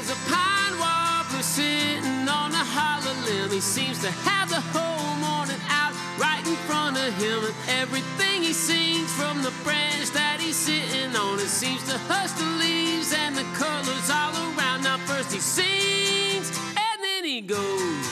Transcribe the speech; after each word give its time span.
There's 0.00 0.16
a 0.16 0.30
pine 0.30 0.78
warbler 0.78 1.42
sitting 1.42 2.26
on 2.26 2.52
a 2.52 2.64
hollow 2.64 3.12
limb. 3.26 3.50
He 3.50 3.60
seems 3.60 4.00
to 4.00 4.10
have 4.10 4.48
the 4.48 4.62
whole 4.72 5.14
morning 5.20 5.60
out 5.68 5.92
right 6.16 6.40
in 6.46 6.56
front 6.64 6.96
of 6.96 7.12
him. 7.20 7.44
And 7.44 7.54
everything 7.68 8.40
he 8.40 8.54
sings 8.54 9.12
from 9.12 9.42
the 9.42 9.52
branch 9.62 10.08
that 10.16 10.40
he's 10.40 10.56
sitting 10.56 11.14
on, 11.14 11.38
it 11.38 11.52
seems 11.52 11.84
to 11.84 11.98
hush 12.08 12.32
the 12.32 12.48
leaves 12.56 13.12
and 13.12 13.36
the 13.36 13.44
colors 13.52 14.08
all 14.08 14.32
around. 14.56 14.84
Now, 14.84 14.96
first 15.04 15.34
he 15.34 15.38
sings 15.38 16.48
and 16.48 16.96
then 17.04 17.24
he 17.26 17.42
goes. 17.42 18.08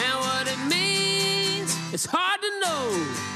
And 0.00 0.16
what 0.24 0.48
it 0.48 0.60
means, 0.72 1.76
it's 1.92 2.06
hard 2.08 2.40
to 2.40 2.50
know. 2.64 3.29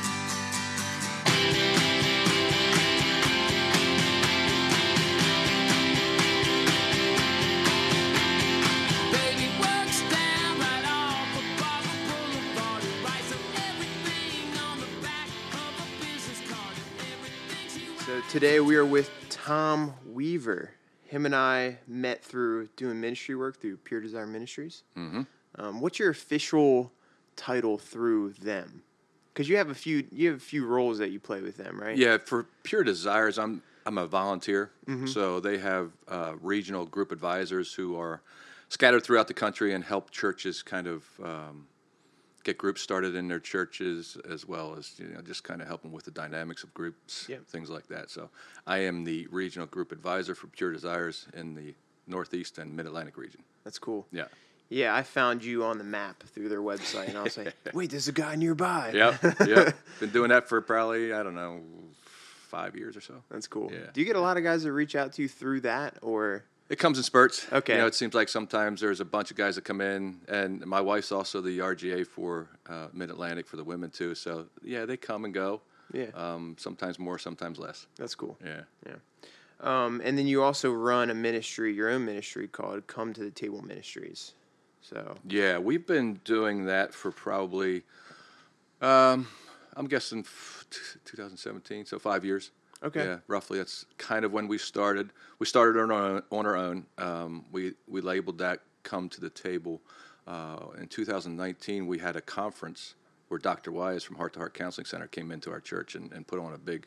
Today 18.34 18.58
we 18.58 18.74
are 18.74 18.84
with 18.84 19.12
Tom 19.30 19.94
Weaver. 20.12 20.72
Him 21.04 21.24
and 21.24 21.36
I 21.36 21.78
met 21.86 22.24
through 22.24 22.66
doing 22.74 23.00
ministry 23.00 23.36
work 23.36 23.60
through 23.60 23.76
Pure 23.76 24.00
Desire 24.00 24.26
Ministries. 24.26 24.82
Mm-hmm. 24.96 25.22
Um, 25.56 25.80
what's 25.80 26.00
your 26.00 26.10
official 26.10 26.90
title 27.36 27.78
through 27.78 28.32
them? 28.32 28.82
Because 29.32 29.48
you 29.48 29.56
have 29.56 29.70
a 29.70 29.74
few, 29.74 30.08
you 30.10 30.30
have 30.30 30.38
a 30.38 30.42
few 30.42 30.66
roles 30.66 30.98
that 30.98 31.12
you 31.12 31.20
play 31.20 31.42
with 31.42 31.56
them, 31.56 31.80
right? 31.80 31.96
Yeah, 31.96 32.18
for 32.18 32.48
Pure 32.64 32.82
Desires, 32.82 33.38
I'm 33.38 33.62
I'm 33.86 33.98
a 33.98 34.06
volunteer. 34.06 34.72
So 35.06 35.38
they 35.38 35.58
have 35.58 35.92
uh, 36.08 36.32
regional 36.40 36.86
group 36.86 37.12
advisors 37.12 37.72
who 37.72 37.96
are 37.96 38.20
scattered 38.68 39.04
throughout 39.04 39.28
the 39.28 39.34
country 39.34 39.72
and 39.72 39.84
help 39.84 40.10
churches 40.10 40.60
kind 40.60 40.88
of 40.88 41.04
um, 41.22 41.68
get 42.44 42.58
groups 42.58 42.80
started 42.80 43.14
in 43.14 43.26
their 43.26 43.40
churches, 43.40 44.16
as 44.30 44.46
well 44.46 44.76
as 44.78 44.92
you 44.98 45.08
know 45.08 45.20
just 45.22 45.42
kind 45.42 45.60
of 45.60 45.66
help 45.66 45.82
them 45.82 45.92
with 45.92 46.04
the 46.04 46.10
dynamics 46.10 46.62
of 46.62 46.72
groups, 46.74 47.28
things 47.48 47.70
like 47.70 47.88
that. 47.88 48.10
So 48.10 48.30
I 48.66 48.78
am 48.78 49.04
the 49.04 49.26
regional 49.30 49.66
group 49.66 49.90
advisor 49.90 50.34
for 50.34 50.46
Pure 50.46 50.72
Desires 50.72 51.26
in 51.34 51.54
the 51.54 51.74
Northeast 52.06 52.58
and 52.58 52.74
Mid 52.76 52.86
Atlantic 52.86 53.16
region. 53.16 53.42
That's 53.64 53.78
cool. 53.78 54.06
Yeah. 54.12 54.26
Yeah, 54.70 54.94
I 54.94 55.02
found 55.02 55.44
you 55.44 55.64
on 55.64 55.76
the 55.78 55.84
map 55.84 56.22
through 56.22 56.48
their 56.48 56.62
website, 56.62 57.08
and 57.08 57.18
I 57.18 57.22
was 57.22 57.36
like, 57.36 57.54
"Wait, 57.74 57.90
there's 57.90 58.08
a 58.08 58.12
guy 58.12 58.34
nearby." 58.34 58.92
Yep. 58.94 59.22
Yep. 59.46 59.76
Been 60.00 60.10
doing 60.10 60.30
that 60.30 60.48
for 60.48 60.60
probably 60.62 61.12
I 61.12 61.22
don't 61.22 61.34
know 61.34 61.60
five 62.48 62.74
years 62.74 62.96
or 62.96 63.00
so. 63.00 63.22
That's 63.30 63.46
cool. 63.46 63.70
Yeah. 63.72 63.90
Do 63.92 64.00
you 64.00 64.06
get 64.06 64.16
a 64.16 64.20
lot 64.20 64.36
of 64.36 64.42
guys 64.42 64.62
that 64.62 64.72
reach 64.72 64.96
out 64.96 65.12
to 65.14 65.22
you 65.22 65.28
through 65.28 65.60
that, 65.62 65.98
or 66.02 66.44
It 66.68 66.78
comes 66.78 66.96
in 66.96 67.04
spurts. 67.04 67.46
Okay. 67.52 67.74
You 67.74 67.78
know, 67.80 67.86
it 67.86 67.94
seems 67.94 68.14
like 68.14 68.28
sometimes 68.28 68.80
there's 68.80 69.00
a 69.00 69.04
bunch 69.04 69.30
of 69.30 69.36
guys 69.36 69.56
that 69.56 69.64
come 69.64 69.80
in, 69.80 70.20
and 70.28 70.64
my 70.64 70.80
wife's 70.80 71.12
also 71.12 71.40
the 71.40 71.58
RGA 71.58 72.06
for 72.06 72.48
uh, 72.68 72.88
Mid 72.92 73.10
Atlantic 73.10 73.46
for 73.46 73.56
the 73.56 73.64
women 73.64 73.90
too. 73.90 74.14
So 74.14 74.46
yeah, 74.62 74.86
they 74.86 74.96
come 74.96 75.24
and 75.24 75.34
go. 75.34 75.60
Yeah. 75.92 76.06
Um, 76.14 76.56
sometimes 76.58 76.98
more, 76.98 77.18
sometimes 77.18 77.58
less. 77.58 77.86
that's 77.96 78.14
cool? 78.14 78.38
Yeah. 78.44 78.62
Yeah. 78.86 78.94
Um, 79.60 80.00
and 80.04 80.18
then 80.18 80.26
you 80.26 80.42
also 80.42 80.72
run 80.72 81.10
a 81.10 81.14
ministry, 81.14 81.72
your 81.74 81.90
own 81.90 82.04
ministry 82.04 82.48
called 82.48 82.86
Come 82.86 83.12
to 83.12 83.20
the 83.22 83.30
Table 83.30 83.62
Ministries. 83.62 84.32
So 84.80 85.16
Yeah, 85.28 85.58
we've 85.58 85.86
been 85.86 86.20
doing 86.24 86.64
that 86.66 86.92
for 86.92 87.10
probably, 87.10 87.82
um, 88.82 89.28
I'm 89.76 89.86
guessing 89.86 90.20
f- 90.20 90.64
t- 90.70 90.78
2017, 91.04 91.86
so 91.86 91.98
five 91.98 92.24
years. 92.24 92.50
Okay. 92.84 93.04
Yeah, 93.04 93.18
roughly. 93.26 93.58
That's 93.58 93.86
kind 93.96 94.24
of 94.24 94.32
when 94.32 94.46
we 94.46 94.58
started. 94.58 95.10
We 95.38 95.46
started 95.46 95.80
on 95.80 95.90
our 95.90 96.02
own. 96.02 96.22
On 96.30 96.46
our 96.46 96.56
own. 96.56 96.86
Um, 96.98 97.44
we 97.50 97.72
we 97.88 98.00
labeled 98.00 98.38
that 98.38 98.60
"Come 98.82 99.08
to 99.10 99.20
the 99.20 99.30
Table." 99.30 99.80
Uh, 100.26 100.68
in 100.78 100.88
2019, 100.88 101.86
we 101.86 101.98
had 101.98 102.16
a 102.16 102.20
conference 102.20 102.94
where 103.28 103.38
Dr. 103.38 103.72
Weiss 103.72 104.02
from 104.02 104.16
Heart 104.16 104.34
to 104.34 104.38
Heart 104.38 104.54
Counseling 104.54 104.86
Center 104.86 105.06
came 105.06 105.30
into 105.30 105.50
our 105.50 105.60
church 105.60 105.94
and, 105.94 106.12
and 106.12 106.26
put 106.26 106.38
on 106.38 106.54
a 106.54 106.58
big, 106.58 106.86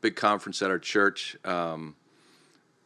big 0.00 0.16
conference 0.16 0.62
at 0.62 0.70
our 0.70 0.78
church. 0.78 1.36
Um, 1.44 1.96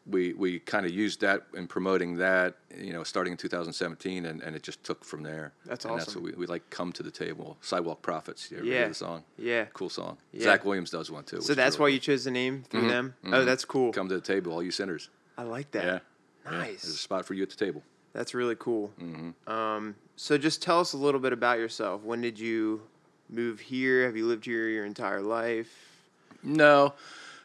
we 0.06 0.32
we 0.32 0.58
kind 0.60 0.86
of 0.86 0.92
used 0.92 1.20
that 1.20 1.42
in 1.54 1.66
promoting 1.66 2.16
that, 2.16 2.54
you 2.76 2.92
know, 2.92 3.04
starting 3.04 3.32
in 3.32 3.36
2017, 3.36 4.24
and, 4.26 4.42
and 4.42 4.56
it 4.56 4.62
just 4.62 4.82
took 4.82 5.04
from 5.04 5.22
there. 5.22 5.52
That's 5.66 5.84
and 5.84 5.94
That's 5.98 6.08
awesome. 6.08 6.22
what 6.22 6.32
we, 6.32 6.38
we 6.38 6.46
like. 6.46 6.68
Come 6.70 6.92
to 6.92 7.02
the 7.02 7.10
table. 7.10 7.58
Sidewalk 7.60 8.00
Prophets. 8.02 8.50
You 8.50 8.62
Yeah. 8.64 8.88
the 8.88 8.94
song? 8.94 9.24
yeah. 9.38 9.66
Cool 9.74 9.90
song. 9.90 10.16
Yeah. 10.32 10.44
Zach 10.44 10.64
Williams 10.64 10.90
does 10.90 11.10
one 11.10 11.24
too. 11.24 11.40
So 11.42 11.54
that's 11.54 11.78
why 11.78 11.88
you 11.88 11.98
chose 11.98 12.24
the 12.24 12.30
name 12.30 12.64
through 12.70 12.88
them. 12.88 13.14
Oh, 13.24 13.28
Mhm. 13.28 13.44
that's 13.44 13.64
cool. 13.64 13.92
Come 13.92 14.08
to 14.08 14.14
the 14.14 14.20
table, 14.20 14.52
all 14.52 14.62
you 14.62 14.70
sinners. 14.70 15.10
I 15.36 15.42
like 15.42 15.70
that. 15.72 15.84
Yeah. 15.84 15.98
Yeah. 16.46 16.50
Nice. 16.50 16.82
There's 16.82 16.94
a 16.94 16.98
spot 16.98 17.26
for 17.26 17.34
you 17.34 17.42
at 17.42 17.50
the 17.50 17.56
table. 17.56 17.82
That's 18.12 18.34
really 18.34 18.56
cool. 18.58 18.92
Mm-hmm. 19.00 19.50
Um, 19.52 19.94
so 20.16 20.36
just 20.38 20.62
tell 20.62 20.80
us 20.80 20.94
a 20.94 20.96
little 20.96 21.20
bit 21.20 21.32
about 21.32 21.58
yourself. 21.58 22.02
When 22.02 22.20
did 22.20 22.38
you 22.40 22.82
move 23.28 23.60
here? 23.60 24.06
Have 24.06 24.16
you 24.16 24.26
lived 24.26 24.46
here 24.46 24.66
your 24.68 24.84
entire 24.84 25.20
life? 25.22 25.68
No. 26.42 26.94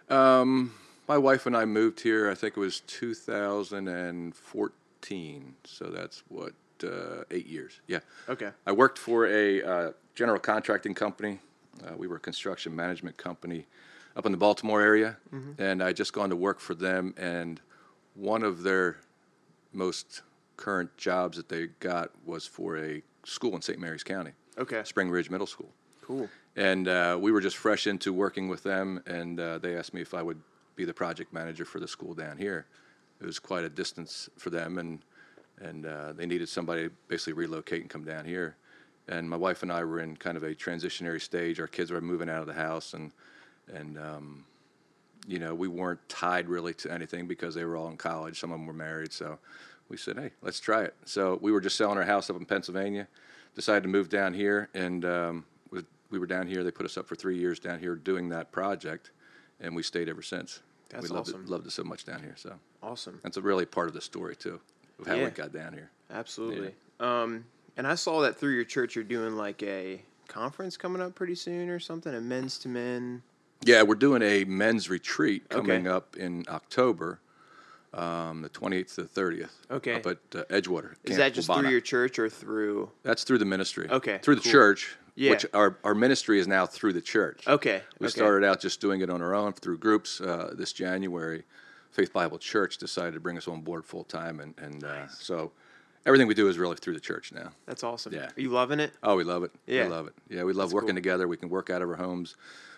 Um, 0.10 0.74
my 1.08 1.18
wife 1.18 1.46
and 1.46 1.56
I 1.56 1.66
moved 1.66 2.02
here, 2.02 2.30
I 2.30 2.36
think 2.36 2.58
it 2.58 2.60
was 2.60 2.82
2014. 2.82 5.56
So 5.64 5.86
that's 5.86 6.24
what, 6.30 6.54
uh, 6.84 7.24
eight 7.32 7.48
years. 7.48 7.80
Yeah. 7.88 8.00
Okay. 8.30 8.50
I 8.66 8.72
worked 8.72 8.98
for 8.98 9.26
a 9.28 9.64
uh, 9.64 9.92
general 10.16 10.40
contracting 10.40 10.94
company. 10.94 11.40
Uh, 11.86 11.94
we 11.96 12.08
were 12.08 12.16
a 12.18 12.20
construction 12.20 12.76
management 12.76 13.18
company 13.18 13.68
up 14.16 14.26
in 14.26 14.32
the 14.32 14.38
Baltimore 14.38 14.82
area. 14.82 15.18
And 15.58 15.84
I 15.84 15.92
just 15.94 16.14
gone 16.14 16.30
to 16.30 16.36
work 16.36 16.60
for 16.60 16.74
them. 16.74 17.14
And 17.18 17.60
one 18.16 18.44
of 18.44 18.64
their 18.64 18.98
most 19.74 20.22
current 20.58 20.96
jobs 20.98 21.38
that 21.38 21.50
they 21.50 21.68
got 21.82 22.12
was 22.26 22.48
for 22.48 22.78
a 22.78 23.02
school 23.26 23.56
in 23.56 23.62
St. 23.62 23.78
Mary's 23.80 24.04
County, 24.04 24.32
Okay. 24.58 24.82
Spring 24.86 25.10
Ridge 25.10 25.30
Middle 25.30 25.48
School. 25.48 25.70
Cool. 26.02 26.30
And 26.56 26.88
uh, 26.88 27.18
we 27.20 27.32
were 27.34 27.42
just 27.42 27.58
fresh 27.58 27.88
into 27.88 28.14
working 28.14 28.48
with 28.48 28.64
them, 28.64 29.02
and 29.06 29.38
uh, 29.40 29.58
they 29.58 29.76
asked 29.76 29.94
me 29.94 30.00
if 30.02 30.14
I 30.14 30.22
would 30.22 30.40
be 30.76 30.86
the 30.86 30.94
project 30.94 31.34
manager 31.34 31.66
for 31.66 31.80
the 31.80 31.88
school 31.88 32.14
down 32.14 32.38
here. 32.38 32.66
It 33.22 33.26
was 33.26 33.40
quite 33.40 33.64
a 33.64 33.70
distance 33.70 34.30
for 34.38 34.50
them, 34.50 34.78
and 34.78 35.00
and 35.62 35.86
uh, 35.86 36.14
they 36.14 36.26
needed 36.26 36.50
somebody 36.50 36.90
to 36.90 36.92
basically 37.08 37.34
relocate 37.34 37.82
and 37.82 37.90
come 37.90 38.04
down 38.04 38.26
here. 38.26 38.58
And 39.08 39.30
my 39.30 39.38
wife 39.38 39.64
and 39.64 39.72
I 39.72 39.84
were 39.84 40.00
in 40.00 40.18
kind 40.18 40.36
of 40.36 40.44
a 40.44 40.54
transitionary 40.54 41.22
stage. 41.22 41.60
Our 41.60 41.68
kids 41.68 41.92
were 41.92 42.02
moving 42.02 42.30
out 42.30 42.42
of 42.42 42.48
the 42.48 42.54
house, 42.54 42.94
and 42.94 43.12
and 43.74 43.98
um, 43.98 44.46
you 45.28 45.40
know 45.40 45.54
we 45.56 45.68
weren't 45.68 46.08
tied 46.10 46.50
really 46.50 46.74
to 46.76 46.92
anything 46.92 47.28
because 47.28 47.56
they 47.56 47.64
were 47.64 47.78
all 47.78 47.88
in 47.88 47.98
college. 47.98 48.40
Some 48.40 48.52
of 48.52 48.60
them 48.60 48.68
were 48.68 48.74
married, 48.74 49.14
so 49.14 49.40
we 49.90 49.98
said, 49.98 50.18
hey, 50.18 50.32
let's 50.42 50.60
try 50.60 50.84
it. 50.84 50.96
So 51.06 51.38
we 51.42 51.52
were 51.52 51.62
just 51.62 51.76
selling 51.76 51.98
our 51.98 52.04
house 52.04 52.30
up 52.30 52.38
in 52.38 52.46
Pennsylvania. 52.46 53.08
Decided 53.54 53.84
to 53.84 53.90
move 53.90 54.10
down 54.10 54.34
here, 54.34 54.70
and 54.74 55.06
um, 55.06 55.46
was, 55.72 55.84
we 56.10 56.20
were 56.20 56.26
down 56.26 56.48
here. 56.48 56.64
They 56.64 56.72
put 56.72 56.86
us 56.86 56.98
up 56.98 57.08
for 57.08 57.16
three 57.16 57.38
years 57.38 57.60
down 57.60 57.80
here 57.80 57.96
doing 57.96 58.30
that 58.30 58.52
project, 58.52 59.12
and 59.60 59.76
we 59.76 59.84
stayed 59.84 60.10
ever 60.10 60.22
since. 60.22 60.62
That's 60.90 61.04
we 61.10 61.16
loved 61.16 61.30
awesome. 61.30 61.44
it, 61.44 61.50
loved 61.50 61.66
it 61.68 61.72
so 61.72 61.84
much 61.84 62.06
down 62.06 62.22
here. 62.22 62.36
So 62.38 62.54
Awesome. 62.84 63.20
that's 63.24 63.38
a 63.38 63.42
really 63.42 63.66
part 63.66 63.88
of 63.88 63.94
the 63.94 64.02
story 64.02 64.36
too, 64.36 64.60
of 65.00 65.08
how 65.08 65.16
Yeah. 65.16 65.26
we 65.26 65.32
got 65.32 65.52
down 65.52 65.74
here. 65.74 65.90
Absolutely. 66.12 66.74
Um, 67.00 67.46
and 67.78 67.88
I 67.88 67.96
saw 67.96 68.22
that 68.22 68.38
through 68.38 68.54
your 68.56 68.64
church, 68.66 68.96
you're 68.96 69.04
doing 69.04 69.36
like 69.36 69.62
a 69.64 70.02
conference 70.28 70.78
coming 70.78 71.02
up 71.02 71.16
pretty 71.16 71.36
soon 71.36 71.70
or 71.70 71.80
something, 71.80 72.14
a 72.14 72.22
men's 72.22 72.58
to 72.60 72.70
men. 72.70 73.22
Yeah, 73.64 73.82
we're 73.82 73.96
doing 73.96 74.22
a 74.22 74.44
men's 74.46 74.90
retreat 74.90 75.44
Okay. 75.52 75.56
coming 75.56 75.88
up 75.88 76.16
in 76.16 76.46
October, 76.48 77.20
um, 77.96 78.42
the 78.42 78.50
28th 78.50 78.96
to 78.96 79.04
the 79.04 79.22
30th. 79.22 79.50
Okay. 79.72 79.94
Up 79.96 80.06
at 80.06 80.18
uh, 80.36 80.44
Edgewater. 80.46 80.94
Is 81.04 81.10
Camp 81.12 81.18
that 81.18 81.34
just 81.34 81.50
Wabanna. 81.50 81.62
through 81.62 81.70
your 81.72 81.82
church 81.82 82.20
or 82.20 82.30
through? 82.30 82.92
That's 83.04 83.24
through 83.24 83.38
the 83.40 83.46
ministry. 83.46 83.88
Okay, 83.90 84.20
Through 84.22 84.36
the 84.36 84.42
cool. 84.42 84.52
church. 84.52 84.98
Yeah. 85.18 85.30
Which 85.32 85.46
our, 85.54 85.78
our 85.86 85.96
ministry 85.96 86.40
is 86.40 86.48
now 86.48 86.66
through 86.66 86.92
the 86.92 87.02
church. 87.02 87.48
Okay. 87.48 87.82
We 88.00 88.08
okay. 88.08 88.12
started 88.12 88.46
out 88.46 88.60
just 88.60 88.82
doing 88.82 89.00
it 89.00 89.10
on 89.10 89.22
our 89.22 89.34
own 89.34 89.54
through 89.54 89.78
groups. 89.78 90.20
Uh, 90.20 90.54
this 90.58 90.74
January, 90.74 91.44
Faith 91.92 92.12
Bible 92.12 92.38
Church 92.38 92.78
decided 92.78 93.14
to 93.14 93.22
bring 93.22 93.38
us 93.38 93.48
on 93.48 93.62
board 93.62 93.86
full 93.86 94.04
time, 94.04 94.42
and 94.42 94.54
and 94.58 94.84
uh, 94.84 95.08
so 95.08 95.54
everything 96.06 96.28
we 96.28 96.34
do 96.34 96.50
is 96.50 96.58
really 96.58 96.76
through 96.76 96.96
the 96.96 97.00
church 97.00 97.32
now. 97.32 97.52
That's 97.66 97.82
awesome. 97.82 98.14
Yeah. 98.14 98.26
Are 98.26 98.42
you 98.42 98.50
loving 98.50 98.82
it? 98.82 98.92
Oh, 99.04 99.16
we 99.16 99.24
love 99.24 99.44
it. 99.44 99.52
Yeah. 99.68 99.86
we 99.86 99.90
love 99.90 100.08
it. 100.08 100.14
Yeah, 100.28 100.44
we 100.44 100.52
love 100.52 100.68
That's 100.68 100.74
working 100.74 100.90
cool. 100.90 100.96
together. 100.96 101.28
We 101.30 101.38
can 101.38 101.48
work 101.48 101.70
out 101.70 101.82
of 101.82 101.90
our 101.90 101.96
homes. 101.96 102.36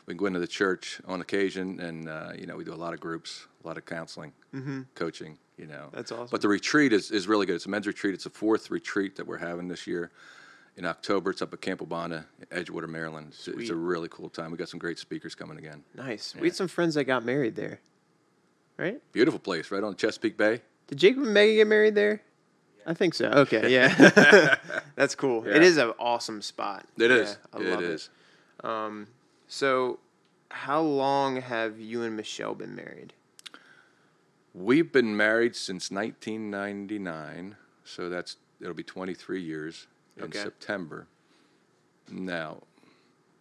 We 0.07 0.13
can 0.13 0.17
go 0.17 0.25
into 0.25 0.39
the 0.39 0.47
church 0.47 1.01
on 1.05 1.19
occasion, 1.21 1.79
and 1.81 2.07
uh, 2.09 2.31
you 2.37 2.47
know 2.47 2.55
we 2.55 2.63
do 2.63 2.73
a 2.73 2.75
lot 2.75 2.93
of 2.93 2.99
groups, 2.99 3.45
a 3.63 3.67
lot 3.67 3.77
of 3.77 3.85
counseling, 3.85 4.33
coaching. 4.95 5.37
You 5.57 5.65
know, 5.65 5.73
Mm-hmm. 5.87 5.95
That's 5.95 6.11
awesome. 6.11 6.27
But 6.29 6.41
the 6.41 6.47
retreat 6.47 6.93
is, 6.93 7.09
is 7.09 7.27
really 7.27 7.45
good. 7.47 7.55
It's 7.55 7.65
a 7.65 7.69
men's 7.69 7.87
retreat. 7.87 8.13
It's 8.13 8.27
a 8.27 8.29
fourth 8.29 8.69
retreat 8.69 9.15
that 9.15 9.25
we're 9.25 9.39
having 9.39 9.67
this 9.67 9.87
year 9.87 10.11
in 10.75 10.85
October. 10.85 11.31
It's 11.31 11.41
up 11.41 11.51
at 11.51 11.61
Camp 11.61 11.79
Wabanna, 11.81 12.25
Edgewater, 12.51 12.87
Maryland. 12.87 13.29
It's, 13.29 13.47
it's 13.47 13.69
a 13.71 13.75
really 13.75 14.07
cool 14.07 14.29
time. 14.29 14.51
We 14.51 14.57
got 14.57 14.69
some 14.69 14.79
great 14.79 14.99
speakers 14.99 15.33
coming 15.33 15.57
again. 15.57 15.83
Nice. 15.95 16.35
We 16.39 16.47
had 16.49 16.55
some 16.55 16.67
friends 16.67 16.93
that 16.93 17.05
got 17.05 17.25
married 17.25 17.55
there. 17.55 17.79
Right? 18.77 19.01
Beautiful 19.11 19.39
place, 19.39 19.71
right 19.71 19.83
on 19.83 19.95
Chesapeake 19.95 20.37
Bay. 20.37 20.61
Did 20.85 20.99
Jacob 20.99 21.23
and 21.23 21.33
Megan 21.33 21.55
get 21.55 21.67
married 21.67 21.95
there? 21.95 22.21
I 22.85 22.93
think 22.93 23.15
so. 23.15 23.25
Okay, 23.29 23.73
yeah. 23.73 24.57
That's 24.95 25.15
cool. 25.15 25.43
It 25.47 25.55
Yeah. 25.55 25.61
is 25.63 25.77
an 25.77 25.91
awesome 25.97 26.43
spot. 26.43 26.85
It 26.99 27.09
is. 27.09 27.35
Yeah, 27.51 27.59
I 27.59 27.63
it 27.63 27.69
love 27.71 27.81
is. 27.83 28.09
So, 29.47 29.99
how 30.49 30.81
long 30.81 31.41
have 31.41 31.79
you 31.79 32.03
and 32.03 32.15
Michelle 32.15 32.55
been 32.55 32.75
married? 32.75 33.13
We've 34.53 34.91
been 34.91 35.15
married 35.15 35.55
since 35.55 35.91
1999, 35.91 37.55
so 37.83 38.09
that's 38.09 38.37
it'll 38.59 38.73
be 38.73 38.83
23 38.83 39.41
years 39.41 39.87
in 40.17 40.25
Okay. 40.25 40.39
September. 40.39 41.07
Now, 42.09 42.63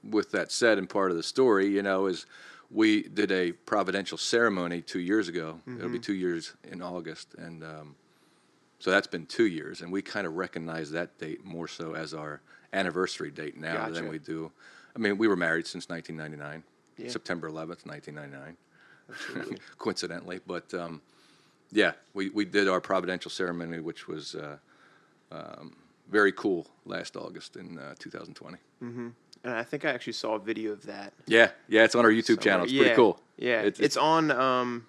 with 0.04 0.30
that 0.32 0.52
said, 0.52 0.78
and 0.78 0.88
part 0.88 1.10
of 1.10 1.16
the 1.16 1.22
story, 1.22 1.68
you 1.68 1.82
know, 1.82 2.06
is 2.06 2.26
we 2.70 3.02
did 3.02 3.32
a 3.32 3.52
providential 3.52 4.18
ceremony 4.18 4.82
two 4.82 4.98
years 4.98 5.28
ago. 5.28 5.60
It'll 5.66 5.88
be 5.88 5.98
two 5.98 6.14
years 6.14 6.54
in 6.64 6.82
August, 6.82 7.34
and 7.38 7.62
um, 7.64 7.94
so 8.78 8.90
that's 8.90 9.06
been 9.06 9.26
two 9.26 9.46
years, 9.46 9.80
and 9.80 9.90
we 9.90 10.02
kind 10.02 10.26
of 10.26 10.36
recognize 10.36 10.90
that 10.90 11.18
date 11.18 11.44
more 11.44 11.68
so 11.68 11.94
as 11.94 12.12
our 12.12 12.40
anniversary 12.72 13.30
date 13.30 13.56
now 13.56 13.86
Gotcha. 13.86 13.92
than 13.94 14.08
we 14.08 14.18
do. 14.18 14.52
I 14.96 14.98
mean, 14.98 15.18
we 15.18 15.28
were 15.28 15.36
married 15.36 15.66
since 15.66 15.88
1999, 15.90 16.62
Yeah. 16.96 17.10
September 17.12 17.48
11th, 17.50 17.84
1999 17.86 18.56
Absolutely. 19.10 19.58
coincidentally. 19.78 20.40
But 20.46 20.72
um, 20.74 21.02
yeah, 21.70 21.92
we, 22.14 22.30
we 22.30 22.44
did 22.46 22.66
our 22.66 22.80
providential 22.80 23.30
ceremony, 23.30 23.80
which 23.80 24.08
was 24.08 24.34
uh, 24.34 24.56
um, 25.30 25.76
very 26.10 26.32
cool 26.32 26.66
last 26.86 27.16
August 27.16 27.56
in 27.56 27.78
uh, 27.78 27.94
2020. 27.98 28.56
and 28.80 29.14
I 29.44 29.62
think 29.62 29.84
I 29.84 29.90
actually 29.90 30.14
saw 30.14 30.34
a 30.36 30.38
video 30.38 30.72
of 30.72 30.86
that. 30.86 31.12
Yeah, 31.26 31.50
yeah, 31.68 31.84
it's 31.84 31.94
on 31.94 32.04
our 32.06 32.10
YouTube 32.10 32.40
channel. 32.40 32.64
It's 32.64 32.72
pretty 32.72 32.94
cool. 32.94 33.20
Yeah, 33.36 33.60
It's- 33.60 33.80
it's, 33.80 33.96
on 33.98 34.30
um, 34.30 34.86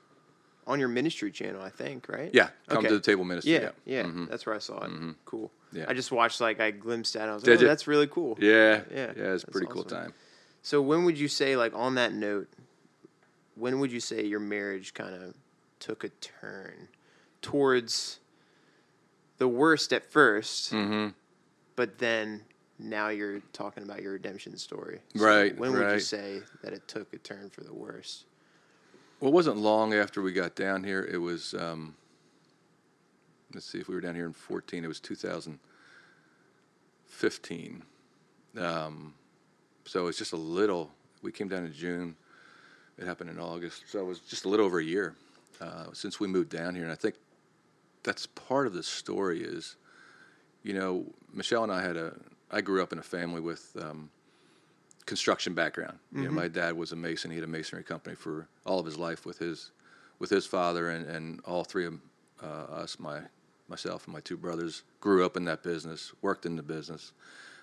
on 0.67 0.79
your 0.79 0.89
ministry 0.89 1.31
channel, 1.31 1.61
I 1.61 1.69
think, 1.69 2.07
right? 2.09 2.29
Yeah, 2.33 2.49
come 2.67 2.79
Okay. 2.79 2.87
to 2.89 2.93
the 2.95 2.99
table 2.99 3.23
ministry. 3.23 3.53
Yeah, 3.53 3.69
Yeah, 3.85 4.05
yeah, 4.07 4.25
that's 4.29 4.45
where 4.45 4.55
I 4.55 4.59
saw 4.59 4.83
it. 4.83 4.91
Cool. 5.25 5.51
Yeah. 5.71 5.85
I 5.87 5.93
just 5.93 6.11
watched 6.11 6.39
like 6.41 6.59
I 6.59 6.71
glimpsed 6.71 7.15
at. 7.15 7.27
it. 7.27 7.31
I 7.31 7.33
was 7.33 7.43
Did 7.43 7.51
like, 7.51 7.59
oh, 7.59 7.61
you? 7.63 7.67
that's 7.67 7.87
really 7.87 8.07
cool. 8.07 8.37
yeah, 8.39 8.81
Yeah, 8.93 9.11
yeah. 9.15 9.33
It's 9.33 9.43
pretty 9.45 9.67
cool 9.67 9.83
time. 9.83 10.13
So 10.61 10.81
when 10.81 11.05
would 11.05 11.17
you 11.17 11.27
say, 11.27 11.55
like 11.55 11.73
on 11.75 11.95
that 11.95 12.13
note, 12.13 12.47
when 13.55 13.79
would 13.79 13.91
you 13.91 13.99
say 13.99 14.25
your 14.25 14.39
marriage 14.39 14.93
kind 14.93 15.15
of 15.15 15.33
took 15.79 16.03
a 16.03 16.09
turn 16.09 16.89
towards 17.41 18.19
the 19.37 19.47
worst 19.47 19.93
at 19.93 20.11
1st 20.11 20.73
Mm-hmm. 20.73 21.07
but 21.75 21.97
then 21.99 22.41
now 22.79 23.09
you're 23.09 23.39
talking 23.53 23.83
about 23.83 24.01
your 24.01 24.13
redemption 24.13 24.57
story. 24.57 24.99
Right, 25.15 25.57
When 25.57 25.71
would 25.73 25.91
you 25.93 25.99
say 25.99 26.41
that 26.63 26.73
it 26.73 26.87
took 26.87 27.11
a 27.13 27.17
turn 27.17 27.49
for 27.49 27.61
the 27.63 27.73
worst? 27.73 28.25
Well, 29.19 29.31
it 29.31 29.33
wasn't 29.33 29.57
long 29.57 29.95
after 29.95 30.21
we 30.21 30.31
got 30.31 30.55
down 30.55 30.83
here. 30.83 31.03
It 31.03 31.17
was, 31.17 31.55
um, 31.55 31.95
let's 33.51 33.65
see, 33.65 33.79
if 33.79 33.87
we 33.87 33.95
were 33.95 34.01
down 34.01 34.13
here 34.13 34.27
in 34.27 34.33
14, 34.33 34.83
it 34.83 34.87
was 34.87 34.99
2015. 34.99 37.83
Um, 38.59 39.15
so 39.85 40.05
it's 40.05 40.19
just 40.19 40.33
a 40.33 40.37
little, 40.37 40.91
we 41.23 41.31
came 41.31 41.47
down 41.47 41.65
in 41.65 41.73
June. 41.73 42.15
It 42.99 43.07
happened 43.07 43.31
in 43.31 43.39
August. 43.39 43.85
So 43.87 43.99
it 43.99 44.05
was 44.05 44.19
just 44.19 44.45
a 44.45 44.49
little 44.49 44.67
over 44.67 44.77
a 44.77 44.83
year 44.83 45.15
uh, 45.59 45.85
since 45.93 46.19
we 46.19 46.27
moved 46.27 46.51
down 46.51 46.75
here. 46.75 46.83
And 46.83 46.91
I 46.91 46.95
think 46.95 47.15
that's 48.03 48.27
part 48.27 48.67
of 48.67 48.73
the 48.73 48.83
story 48.83 49.41
is, 49.41 49.77
you 50.61 50.73
know, 50.73 51.05
Michelle 51.33 51.63
and 51.63 51.71
I 51.71 51.81
had 51.81 51.97
a, 51.97 52.13
I 52.51 52.61
grew 52.61 52.83
up 52.83 52.93
in 52.93 52.99
a 52.99 53.03
family 53.03 53.41
with, 53.41 53.75
um, 53.81 54.11
construction 55.07 55.53
background. 55.55 55.97
You 56.13 56.25
know, 56.25 56.31
my 56.31 56.47
dad 56.47 56.77
was 56.77 56.91
a 56.91 56.95
mason. 56.95 57.31
He 57.31 57.37
had 57.37 57.43
a 57.43 57.47
masonry 57.47 57.83
company 57.83 58.15
for 58.15 58.47
all 58.65 58.79
of 58.79 58.85
his 58.85 58.97
life 58.97 59.25
with 59.25 59.39
his 59.39 59.71
with 60.19 60.29
his 60.29 60.45
father, 60.45 60.89
and, 60.89 61.07
and 61.07 61.39
all 61.45 61.63
three 61.63 61.85
of 61.85 61.95
uh, 62.43 62.45
us, 62.83 62.99
my 62.99 63.21
myself 63.67 64.05
and 64.05 64.13
my 64.13 64.19
two 64.21 64.37
brothers, 64.37 64.83
grew 65.01 65.25
up 65.25 65.35
in 65.35 65.45
that 65.45 65.63
business, 65.63 66.13
worked 66.21 66.45
in 66.45 66.55
the 66.55 66.63
business. 66.63 67.11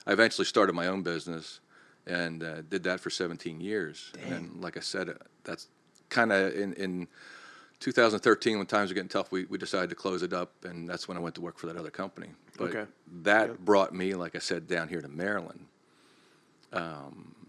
I 0.07 0.13
eventually 0.13 0.45
started 0.45 0.75
my 0.75 0.87
own 0.89 1.03
business 1.03 1.61
and 2.07 2.43
uh, 2.45 2.61
did 2.63 2.83
that 2.85 3.01
for 3.01 3.09
17 3.09 3.61
years. 3.61 4.13
And 4.29 4.61
like 4.61 4.77
I 4.77 4.81
said, 4.81 5.09
uh, 5.09 5.15
that's 5.45 5.69
kind 6.11 6.31
of 6.31 6.55
in, 6.55 6.75
in 6.75 7.09
2013 7.81 8.59
when 8.59 8.67
times 8.67 8.91
were 8.91 8.95
getting 8.95 9.09
tough, 9.09 9.33
we, 9.33 9.45
we 9.47 9.57
decided 9.57 9.89
to 9.89 9.97
close 9.97 10.23
it 10.23 10.35
up, 10.35 10.53
and 10.65 10.87
that's 10.89 11.09
when 11.09 11.17
I 11.17 11.21
went 11.21 11.35
to 11.37 11.41
work 11.41 11.59
for 11.59 11.67
that 11.69 11.77
other 11.77 11.91
company. 11.91 12.29
But 12.59 12.69
Okay. 12.77 12.85
that 13.23 13.65
brought 13.65 13.95
me, 13.95 14.15
like 14.15 14.37
I 14.37 14.41
said, 14.41 14.67
down 14.69 14.89
here 14.89 15.01
to 15.01 15.09
Maryland 15.09 15.67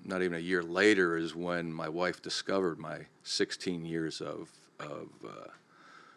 not 0.04 0.22
even 0.22 0.36
a 0.36 0.40
year 0.40 0.62
later 0.64 1.18
is 1.18 1.36
when 1.36 1.74
my 1.74 1.90
wife 1.90 2.22
discovered 2.22 2.78
my 2.80 3.00
16 3.24 3.86
years 3.86 4.22
of 4.22 4.50
of 4.80 5.08
uh, 5.26 5.48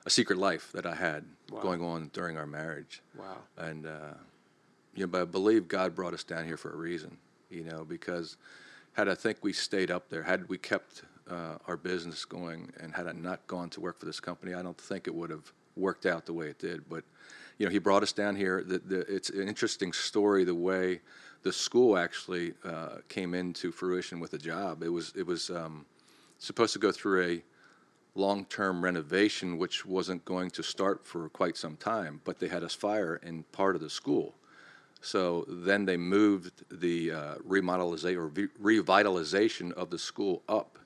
a 0.05 0.11
secret 0.11 0.39
life 0.39 0.73
that 0.73 0.85
I 0.87 0.95
had 0.95 1.25
Wow. 1.51 1.61
going 1.63 1.83
on 1.83 2.11
during 2.13 2.37
our 2.37 2.47
marriage. 2.47 3.01
Wow. 3.17 3.39
And 3.57 3.87
uh, 3.87 4.15
you 4.95 5.05
know, 5.05 5.07
but 5.07 5.23
I 5.23 5.25
believe 5.25 5.67
God 5.69 5.95
brought 5.95 6.13
us 6.13 6.23
down 6.25 6.45
here 6.45 6.59
for 6.59 6.71
a 6.73 6.77
reason. 6.77 7.17
You 7.51 7.65
know, 7.65 7.85
because 7.85 8.37
had 8.93 9.09
I 9.09 9.15
think 9.15 9.39
we 9.41 9.55
stayed 9.55 9.91
up 9.91 10.11
there, 10.11 10.23
had 10.25 10.49
we 10.51 10.59
kept 10.59 11.03
uh, 11.31 11.57
our 11.67 11.79
business 11.79 12.27
going, 12.27 12.71
and 12.81 12.95
had 12.95 13.07
I 13.07 13.13
not 13.13 13.47
gone 13.47 13.71
to 13.71 13.81
work 13.81 13.99
for 13.99 14.05
this 14.07 14.21
company, 14.21 14.53
I 14.53 14.61
don't 14.63 14.77
think 14.79 15.07
it 15.07 15.15
would 15.15 15.31
have 15.31 15.51
worked 15.77 16.05
out 16.05 16.27
the 16.27 16.35
way 16.35 16.49
it 16.49 16.59
did. 16.59 16.87
But 16.89 17.05
you 17.57 17.65
know, 17.65 17.73
he 17.73 17.79
brought 17.79 18.03
us 18.03 18.13
down 18.13 18.37
here. 18.37 18.63
The, 18.63 18.79
the, 18.81 19.01
it's 19.15 19.31
an 19.31 19.49
interesting 19.49 19.93
story 19.95 20.45
the 20.45 20.55
way 20.55 21.01
the 21.43 21.53
school 21.53 21.97
actually 21.97 22.55
uh, 22.65 22.97
came 23.09 23.35
into 23.35 23.73
fruition 23.73 24.21
with 24.21 24.35
a 24.35 24.39
job. 24.39 24.83
It 24.83 24.89
was 24.89 25.13
it 25.17 25.27
was 25.27 25.51
um, 25.51 25.87
supposed 26.39 26.73
to 26.73 26.79
go 26.79 26.93
through 26.93 27.23
a 27.25 27.43
long-term 28.15 28.83
renovation, 28.83 29.59
which 29.59 29.87
wasn't 29.87 30.25
going 30.25 30.51
to 30.51 30.63
start 30.63 31.07
for 31.07 31.29
quite 31.29 31.57
some 31.57 31.77
time, 31.77 32.21
but 32.25 32.41
they 32.41 32.49
had 32.49 32.65
us 32.65 32.75
fire 32.75 33.21
in 33.23 33.45
part 33.53 33.77
of 33.77 33.81
the 33.81 33.91
school. 33.91 34.35
So 35.01 35.45
then 35.49 35.85
they 35.85 35.97
moved 35.97 36.65
the 36.71 37.13
uh, 37.13 37.35
remodelization 37.37 38.17
or 38.17 38.29
ve- 38.29 38.49
revitalization 38.61 39.73
of 39.73 39.91
the 39.91 39.99
school 39.99 40.43
up 40.49 40.81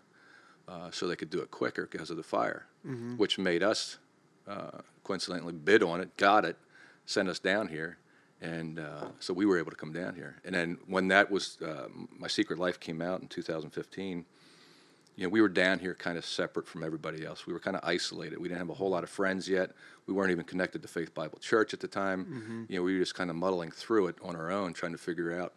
uh, 0.68 0.90
so 0.90 1.06
they 1.06 1.16
could 1.16 1.30
do 1.30 1.40
it 1.40 1.50
quicker 1.50 1.88
because 1.90 2.10
of 2.10 2.18
the 2.18 2.22
fire, 2.22 2.66
which 3.16 3.38
made 3.38 3.62
us 3.62 3.96
uh, 4.46 4.80
coincidentally 5.02 5.54
bid 5.54 5.82
on 5.82 6.00
it, 6.02 6.14
got 6.18 6.44
it, 6.44 6.56
sent 7.06 7.28
us 7.28 7.38
down 7.38 7.68
here, 7.68 7.96
and 8.42 8.78
uh, 8.78 9.06
so 9.20 9.32
we 9.32 9.46
were 9.46 9.58
able 9.58 9.70
to 9.70 9.76
come 9.76 9.92
down 9.92 10.14
here. 10.14 10.36
And 10.44 10.54
then 10.54 10.78
when 10.86 11.08
that 11.08 11.30
was, 11.30 11.56
uh, 11.64 11.88
my 12.18 12.28
Secret 12.28 12.58
Life 12.58 12.78
came 12.78 13.00
out 13.00 13.22
in 13.22 13.28
2015 13.28 14.26
you 15.16 15.24
know, 15.24 15.28
we 15.28 15.40
were 15.40 15.48
down 15.48 15.78
here 15.78 15.94
kind 15.94 16.16
of 16.16 16.24
separate 16.24 16.66
from 16.66 16.82
everybody 16.82 17.24
else. 17.24 17.46
We 17.46 17.52
were 17.52 17.60
kind 17.60 17.76
of 17.76 17.84
isolated. 17.84 18.38
We 18.38 18.48
didn't 18.48 18.60
have 18.60 18.70
a 18.70 18.74
whole 18.74 18.90
lot 18.90 19.04
of 19.04 19.10
friends 19.10 19.48
yet. 19.48 19.72
We 20.06 20.14
weren't 20.14 20.30
even 20.30 20.44
connected 20.44 20.82
to 20.82 20.88
Faith 20.88 21.14
Bible 21.14 21.38
Church 21.38 21.74
at 21.74 21.80
the 21.80 21.88
time. 21.88 22.26
You 22.68 22.76
know, 22.78 22.82
we 22.82 22.94
were 22.94 23.00
just 23.00 23.14
kind 23.14 23.28
of 23.28 23.36
muddling 23.36 23.70
through 23.70 24.06
it 24.08 24.16
on 24.22 24.36
our 24.36 24.50
own, 24.50 24.72
trying 24.72 24.92
to 24.92 24.98
figure 24.98 25.38
out 25.38 25.52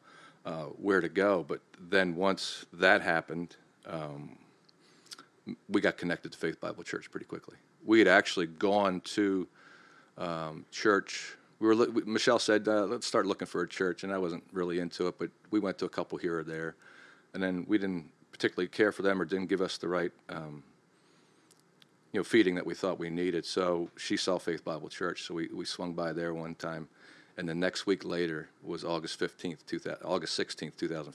uh, 0.46 0.66
where 0.66 1.00
to 1.00 1.10
go. 1.10 1.46
But 1.48 1.62
then 1.80 2.16
once 2.16 2.66
that 2.74 3.02
happened, 3.02 3.56
um, 3.88 4.38
we 5.70 5.80
got 5.80 5.98
connected 5.98 6.34
to 6.34 6.38
Faith 6.38 6.60
Bible 6.60 6.84
Church 6.84 7.10
pretty 7.10 7.26
quickly. 7.26 7.56
We 7.86 8.00
had 8.00 8.08
actually 8.10 8.48
gone 8.48 9.02
to 9.02 9.48
um, 10.18 10.66
church. 10.72 11.38
We 11.60 11.68
were. 11.68 11.76
we- 11.90 12.04
Michelle 12.04 12.40
said, 12.40 12.68
uh, 12.68 12.86
"Let's 12.86 13.08
start 13.08 13.26
looking 13.26 13.48
for 13.48 13.62
a 13.62 13.68
church," 13.68 14.04
and 14.04 14.12
I 14.14 14.18
wasn't 14.18 14.44
really 14.52 14.80
into 14.80 15.08
it, 15.08 15.16
but 15.18 15.30
we 15.52 15.60
went 15.60 15.78
to 15.80 15.86
a 15.86 15.90
couple 15.90 16.18
here 16.18 16.40
or 16.40 16.44
there, 16.44 16.76
and 17.34 17.42
then 17.42 17.66
we 17.68 17.78
didn't 17.78 18.10
particularly 18.32 18.68
care 18.68 18.92
for 18.92 19.02
them 19.02 19.22
or 19.22 19.26
didn't 19.26 19.48
give 19.48 19.62
us 19.62 19.78
the 19.78 19.88
right, 19.88 20.12
um, 20.28 20.64
you 22.12 22.20
know, 22.20 22.24
feeding 22.24 22.56
that 22.56 22.66
we 22.66 22.74
thought 22.74 23.00
we 23.00 23.10
needed. 23.10 23.46
So 23.46 23.90
she 23.96 24.18
saw 24.18 24.38
Faith 24.38 24.66
Bible 24.66 24.90
Church, 24.90 25.24
so 25.24 25.34
we, 25.34 25.48
we 25.48 25.64
swung 25.64 25.94
by 25.94 26.12
there 26.12 26.34
one 26.34 26.56
time, 26.56 26.90
and 27.38 27.48
the 27.48 27.56
next 27.56 27.86
week 27.88 28.04
later 28.04 28.50
was 28.62 28.84
August 28.84 29.18
fifteenth, 29.18 29.66
two 29.66 29.80
thousand, 29.80 30.04
August 30.06 30.36
sixteenth, 30.36 30.76
two 30.78 30.90
thousand 30.90 31.14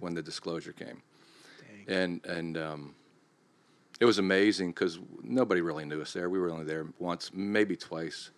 when 0.00 0.14
the 0.14 0.22
disclosure 0.22 0.72
came, 0.72 1.02
and 1.86 2.20
and 2.26 2.58
um, 2.58 2.94
it 4.00 4.04
was 4.06 4.18
amazing 4.18 4.70
because 4.70 4.98
nobody 5.22 5.60
really 5.60 5.84
knew 5.84 6.00
us 6.02 6.12
there. 6.12 6.28
We 6.28 6.40
were 6.40 6.50
only 6.50 6.64
there 6.64 6.86
once, 6.98 7.30
maybe 7.32 7.76
twice. 7.76 8.30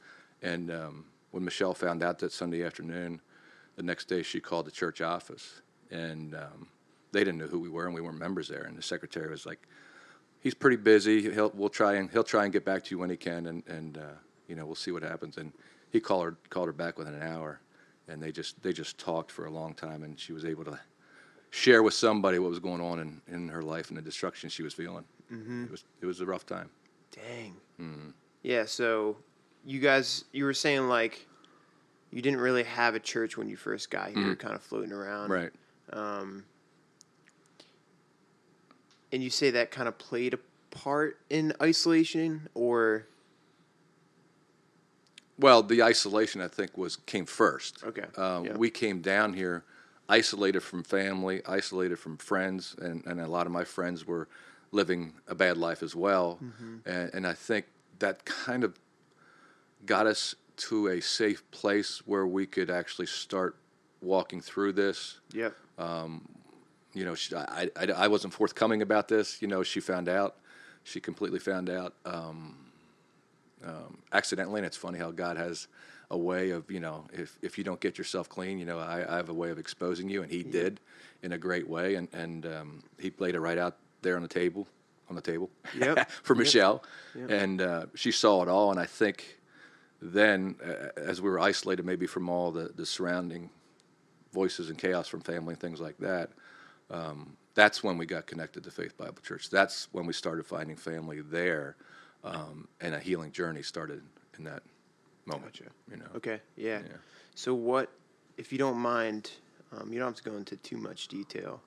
And 0.43 0.71
um, 0.71 1.07
when 1.35 1.45
Michelle 1.45 1.75
found 1.75 2.05
out 2.05 2.21
that 2.21 2.31
Sunday 2.31 2.63
afternoon, 2.63 3.21
the 3.75 3.83
next 3.83 4.05
day 4.07 4.23
she 4.23 4.39
called 4.39 4.67
the 4.67 4.71
church 4.71 5.01
office, 5.01 5.63
and 5.91 6.33
um, 6.33 6.69
they 7.11 7.25
didn't 7.25 7.39
know 7.39 7.49
who 7.49 7.59
we 7.59 7.69
were, 7.69 7.87
and 7.87 7.95
we 7.95 8.01
weren't 8.01 8.21
members 8.21 8.47
there. 8.47 8.63
And 8.63 8.79
the 8.79 8.83
secretary 8.83 9.29
was 9.29 9.45
like, 9.45 9.67
"He's 10.39 10.55
pretty 10.55 10.77
busy. 10.77 11.33
He'll 11.33 11.51
we'll 11.53 11.71
try 11.71 11.95
and 11.95 12.09
he'll 12.09 12.23
try 12.23 12.45
and 12.45 12.53
get 12.53 12.65
back 12.65 12.85
to 12.85 12.91
you 12.93 13.01
when 13.01 13.11
he 13.11 13.17
can, 13.17 13.47
and 13.47 13.67
and 13.67 13.99
uh, 13.99 14.17
you 14.47 14.55
know 14.55 14.65
we'll 14.65 14.77
see 14.77 14.93
what 14.93 15.03
happens." 15.03 15.37
And 15.37 15.53
he 15.91 15.99
called 15.99 16.25
her 16.25 16.37
called 16.51 16.69
her 16.69 16.73
back 16.73 16.99
within 16.99 17.15
an 17.15 17.23
hour, 17.23 17.59
and 18.07 18.23
they 18.23 18.31
just 18.31 18.63
they 18.63 18.73
just 18.73 18.97
talked 18.97 19.33
for 19.33 19.47
a 19.47 19.51
long 19.51 19.75
time, 19.75 20.05
and 20.05 20.21
she 20.21 20.33
was 20.33 20.45
able 20.45 20.65
to 20.67 20.79
share 21.51 21.83
with 21.83 21.95
somebody 21.95 22.39
what 22.39 22.51
was 22.51 22.61
going 22.61 22.81
on 22.81 23.01
in, 23.01 23.21
in 23.27 23.49
her 23.49 23.63
life 23.63 23.89
and 23.89 23.99
the 23.99 24.03
destruction 24.03 24.49
she 24.49 24.63
was 24.63 24.73
feeling. 24.73 25.05
It 25.65 25.71
was 25.73 25.85
it 26.01 26.07
was 26.07 26.21
a 26.21 26.27
rough 26.27 26.47
time. 26.47 26.71
Dang. 27.11 27.57
Mm-hmm. 27.81 28.11
Yeah. 28.45 28.67
So 28.67 29.17
you 29.65 29.81
guys, 29.81 30.25
you 30.33 30.45
were 30.45 30.55
saying 30.55 30.89
like 30.89 31.27
you 32.11 32.23
didn't 32.23 32.41
really 32.41 32.63
have 32.65 32.95
a 32.95 33.01
church 33.01 33.37
when 33.37 33.49
you 33.49 33.57
first 33.57 33.91
got 33.91 34.09
here, 34.11 34.35
Mhm. 34.35 34.39
kind 34.39 34.55
of 34.55 34.63
floating 34.63 34.93
around, 34.93 35.31
Right. 35.31 35.53
Um, 35.93 36.45
and 39.13 39.23
you 39.23 39.31
say 39.31 39.51
that 39.51 39.71
kind 39.71 39.89
of 39.89 39.99
played 39.99 40.35
a 40.35 40.39
part 40.71 41.19
in 41.31 41.53
isolation, 41.63 42.49
or 42.55 43.07
Well, 45.39 45.65
the 45.65 45.83
isolation 45.83 46.41
I 46.41 46.47
think 46.49 46.79
was 46.79 46.95
came 46.97 47.27
first. 47.27 47.83
Okay, 47.83 48.07
Um, 48.17 48.45
yeah. 48.45 48.57
We 48.57 48.71
came 48.71 49.01
down 49.01 49.33
here 49.33 49.65
isolated 50.09 50.61
from 50.61 50.85
family, 50.85 51.43
isolated 51.47 51.99
from 51.99 52.17
friends, 52.19 52.77
and, 52.81 53.05
and 53.07 53.21
a 53.21 53.27
lot 53.27 53.47
of 53.47 53.53
my 53.53 53.65
friends 53.65 54.07
were 54.07 54.29
living 54.71 55.15
a 55.27 55.35
bad 55.35 55.57
life 55.57 55.83
as 55.83 55.97
well. 55.97 56.39
Mm-hmm. 56.43 56.89
And, 56.89 57.15
and 57.15 57.27
I 57.27 57.33
think 57.33 57.67
that 57.99 58.25
kind 58.25 58.63
of 58.63 58.79
got 59.87 60.07
us 60.07 60.35
to 60.57 60.89
a 60.89 61.01
safe 61.01 61.49
place 61.51 62.03
where 62.07 62.27
we 62.27 62.47
could 62.47 62.71
actually 62.71 63.07
start 63.07 63.57
walking 64.01 64.41
through 64.41 64.73
this. 64.73 65.21
Yep. 65.33 65.55
You 66.97 67.05
know, 67.05 67.15
she, 67.17 67.35
I, 67.35 67.69
I, 67.77 67.87
I 67.97 68.09
wasn't 68.09 68.33
forthcoming 68.33 68.81
about 68.81 69.09
this. 69.09 69.43
You 69.43 69.49
know, 69.49 69.63
she 69.65 69.81
found 69.81 70.09
out. 70.09 70.37
She 70.85 71.01
completely 71.01 71.41
found 71.41 71.69
out 71.69 71.95
um, 72.05 72.57
um, 73.65 73.99
accidentally. 74.13 74.61
And 74.61 74.67
it's 74.67 74.77
funny 74.77 74.99
how 74.99 75.11
God 75.11 75.37
has 75.37 75.67
a 76.11 76.17
way 76.17 76.51
of, 76.51 76.71
you 76.71 76.79
know, 76.79 77.07
if, 77.13 77.37
if 77.43 77.59
you 77.59 77.65
don't 77.65 77.81
get 77.81 77.99
yourself 77.99 78.29
clean, 78.29 78.59
you 78.59 78.65
know, 78.65 78.79
I, 78.79 79.05
I 79.13 79.17
have 79.17 79.29
a 79.29 79.35
way 79.35 79.51
of 79.51 79.59
exposing 79.59 80.09
you. 80.09 80.23
And 80.23 80.31
he 80.31 80.45
did 80.45 80.79
in 81.23 81.33
a 81.33 81.39
great 81.39 81.69
way. 81.69 81.97
And, 81.97 82.07
and 82.13 82.47
um, 82.47 82.83
he 83.01 83.13
laid 83.19 83.35
it 83.35 83.41
right 83.41 83.59
out 83.59 83.77
there 84.03 84.15
on 84.15 84.23
the 84.23 84.29
table, 84.29 84.69
on 85.09 85.17
the 85.17 85.23
table 85.23 85.51
Yep. 85.77 86.09
for 86.23 86.35
Yep. 86.35 86.39
Michelle. 86.39 86.85
Yep. 87.17 87.31
And 87.31 87.61
uh, 87.63 87.87
she 87.97 88.13
saw 88.13 88.43
it 88.43 88.49
all. 88.49 88.71
And 88.71 88.79
I 88.79 88.87
think 88.87 89.41
then, 90.05 90.57
uh, 90.63 91.01
as 91.01 91.23
we 91.23 91.31
were 91.31 91.41
isolated 91.41 91.87
maybe 91.87 92.07
from 92.07 92.29
all 92.29 92.51
the, 92.51 92.71
the 92.77 92.85
surrounding 92.85 93.49
voices 94.33 94.69
and 94.69 94.79
chaos 94.79 95.09
from 95.09 95.21
family 95.21 95.55
and 95.55 95.61
things 95.61 95.81
like 95.81 95.97
that, 95.99 96.31
um, 96.91 97.37
that's 97.55 97.83
when 97.83 97.97
we 97.97 98.05
got 98.05 98.27
connected 98.27 98.65
to 98.65 98.71
Faith 98.71 98.97
Bible 98.99 99.23
Church. 99.23 99.49
That's 99.49 99.89
when 99.93 100.05
we 100.05 100.13
started 100.13 100.45
finding 100.45 100.77
family 100.77 101.23
there, 101.23 101.77
um, 102.23 102.69
and 102.81 102.95
a 102.95 102.99
healing 102.99 103.33
journey 103.33 103.63
started 103.63 104.03
in 104.37 104.45
that 104.45 104.63
moment. 105.25 105.53
Gotcha. 105.53 105.71
You 105.91 105.97
know, 105.97 106.07
Okay. 106.17 106.41
Yeah. 106.57 106.81
Yeah. 106.81 106.97
So 107.35 107.55
what, 107.55 107.91
if 108.37 108.53
you 108.53 108.59
don't 108.59 108.79
mind, 108.79 109.31
um, 109.73 109.93
you 109.93 109.99
don't 109.99 110.09
have 110.09 110.23
to 110.23 110.31
go 110.31 110.37
into 110.37 110.57
too 110.57 110.77
much 110.77 111.09
detail, 111.09 111.63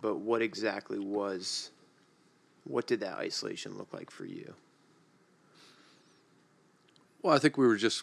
but 0.00 0.18
what 0.18 0.42
exactly 0.42 0.98
was, 1.00 1.70
what 2.64 2.86
did 2.86 3.00
that 3.00 3.14
isolation 3.18 3.76
look 3.76 3.92
like 3.92 4.10
for 4.10 4.26
you? 4.26 4.54
Well, 7.24 7.34
I 7.34 7.38
think 7.38 7.56
we 7.56 7.66
were 7.66 7.78
just 7.78 8.02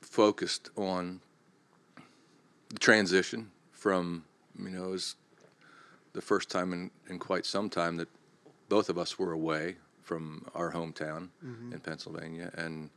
focused 0.00 0.70
on 0.76 1.20
the 2.68 2.78
transition 2.78 3.50
from, 3.72 4.24
you 4.56 4.70
know, 4.70 4.84
it 4.84 4.90
was 4.90 5.16
the 6.12 6.20
first 6.20 6.48
time 6.48 6.72
in, 6.72 6.92
in 7.08 7.18
quite 7.18 7.44
some 7.44 7.68
time 7.68 7.96
that 7.96 8.06
both 8.68 8.88
of 8.88 8.98
us 8.98 9.18
were 9.18 9.32
away 9.32 9.74
from 10.04 10.46
our 10.54 10.70
hometown 10.70 11.30
in 11.72 11.80
Pennsylvania. 11.80 12.52
And 12.56 12.90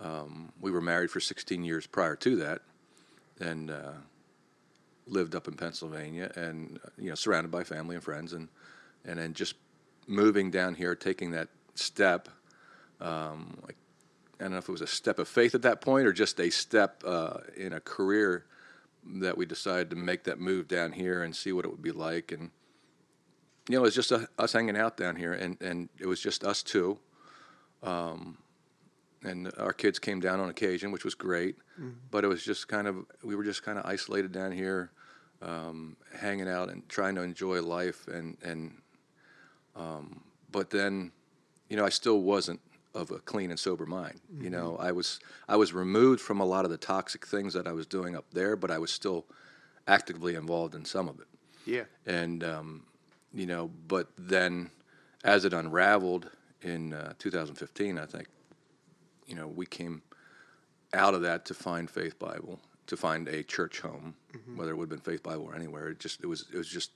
um, 0.00 0.50
we 0.62 0.70
were 0.70 0.80
married 0.80 1.10
for 1.10 1.20
16 1.20 1.62
years 1.62 1.86
prior 1.86 2.16
to 2.16 2.36
that 2.36 2.62
and 3.38 3.70
uh, 3.70 3.92
lived 5.06 5.34
up 5.34 5.46
in 5.46 5.56
Pennsylvania 5.56 6.32
and, 6.36 6.80
you 6.96 7.10
know, 7.10 7.14
surrounded 7.14 7.50
by 7.50 7.64
family 7.64 7.96
and 7.96 8.02
friends. 8.02 8.32
And, 8.32 8.48
and 9.04 9.18
then 9.18 9.34
just 9.34 9.56
moving 10.06 10.50
down 10.50 10.74
here, 10.74 10.94
taking 10.94 11.32
that 11.32 11.48
step, 11.74 12.30
um, 12.98 13.58
like 13.66 13.76
I 14.40 14.44
don't 14.44 14.52
know 14.52 14.58
if 14.58 14.68
it 14.70 14.72
was 14.72 14.80
a 14.80 14.86
step 14.86 15.18
of 15.18 15.28
faith 15.28 15.54
at 15.54 15.62
that 15.62 15.82
point 15.82 16.06
or 16.06 16.12
just 16.12 16.40
a 16.40 16.48
step 16.48 17.04
uh, 17.06 17.40
in 17.56 17.74
a 17.74 17.80
career 17.80 18.46
that 19.20 19.36
we 19.36 19.44
decided 19.44 19.90
to 19.90 19.96
make 19.96 20.24
that 20.24 20.40
move 20.40 20.66
down 20.66 20.92
here 20.92 21.22
and 21.22 21.36
see 21.36 21.52
what 21.52 21.66
it 21.66 21.70
would 21.70 21.82
be 21.82 21.92
like. 21.92 22.32
And, 22.32 22.50
you 23.68 23.76
know, 23.76 23.82
it 23.82 23.82
was 23.82 23.94
just 23.94 24.10
uh 24.10 24.26
us 24.38 24.54
hanging 24.54 24.78
out 24.78 24.96
down 24.96 25.16
here, 25.16 25.34
and, 25.34 25.60
and 25.60 25.90
it 25.98 26.06
was 26.06 26.20
just 26.20 26.42
us 26.42 26.62
two. 26.62 26.98
Um, 27.82 28.38
and 29.22 29.52
our 29.58 29.74
kids 29.74 29.98
came 29.98 30.20
down 30.20 30.40
on 30.40 30.48
occasion, 30.48 30.90
which 30.90 31.04
was 31.04 31.14
great. 31.14 31.56
But 32.10 32.24
it 32.24 32.28
was 32.28 32.42
just 32.42 32.68
kind 32.68 32.86
of, 32.86 32.96
we 33.22 33.34
were 33.34 33.44
just 33.44 33.62
kind 33.62 33.78
of 33.78 33.84
isolated 33.84 34.32
down 34.32 34.52
here, 34.52 34.90
um, 35.42 35.96
hanging 36.18 36.48
out 36.48 36.70
and 36.70 36.88
trying 36.88 37.14
to 37.16 37.22
enjoy 37.22 37.60
life. 37.60 38.08
And, 38.08 38.38
and 38.42 38.78
um, 39.76 40.22
but 40.50 40.70
then, 40.70 41.12
you 41.68 41.76
know, 41.76 41.84
I 41.84 41.90
still 41.90 42.22
wasn't 42.22 42.60
of 42.94 43.10
a 43.10 43.18
clean 43.18 43.50
and 43.50 43.58
sober 43.58 43.86
mind. 43.86 44.20
You 44.40 44.50
know, 44.50 44.76
I 44.78 44.92
was 44.92 45.20
I 45.48 45.56
was 45.56 45.72
removed 45.72 46.20
from 46.20 46.40
a 46.40 46.44
lot 46.44 46.64
of 46.64 46.70
the 46.70 46.76
toxic 46.76 47.26
things 47.26 47.54
that 47.54 47.66
I 47.66 47.72
was 47.72 47.86
doing 47.86 48.16
up 48.16 48.26
there, 48.32 48.56
but 48.56 48.70
I 48.70 48.78
was 48.78 48.90
still 48.90 49.26
actively 49.86 50.34
involved 50.34 50.74
in 50.74 50.84
some 50.84 51.08
of 51.08 51.20
it. 51.20 51.26
Yeah. 51.66 51.84
And 52.06 52.42
um, 52.44 52.84
you 53.32 53.46
know, 53.46 53.70
but 53.86 54.08
then 54.18 54.70
as 55.24 55.44
it 55.44 55.52
unraveled 55.52 56.30
in 56.62 56.94
uh, 56.94 57.14
2015, 57.18 57.98
I 57.98 58.06
think, 58.06 58.28
you 59.26 59.34
know, 59.34 59.46
we 59.46 59.66
came 59.66 60.02
out 60.92 61.14
of 61.14 61.22
that 61.22 61.44
to 61.46 61.54
find 61.54 61.88
Faith 61.90 62.18
Bible, 62.18 62.58
to 62.86 62.96
find 62.96 63.28
a 63.28 63.42
church 63.42 63.80
home, 63.80 64.14
whether 64.56 64.72
it 64.72 64.76
would 64.76 64.90
have 64.90 65.02
been 65.02 65.12
Faith 65.12 65.22
Bible 65.22 65.44
or 65.44 65.54
anywhere. 65.54 65.88
It 65.88 66.00
just 66.00 66.22
it 66.22 66.26
was 66.26 66.46
it 66.52 66.56
was 66.56 66.68
just 66.68 66.90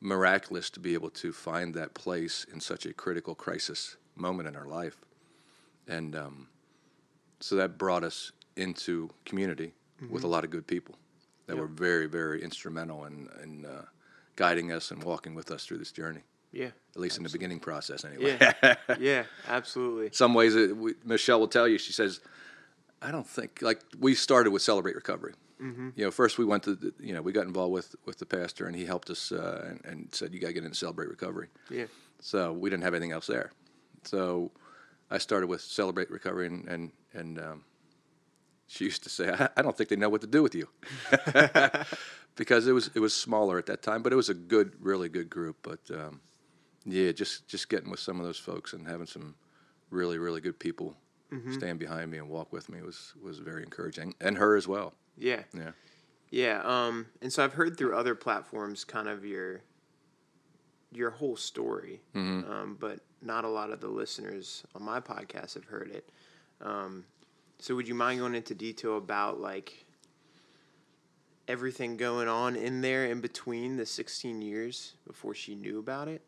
miraculous 0.00 0.68
to 0.70 0.80
be 0.80 0.94
able 0.94 1.10
to 1.10 1.32
find 1.32 1.74
that 1.74 1.94
place 1.94 2.44
in 2.52 2.60
such 2.60 2.84
a 2.86 2.92
critical 2.92 3.34
crisis 3.34 3.96
moment 4.16 4.48
in 4.48 4.56
our 4.56 4.66
life, 4.66 4.96
and 5.88 6.14
um, 6.16 6.48
so 7.40 7.56
that 7.56 7.78
brought 7.78 8.04
us 8.04 8.32
into 8.56 9.10
community 9.24 9.74
with 10.10 10.24
a 10.24 10.26
lot 10.26 10.42
of 10.42 10.50
good 10.50 10.66
people 10.66 10.96
that 11.46 11.56
were 11.56 11.66
very 11.66 12.06
very 12.06 12.42
instrumental 12.42 13.04
in 13.04 13.28
in 13.42 13.64
uh, 13.64 13.84
guiding 14.36 14.72
us 14.72 14.90
and 14.90 15.02
walking 15.04 15.34
with 15.34 15.50
us 15.50 15.64
through 15.64 15.78
this 15.78 15.92
journey. 15.92 16.22
Yeah. 16.52 16.70
At 16.94 17.00
least 17.00 17.16
in 17.16 17.22
the 17.22 17.30
beginning 17.30 17.60
process, 17.60 18.04
anyway. 18.04 18.36
Yeah. 18.38 18.74
yeah. 19.00 19.22
Absolutely. 19.48 20.10
Some 20.12 20.34
ways, 20.34 20.54
it, 20.54 20.76
we, 20.76 20.94
Michelle 21.04 21.40
will 21.40 21.48
tell 21.48 21.66
you. 21.66 21.78
She 21.78 21.92
says, 21.92 22.20
"I 23.00 23.10
don't 23.10 23.26
think 23.26 23.60
like 23.62 23.80
we 23.98 24.14
started 24.14 24.50
with 24.50 24.60
Celebrate 24.62 24.94
Recovery. 24.94 25.34
You 25.96 26.04
know, 26.06 26.10
first 26.10 26.38
we 26.38 26.44
went 26.44 26.64
to, 26.64 26.74
the, 26.74 26.92
you 26.98 27.14
know, 27.14 27.22
we 27.22 27.30
got 27.30 27.46
involved 27.46 27.72
with 27.72 27.94
with 28.04 28.18
the 28.18 28.26
pastor, 28.26 28.66
and 28.66 28.74
he 28.74 28.84
helped 28.84 29.10
us 29.10 29.30
uh, 29.30 29.64
and, 29.68 29.80
and 29.84 30.08
said, 30.12 30.34
"You 30.34 30.40
got 30.40 30.48
to 30.48 30.52
get 30.52 30.64
into 30.64 30.76
Celebrate 30.76 31.08
Recovery." 31.08 31.48
Yeah. 31.70 31.84
So 32.20 32.52
we 32.52 32.68
didn't 32.68 32.82
have 32.82 32.94
anything 32.94 33.12
else 33.12 33.28
there. 33.28 33.52
So 34.02 34.50
I 35.12 35.18
started 35.18 35.46
with 35.46 35.60
Celebrate 35.60 36.10
Recovery, 36.10 36.46
and 36.46 36.68
and, 36.68 36.92
and 37.12 37.38
um, 37.38 37.64
she 38.66 38.84
used 38.84 39.02
to 39.04 39.08
say, 39.10 39.30
I, 39.30 39.48
"I 39.56 39.62
don't 39.62 39.76
think 39.76 39.88
they 39.90 39.96
know 39.96 40.08
what 40.08 40.22
to 40.22 40.26
do 40.26 40.42
with 40.42 40.54
you," 40.54 40.68
because 42.36 42.66
it 42.66 42.72
was 42.72 42.90
it 42.94 43.00
was 43.00 43.14
smaller 43.14 43.58
at 43.58 43.66
that 43.66 43.82
time, 43.82 44.02
but 44.02 44.12
it 44.12 44.16
was 44.16 44.28
a 44.28 44.34
good, 44.34 44.72
really 44.80 45.08
good 45.08 45.28
group. 45.28 45.56
But 45.62 45.80
um, 45.90 46.20
yeah, 46.84 47.12
just 47.12 47.46
just 47.46 47.68
getting 47.68 47.90
with 47.90 48.00
some 48.00 48.18
of 48.18 48.26
those 48.26 48.38
folks 48.38 48.72
and 48.72 48.88
having 48.88 49.06
some 49.06 49.34
really 49.90 50.18
really 50.18 50.40
good 50.40 50.58
people 50.58 50.96
stand 51.50 51.78
behind 51.78 52.10
me 52.10 52.18
and 52.18 52.28
walk 52.28 52.52
with 52.52 52.68
me 52.68 52.82
was 52.82 53.14
was 53.22 53.38
very 53.38 53.62
encouraging, 53.62 54.14
and 54.20 54.36
her 54.36 54.56
as 54.56 54.66
well. 54.68 54.92
Yeah. 55.16 55.42
Yeah. 55.54 55.72
Yeah, 56.30 56.62
um, 56.64 57.06
and 57.20 57.30
so 57.30 57.44
I've 57.44 57.52
heard 57.52 57.76
through 57.76 57.94
other 57.94 58.14
platforms 58.14 58.84
kind 58.84 59.06
of 59.06 59.22
your 59.22 59.60
your 60.92 61.10
whole 61.10 61.36
story, 61.36 62.00
um, 62.14 62.76
but 62.78 63.00
not 63.22 63.44
a 63.44 63.48
lot 63.48 63.70
of 63.70 63.80
the 63.80 63.88
listeners 63.88 64.64
on 64.74 64.82
my 64.82 65.00
podcast 65.00 65.54
have 65.54 65.64
heard 65.64 65.90
it. 65.90 66.08
Um, 66.60 67.04
so 67.58 67.74
would 67.76 67.88
you 67.88 67.94
mind 67.94 68.20
going 68.20 68.34
into 68.34 68.54
detail 68.54 68.96
about 68.98 69.40
like 69.40 69.84
everything 71.48 71.96
going 71.96 72.28
on 72.28 72.56
in 72.56 72.80
there 72.80 73.06
in 73.06 73.20
between 73.20 73.76
the 73.76 73.86
16 73.86 74.42
years 74.42 74.94
before 75.06 75.34
she 75.34 75.54
knew 75.54 75.78
about 75.78 76.08
it? 76.08 76.22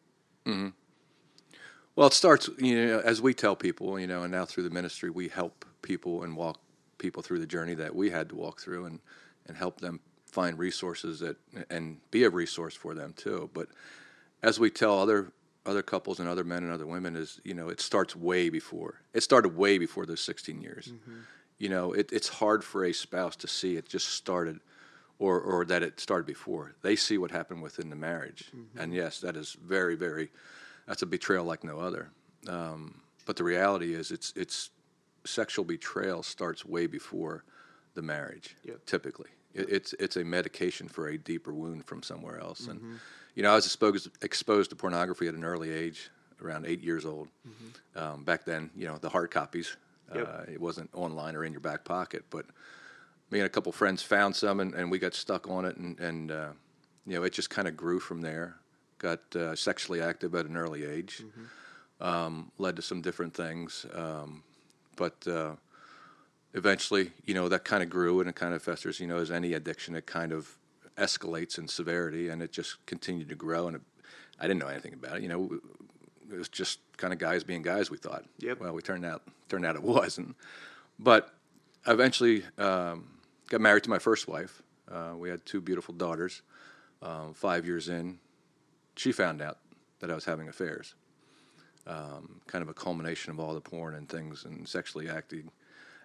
Well, 1.96 2.08
it 2.08 2.12
starts, 2.12 2.50
you 2.58 2.86
know, 2.86 3.00
as 3.00 3.22
we 3.22 3.34
tell 3.34 3.54
people, 3.54 3.98
you 4.00 4.06
know, 4.06 4.22
and 4.24 4.32
now 4.32 4.44
through 4.44 4.64
the 4.64 4.70
ministry, 4.70 5.10
we 5.10 5.28
help 5.28 5.64
people 5.82 6.24
and 6.24 6.36
walk 6.36 6.60
people 6.98 7.22
through 7.22 7.38
the 7.38 7.46
journey 7.46 7.74
that 7.74 7.94
we 7.94 8.10
had 8.10 8.28
to 8.30 8.34
walk 8.34 8.60
through 8.60 8.86
and, 8.86 9.00
and 9.46 9.56
help 9.56 9.80
them 9.80 10.00
find 10.26 10.58
resources 10.58 11.20
that 11.20 11.36
and 11.70 11.98
be 12.10 12.24
a 12.24 12.30
resource 12.30 12.74
for 12.74 12.94
them 12.94 13.12
too. 13.16 13.48
But 13.54 13.68
as 14.44 14.60
we 14.60 14.70
tell 14.70 15.00
other 15.00 15.32
other 15.66 15.82
couples 15.82 16.20
and 16.20 16.28
other 16.28 16.44
men 16.44 16.62
and 16.62 16.70
other 16.70 16.86
women 16.86 17.16
is, 17.16 17.40
you 17.42 17.54
know, 17.54 17.70
it 17.70 17.80
starts 17.80 18.14
way 18.14 18.50
before. 18.50 19.00
It 19.14 19.22
started 19.22 19.56
way 19.56 19.78
before 19.78 20.04
those 20.04 20.20
16 20.20 20.60
years. 20.60 20.88
Mm-hmm. 20.88 21.20
You 21.56 21.68
know, 21.70 21.92
it, 21.94 22.10
it's 22.12 22.28
hard 22.28 22.62
for 22.62 22.84
a 22.84 22.92
spouse 22.92 23.34
to 23.36 23.48
see 23.48 23.76
it 23.76 23.88
just 23.88 24.08
started 24.08 24.60
or, 25.18 25.40
or 25.40 25.64
that 25.64 25.82
it 25.82 25.98
started 26.00 26.26
before. 26.26 26.74
They 26.82 26.96
see 26.96 27.16
what 27.16 27.30
happened 27.30 27.62
within 27.62 27.88
the 27.88 27.96
marriage. 27.96 28.50
Mm-hmm. 28.54 28.78
And 28.78 28.92
yes, 28.92 29.20
that 29.20 29.36
is 29.36 29.56
very, 29.64 29.94
very, 29.94 30.28
that's 30.86 31.00
a 31.00 31.06
betrayal 31.06 31.46
like 31.46 31.64
no 31.64 31.78
other. 31.78 32.10
Um, 32.46 33.00
but 33.24 33.36
the 33.36 33.44
reality 33.44 33.94
is, 33.94 34.10
it's, 34.10 34.34
it's 34.36 34.68
sexual 35.24 35.64
betrayal 35.64 36.22
starts 36.22 36.66
way 36.66 36.86
before 36.86 37.44
the 37.94 38.02
marriage, 38.02 38.54
Yep. 38.64 38.84
typically. 38.84 39.30
It, 39.54 39.70
it's, 39.70 39.94
it's 39.94 40.18
a 40.18 40.24
medication 40.24 40.88
for 40.88 41.08
a 41.08 41.16
deeper 41.16 41.54
wound 41.54 41.86
from 41.86 42.02
somewhere 42.02 42.38
else. 42.38 42.66
And, 42.66 42.80
mm-hmm. 42.80 42.96
You 43.34 43.42
know, 43.42 43.50
I 43.50 43.54
was 43.54 43.66
exposed, 43.66 44.08
exposed 44.22 44.70
to 44.70 44.76
pornography 44.76 45.28
at 45.28 45.34
an 45.34 45.44
early 45.44 45.70
age, 45.70 46.10
around 46.42 46.66
eight 46.66 46.82
years 46.82 47.04
old. 47.04 47.28
Um, 47.96 48.24
back 48.24 48.44
then, 48.44 48.70
you 48.76 48.86
know, 48.86 48.98
the 48.98 49.08
hard 49.08 49.30
copies, 49.30 49.76
Yep. 50.14 50.28
uh, 50.48 50.52
it 50.52 50.60
wasn't 50.60 50.90
online 50.94 51.34
or 51.34 51.44
in 51.44 51.52
your 51.52 51.60
back 51.60 51.84
pocket, 51.84 52.24
but 52.30 52.44
me 53.30 53.40
and 53.40 53.46
a 53.46 53.48
couple 53.48 53.72
friends 53.72 54.02
found 54.02 54.36
some 54.36 54.60
and, 54.60 54.74
and 54.74 54.90
we 54.90 54.98
got 54.98 55.14
stuck 55.14 55.48
on 55.48 55.64
it 55.64 55.76
and, 55.76 55.98
and 55.98 56.30
uh, 56.30 56.48
you 57.06 57.14
know 57.14 57.24
it 57.24 57.32
just 57.32 57.50
kind 57.50 57.66
of 57.66 57.76
grew 57.76 57.98
from 57.98 58.20
there 58.20 58.54
got 58.98 59.20
uh, 59.34 59.56
sexually 59.56 60.00
active 60.00 60.34
at 60.34 60.46
an 60.46 60.56
early 60.56 60.84
age 60.84 61.22
um, 62.00 62.52
led 62.58 62.76
to 62.76 62.82
some 62.82 63.00
different 63.00 63.34
things 63.34 63.86
um, 63.94 64.42
but 64.96 65.26
uh, 65.26 65.52
eventually 66.52 67.10
you 67.24 67.34
know 67.34 67.48
that 67.48 67.64
kind 67.64 67.82
of 67.82 67.90
grew 67.90 68.20
and 68.20 68.28
it 68.28 68.36
kind 68.36 68.54
of 68.54 68.62
festers 68.62 69.00
you 69.00 69.06
know 69.06 69.16
as 69.18 69.30
any 69.30 69.54
addiction 69.54 69.96
it 69.96 70.06
kind 70.06 70.32
of 70.32 70.56
escalates 70.96 71.58
in 71.58 71.66
severity 71.66 72.28
and 72.28 72.42
it 72.42 72.52
just 72.52 72.84
continued 72.86 73.28
to 73.28 73.34
grow 73.34 73.66
and 73.66 73.76
it, 73.76 73.82
i 74.38 74.46
didn't 74.46 74.60
know 74.60 74.68
anything 74.68 74.94
about 74.94 75.16
it 75.16 75.22
you 75.22 75.28
know 75.28 75.50
it 76.32 76.38
was 76.38 76.48
just 76.48 76.78
kind 76.96 77.12
of 77.12 77.18
guys 77.18 77.44
being 77.44 77.62
guys. 77.62 77.90
We 77.90 77.98
thought. 77.98 78.24
Yep. 78.38 78.60
Well, 78.60 78.72
we 78.72 78.82
turned 78.82 79.04
out 79.04 79.22
turned 79.48 79.66
out 79.66 79.76
it 79.76 79.82
wasn't. 79.98 80.36
But 80.98 81.30
I 81.86 81.92
eventually 81.92 82.44
um, 82.58 83.08
got 83.48 83.60
married 83.60 83.84
to 83.84 83.90
my 83.90 83.98
first 83.98 84.28
wife. 84.28 84.62
Uh, 84.90 85.14
we 85.16 85.28
had 85.28 85.44
two 85.44 85.60
beautiful 85.60 85.94
daughters. 85.94 86.42
Um, 87.02 87.34
five 87.34 87.66
years 87.66 87.88
in, 87.88 88.18
she 88.96 89.12
found 89.12 89.42
out 89.42 89.58
that 90.00 90.10
I 90.10 90.14
was 90.14 90.24
having 90.24 90.48
affairs. 90.48 90.94
Um, 91.86 92.40
kind 92.46 92.62
of 92.62 92.68
a 92.68 92.74
culmination 92.74 93.30
of 93.30 93.38
all 93.38 93.52
the 93.52 93.60
porn 93.60 93.94
and 93.94 94.08
things 94.08 94.44
and 94.46 94.66
sexually 94.66 95.08
acting 95.08 95.50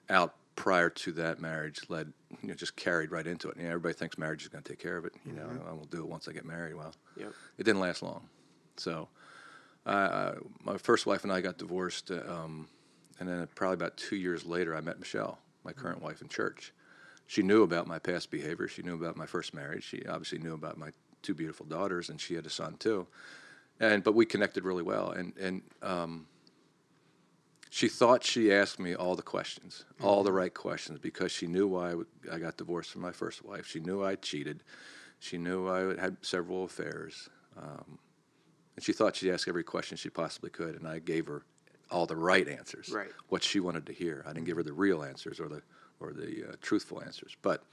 out 0.10 0.36
prior 0.60 0.90
to 0.90 1.14
that 1.14 1.40
marriage 1.40 1.80
led, 1.88 2.12
you 2.42 2.50
know, 2.50 2.54
just 2.54 2.76
carried 2.76 3.12
right 3.12 3.26
into 3.26 3.48
it. 3.48 3.56
You 3.56 3.64
know, 3.64 3.70
everybody 3.70 3.94
thinks 3.94 4.18
marriage 4.18 4.42
is 4.42 4.50
going 4.50 4.62
to 4.62 4.70
take 4.70 4.78
care 4.78 4.98
of 4.98 5.06
it. 5.06 5.14
You 5.26 5.32
know, 5.32 5.50
I 5.66 5.72
will 5.72 5.86
do 5.86 6.00
it 6.00 6.08
once 6.10 6.28
I 6.28 6.34
get 6.34 6.44
married. 6.46 6.76
Well, 6.76 6.94
Yep. 7.16 7.32
it 7.58 7.64
didn't 7.64 7.80
last 7.80 8.04
long. 8.04 8.28
So, 8.76 9.08
uh, 9.86 10.34
my 10.62 10.78
first 10.78 11.06
wife 11.06 11.24
and 11.24 11.32
I 11.32 11.40
got 11.40 11.58
divorced, 11.58 12.12
uh, 12.12 12.22
um, 12.28 12.68
and 13.22 13.30
then 13.30 13.48
probably 13.56 13.76
about 13.76 13.96
two 13.96 14.18
years 14.18 14.46
later, 14.46 14.76
I 14.76 14.82
met 14.82 15.00
Michelle, 15.00 15.40
my 15.64 15.72
current 15.72 16.02
wife, 16.02 16.22
in 16.22 16.28
church. 16.28 16.74
She 17.26 17.42
knew 17.42 17.64
about 17.64 17.88
my 17.88 17.98
past 17.98 18.30
behavior. 18.30 18.68
She 18.68 18.82
knew 18.82 18.96
about 18.96 19.16
my 19.16 19.26
first 19.26 19.54
marriage. 19.54 19.86
She 19.86 20.06
obviously 20.08 20.40
knew 20.40 20.54
about 20.56 20.78
my 20.78 20.90
two 21.22 21.34
beautiful 21.34 21.66
daughters, 21.68 22.10
and 22.10 22.20
she 22.20 22.34
had 22.36 22.46
a 22.46 22.50
son 22.50 22.76
too. 22.80 23.08
And 23.80 24.04
but 24.04 24.14
we 24.14 24.26
connected 24.26 24.66
really 24.66 24.84
well, 24.84 25.12
and 25.12 25.32
and 25.38 25.62
um, 25.82 26.28
she 27.70 27.88
thought 27.88 28.24
she 28.24 28.52
asked 28.52 28.80
me 28.80 28.96
all 28.96 29.16
the 29.16 29.22
questions, 29.22 29.86
all 30.02 30.24
the 30.24 30.32
right 30.32 30.54
questions, 30.54 31.00
because 31.00 31.32
she 31.32 31.46
knew 31.48 31.68
why 31.68 31.92
I 31.92 32.36
I 32.36 32.40
got 32.40 32.58
divorced 32.58 32.92
from 32.92 33.02
my 33.02 33.12
first 33.12 33.44
wife. 33.46 33.66
She 33.68 33.80
knew 33.80 34.04
I 34.04 34.16
cheated. 34.16 34.64
She 35.20 35.38
knew 35.38 35.68
I 35.70 36.00
had 36.00 36.18
several 36.22 36.64
affairs. 36.64 37.30
Um, 37.58 38.00
and 38.76 38.84
she 38.84 38.94
thought 38.94 39.16
she'd 39.18 39.32
ask 39.32 39.48
every 39.48 39.64
question 39.64 39.98
she 39.98 40.10
possibly 40.10 40.50
could, 40.50 40.76
and 40.76 40.88
I 40.88 41.00
gave 41.00 41.28
her 41.28 41.44
all 41.92 42.06
the 42.06 42.16
right 42.16 42.48
answers, 42.48 42.90
Right. 42.90 43.10
what 43.28 43.44
she 43.44 43.60
wanted 43.60 43.86
to 43.88 43.94
hear. 43.94 44.24
I 44.26 44.32
didn't 44.34 44.46
give 44.46 44.56
her 44.58 44.64
the 44.64 44.74
real 44.74 45.04
answers 45.04 45.40
or 45.40 45.48
the 45.50 45.62
or 46.00 46.14
the 46.14 46.46
uh, 46.50 46.56
truthful 46.62 47.02
answers, 47.04 47.36
but 47.42 47.64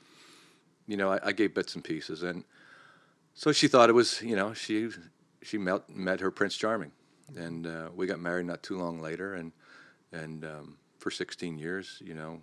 you 0.89 0.97
know, 0.97 1.13
I, 1.13 1.21
I 1.29 1.33
gave 1.33 1.55
bits 1.55 1.75
and 1.75 1.85
pieces, 1.85 2.23
and 2.23 2.45
so 3.35 3.53
she 3.53 3.69
thought 3.69 3.89
it 3.89 3.93
was, 3.93 4.21
you 4.23 4.35
know, 4.37 4.53
she 4.53 4.91
she 5.43 5.59
met 5.59 5.89
met 5.89 6.21
her 6.21 6.31
Prince 6.31 6.57
Charming, 6.57 6.93
and 7.37 7.67
uh, 7.67 7.89
we 7.95 8.07
got 8.07 8.19
married 8.19 8.47
not 8.47 8.63
too 8.63 8.77
long 8.77 9.01
later, 9.01 9.35
and 9.35 9.53
and 10.23 10.45
um, 10.45 10.77
for 10.99 11.11
16 11.11 11.59
years, 11.59 12.03
you 12.05 12.15
know, 12.15 12.41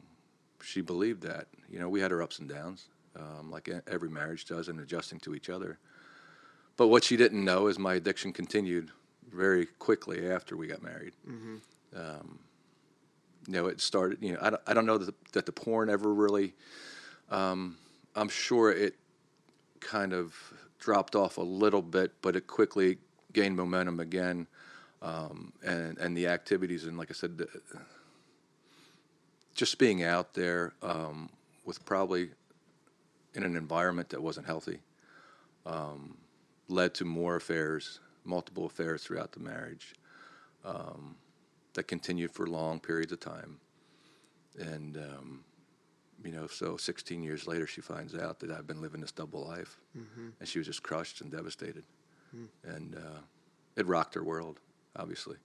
she 0.62 0.82
believed 0.82 1.24
that. 1.24 1.48
You 1.70 1.80
know, 1.80 1.90
we 1.90 2.00
had 2.00 2.12
our 2.12 2.22
ups 2.22 2.40
and 2.40 2.48
downs, 2.48 2.88
um, 3.16 3.52
like 3.52 3.70
every 3.88 4.10
marriage 4.10 4.46
does, 4.46 4.68
and 4.68 4.80
adjusting 4.80 5.20
to 5.22 5.36
each 5.36 5.50
other. 5.50 5.80
But 6.78 6.88
what 6.88 7.04
she 7.04 7.18
didn't 7.18 7.44
know 7.44 7.68
is 7.68 7.78
my 7.78 7.96
addiction 7.96 8.34
continued 8.34 8.90
very 9.32 9.66
quickly 9.66 10.30
after 10.30 10.56
we 10.56 10.68
got 10.68 10.82
married. 10.82 11.14
Um, 11.96 12.40
you 13.48 13.54
know, 13.54 13.68
it 13.68 13.82
started. 13.82 14.20
You 14.22 14.34
know, 14.34 14.40
I 14.42 14.50
don't, 14.52 14.62
I 14.68 14.74
don't 14.74 14.86
know 14.86 14.98
that 14.98 15.06
the, 15.06 15.14
that 15.34 15.46
the 15.46 15.52
porn 15.52 15.90
ever 15.90 16.14
really. 16.14 16.54
Um, 17.30 17.78
I'm 18.16 18.30
sure 18.30 18.72
it 18.72 18.96
kind 19.80 20.14
of 20.14 20.36
dropped 20.80 21.16
off 21.16 21.38
a 21.38 21.42
little 21.42 21.82
bit, 21.82 22.14
but 22.22 22.36
it 22.36 22.48
quickly 22.48 22.98
gained 23.34 23.56
momentum 23.56 24.00
again. 24.00 24.48
Um, 25.04 25.52
and 25.64 25.98
and 25.98 26.18
the 26.18 26.28
activities 26.28 26.86
and 26.86 26.98
like 26.98 27.12
I 27.12 27.14
said, 27.14 27.38
the, 27.38 27.48
just 29.54 29.78
being 29.78 30.02
out 30.04 30.34
there 30.34 30.74
um, 30.82 31.30
with 31.66 31.86
probably 31.86 32.30
in 33.36 33.44
an 33.44 33.56
environment 33.56 34.10
that 34.10 34.22
wasn't 34.22 34.46
healthy 34.46 34.80
um, 35.66 36.18
led 36.68 36.94
to 36.96 37.06
more 37.06 37.36
affairs, 37.36 38.00
multiple 38.24 38.66
affairs 38.66 39.04
throughout 39.04 39.32
the 39.32 39.40
marriage 39.40 39.94
um, 40.66 41.16
that 41.74 41.88
continued 41.88 42.32
for 42.32 42.48
long 42.48 42.80
periods 42.80 43.12
of 43.12 43.20
time. 43.20 43.60
And, 44.60 44.98
um, 44.98 45.44
you 46.24 46.32
know, 46.32 46.48
so 46.48 46.78
16 46.78 47.24
years 47.24 47.48
later, 47.48 47.68
she 47.68 47.82
finds 47.82 48.16
out 48.16 48.40
that 48.40 48.52
I've 48.52 48.68
been 48.68 48.82
living 48.82 49.02
this 49.02 49.12
double 49.12 49.46
life. 49.46 49.78
And 50.40 50.48
she 50.48 50.60
was 50.60 50.68
just 50.68 50.84
crushed 50.84 51.22
and 51.22 51.32
devastated. 51.32 51.84
And 52.64 52.96
uh, 52.96 53.22
it 53.76 53.86
rocked 53.88 54.14
her 54.16 54.24
world, 54.24 54.60
obviously, 54.96 55.38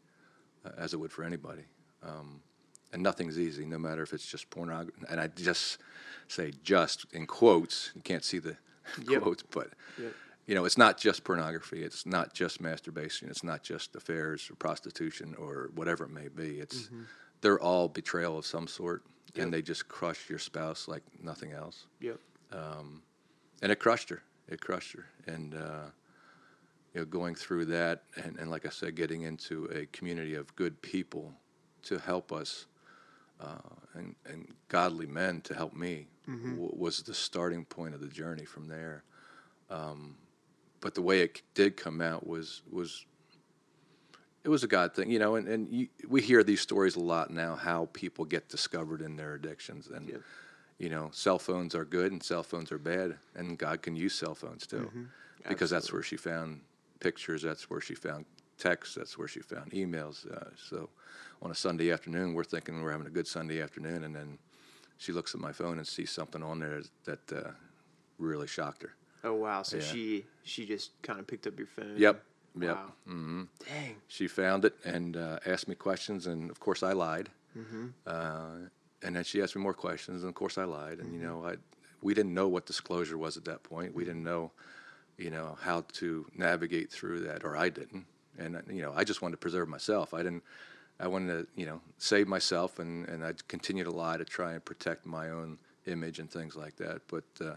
uh, 0.64 0.70
as 0.78 0.92
it 0.94 0.96
would 0.98 1.12
for 1.12 1.24
anybody. 1.24 1.62
Um, 2.02 2.40
and 2.92 3.02
nothing's 3.02 3.38
easy, 3.38 3.66
no 3.66 3.78
matter 3.78 4.02
if 4.02 4.12
it's 4.12 4.26
just 4.26 4.48
pornography. 4.50 5.02
And 5.10 5.20
I 5.20 5.26
just 5.28 5.78
say 6.26 6.52
just 6.62 7.04
in 7.12 7.26
quotes. 7.26 7.90
You 7.94 8.00
can't 8.02 8.24
see 8.24 8.38
the 8.38 8.56
Yep. 9.08 9.22
quotes, 9.22 9.42
but 9.42 9.70
Yep. 9.98 10.12
you 10.46 10.54
know, 10.54 10.64
it's 10.64 10.78
not 10.78 10.96
just 10.96 11.22
pornography. 11.24 11.82
It's 11.82 12.06
not 12.06 12.32
just 12.32 12.60
masturbation. 12.60 13.28
It's 13.28 13.44
not 13.44 13.62
just 13.62 13.94
affairs 13.94 14.48
or 14.50 14.54
prostitution 14.54 15.34
or 15.38 15.70
whatever 15.74 16.04
it 16.04 16.10
may 16.10 16.28
be. 16.28 16.60
It's 16.60 16.88
they're 17.42 17.60
all 17.60 17.88
betrayal 17.88 18.38
of 18.38 18.46
some 18.46 18.66
sort, 18.66 19.02
Yep. 19.34 19.44
and 19.44 19.52
they 19.52 19.60
just 19.62 19.88
crush 19.88 20.30
your 20.30 20.38
spouse 20.38 20.88
like 20.88 21.02
nothing 21.22 21.52
else. 21.52 21.86
Yep. 22.00 22.18
And 23.60 23.72
it 23.72 23.76
crushed 23.80 24.08
her. 24.08 24.22
It 24.48 24.60
crushed 24.60 24.94
her. 24.94 25.04
And 25.26 25.54
uh, 25.54 25.90
you 26.98 27.04
know, 27.04 27.10
going 27.10 27.36
through 27.36 27.66
that, 27.66 28.02
and, 28.16 28.36
and 28.38 28.50
like 28.50 28.66
I 28.66 28.70
said, 28.70 28.96
getting 28.96 29.22
into 29.22 29.66
a 29.66 29.86
community 29.86 30.34
of 30.34 30.54
good 30.56 30.82
people 30.82 31.32
to 31.84 31.96
help 32.00 32.32
us, 32.32 32.66
uh, 33.40 33.54
and, 33.94 34.16
and 34.26 34.52
godly 34.66 35.06
men 35.06 35.40
to 35.42 35.54
help 35.54 35.74
me, 35.74 36.08
w- 36.26 36.72
was 36.76 37.02
the 37.02 37.14
starting 37.14 37.64
point 37.64 37.94
of 37.94 38.00
the 38.00 38.08
journey 38.08 38.44
from 38.44 38.66
there. 38.66 39.04
Um, 39.70 40.16
but 40.80 40.96
the 40.96 41.02
way 41.02 41.20
it 41.20 41.40
did 41.54 41.76
come 41.76 42.00
out 42.00 42.26
was 42.26 42.62
was 42.68 43.06
it 44.42 44.48
was 44.48 44.64
a 44.64 44.68
God 44.68 44.92
thing, 44.94 45.08
you 45.08 45.20
know. 45.20 45.36
And 45.36 45.46
and 45.46 45.72
you, 45.72 45.86
we 46.08 46.20
hear 46.20 46.42
these 46.42 46.60
stories 46.60 46.96
a 46.96 47.00
lot 47.00 47.30
now, 47.30 47.54
how 47.54 47.88
people 47.92 48.24
get 48.24 48.48
discovered 48.48 49.02
in 49.02 49.14
their 49.14 49.34
addictions, 49.34 49.86
and 49.86 50.08
you 50.78 50.88
know, 50.88 51.10
cell 51.12 51.38
phones 51.38 51.76
are 51.76 51.84
good 51.84 52.10
and 52.10 52.20
cell 52.22 52.42
phones 52.42 52.72
are 52.72 52.78
bad, 52.78 53.18
and 53.36 53.56
God 53.56 53.82
can 53.82 53.94
use 53.94 54.14
cell 54.14 54.34
phones 54.34 54.66
too, 54.66 54.90
because 55.48 55.70
that's 55.70 55.92
where 55.92 56.02
she 56.02 56.16
found 56.16 56.60
pictures, 57.00 57.42
that's 57.42 57.68
where 57.70 57.80
she 57.80 57.94
found 57.94 58.24
texts, 58.58 58.94
that's 58.94 59.16
where 59.18 59.28
she 59.28 59.40
found 59.40 59.70
emails. 59.72 60.30
Uh, 60.30 60.50
so 60.56 60.88
on 61.42 61.50
a 61.50 61.54
Sunday 61.54 61.92
afternoon, 61.92 62.34
we're 62.34 62.44
thinking 62.44 62.82
we're 62.82 62.90
having 62.92 63.06
a 63.06 63.10
good 63.10 63.26
Sunday 63.26 63.62
afternoon, 63.62 64.04
and 64.04 64.14
then 64.14 64.38
she 64.96 65.12
looks 65.12 65.34
at 65.34 65.40
my 65.40 65.52
phone 65.52 65.78
and 65.78 65.86
sees 65.86 66.10
something 66.10 66.42
on 66.42 66.58
there 66.58 66.82
that 67.04 67.32
uh, 67.32 67.50
really 68.18 68.46
shocked 68.46 68.82
her. 68.82 68.94
Oh 69.24 69.34
wow. 69.34 69.62
So 69.62 69.76
Yeah. 69.76 69.82
she 69.82 70.24
she 70.44 70.66
just 70.66 71.00
kind 71.02 71.18
of 71.20 71.26
picked 71.26 71.46
up 71.46 71.58
your 71.58 71.66
phone. 71.68 71.94
Yep. 71.96 72.22
Yep. 72.60 72.76
Wow. 72.76 72.92
Mm-hmm. 73.08 73.42
Dang. 73.68 73.96
She 74.08 74.26
found 74.26 74.64
it 74.64 74.74
and 74.84 75.16
uh, 75.16 75.38
asked 75.46 75.68
me 75.68 75.74
questions, 75.74 76.26
and 76.26 76.50
of 76.50 76.58
course 76.60 76.82
I 76.82 76.92
lied. 76.92 77.28
Uh, 78.06 78.68
and 79.02 79.16
then 79.16 79.24
she 79.24 79.42
asked 79.42 79.56
me 79.56 79.62
more 79.62 79.74
questions, 79.74 80.22
and 80.22 80.28
of 80.28 80.34
course 80.34 80.58
I 80.58 80.64
lied. 80.64 80.98
And 81.00 81.12
you 81.12 81.20
know, 81.20 81.44
I 81.44 81.56
we 82.02 82.14
didn't 82.14 82.32
know 82.34 82.46
what 82.48 82.66
disclosure 82.66 83.18
was 83.18 83.36
at 83.36 83.44
that 83.46 83.62
point. 83.64 83.94
We 83.94 84.04
didn't 84.04 84.22
know, 84.22 84.52
you 85.18 85.30
know, 85.30 85.58
how 85.60 85.84
to 85.94 86.26
navigate 86.34 86.90
through 86.90 87.20
that, 87.20 87.44
or 87.44 87.56
I 87.56 87.68
didn't. 87.68 88.06
And 88.38 88.62
you 88.70 88.82
know, 88.82 88.92
I 88.94 89.04
just 89.04 89.20
wanted 89.20 89.32
to 89.32 89.38
preserve 89.38 89.68
myself. 89.68 90.14
I 90.14 90.22
didn't. 90.22 90.44
I 91.00 91.06
wanted 91.06 91.28
to, 91.28 91.60
you 91.60 91.66
know, 91.66 91.80
save 91.98 92.28
myself, 92.28 92.78
and 92.78 93.08
and 93.08 93.24
I'd 93.24 93.46
continue 93.48 93.84
to 93.84 93.90
lie 93.90 94.16
to 94.16 94.24
try 94.24 94.54
and 94.54 94.64
protect 94.64 95.06
my 95.06 95.30
own 95.30 95.58
image 95.86 96.18
and 96.18 96.30
things 96.30 96.56
like 96.56 96.76
that. 96.76 97.02
But 97.08 97.24
uh, 97.40 97.56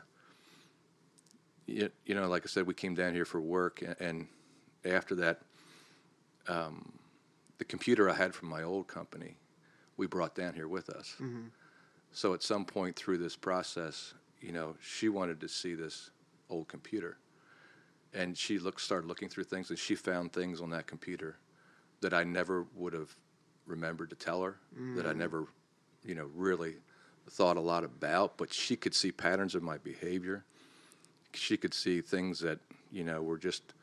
you, 1.67 1.89
you 2.05 2.15
know, 2.15 2.27
like 2.27 2.43
I 2.43 2.47
said, 2.47 2.67
we 2.67 2.73
came 2.73 2.95
down 2.95 3.13
here 3.13 3.25
for 3.25 3.39
work, 3.39 3.81
and, 3.81 3.95
and 3.99 4.27
after 4.85 5.15
that, 5.15 5.41
um, 6.47 6.93
the 7.59 7.65
computer 7.65 8.09
I 8.09 8.13
had 8.15 8.33
from 8.33 8.49
my 8.49 8.63
old 8.63 8.87
company, 8.87 9.37
we 9.97 10.07
brought 10.07 10.33
down 10.35 10.55
here 10.55 10.67
with 10.67 10.89
us. 10.89 11.15
So 12.11 12.33
at 12.33 12.43
some 12.43 12.65
point 12.65 12.95
through 12.95 13.19
this 13.19 13.35
process, 13.35 14.13
you 14.41 14.51
know, 14.51 14.75
she 14.81 15.09
wanted 15.09 15.39
to 15.41 15.47
see 15.47 15.75
this 15.75 16.09
old 16.49 16.67
computer, 16.67 17.17
and 18.13 18.37
she 18.37 18.59
looked, 18.59 18.81
started 18.81 19.07
looking 19.07 19.29
through 19.29 19.45
things, 19.45 19.69
and 19.69 19.79
she 19.79 19.95
found 19.95 20.33
things 20.33 20.61
on 20.61 20.69
that 20.71 20.87
computer 20.87 21.37
that 22.01 22.13
I 22.13 22.23
never 22.23 22.65
would 22.75 22.93
have 22.93 23.15
remembered 23.65 24.09
to 24.09 24.15
tell 24.15 24.41
her, 24.43 24.57
that 24.95 25.05
I 25.05 25.13
mm. 25.13 25.17
never, 25.17 25.45
you 26.03 26.15
know, 26.15 26.29
really 26.35 26.75
thought 27.29 27.57
a 27.57 27.61
lot 27.61 27.83
about. 27.83 28.37
But 28.37 28.53
she 28.53 28.75
could 28.75 28.93
see 28.93 29.11
patterns 29.11 29.55
of 29.55 29.63
my 29.63 29.77
behavior. 29.77 30.43
She 31.33 31.57
could 31.57 31.73
see 31.73 32.01
things 32.01 32.39
that 32.39 32.59
you 32.91 33.03
know 33.03 33.21
were 33.21 33.37
just 33.37 33.73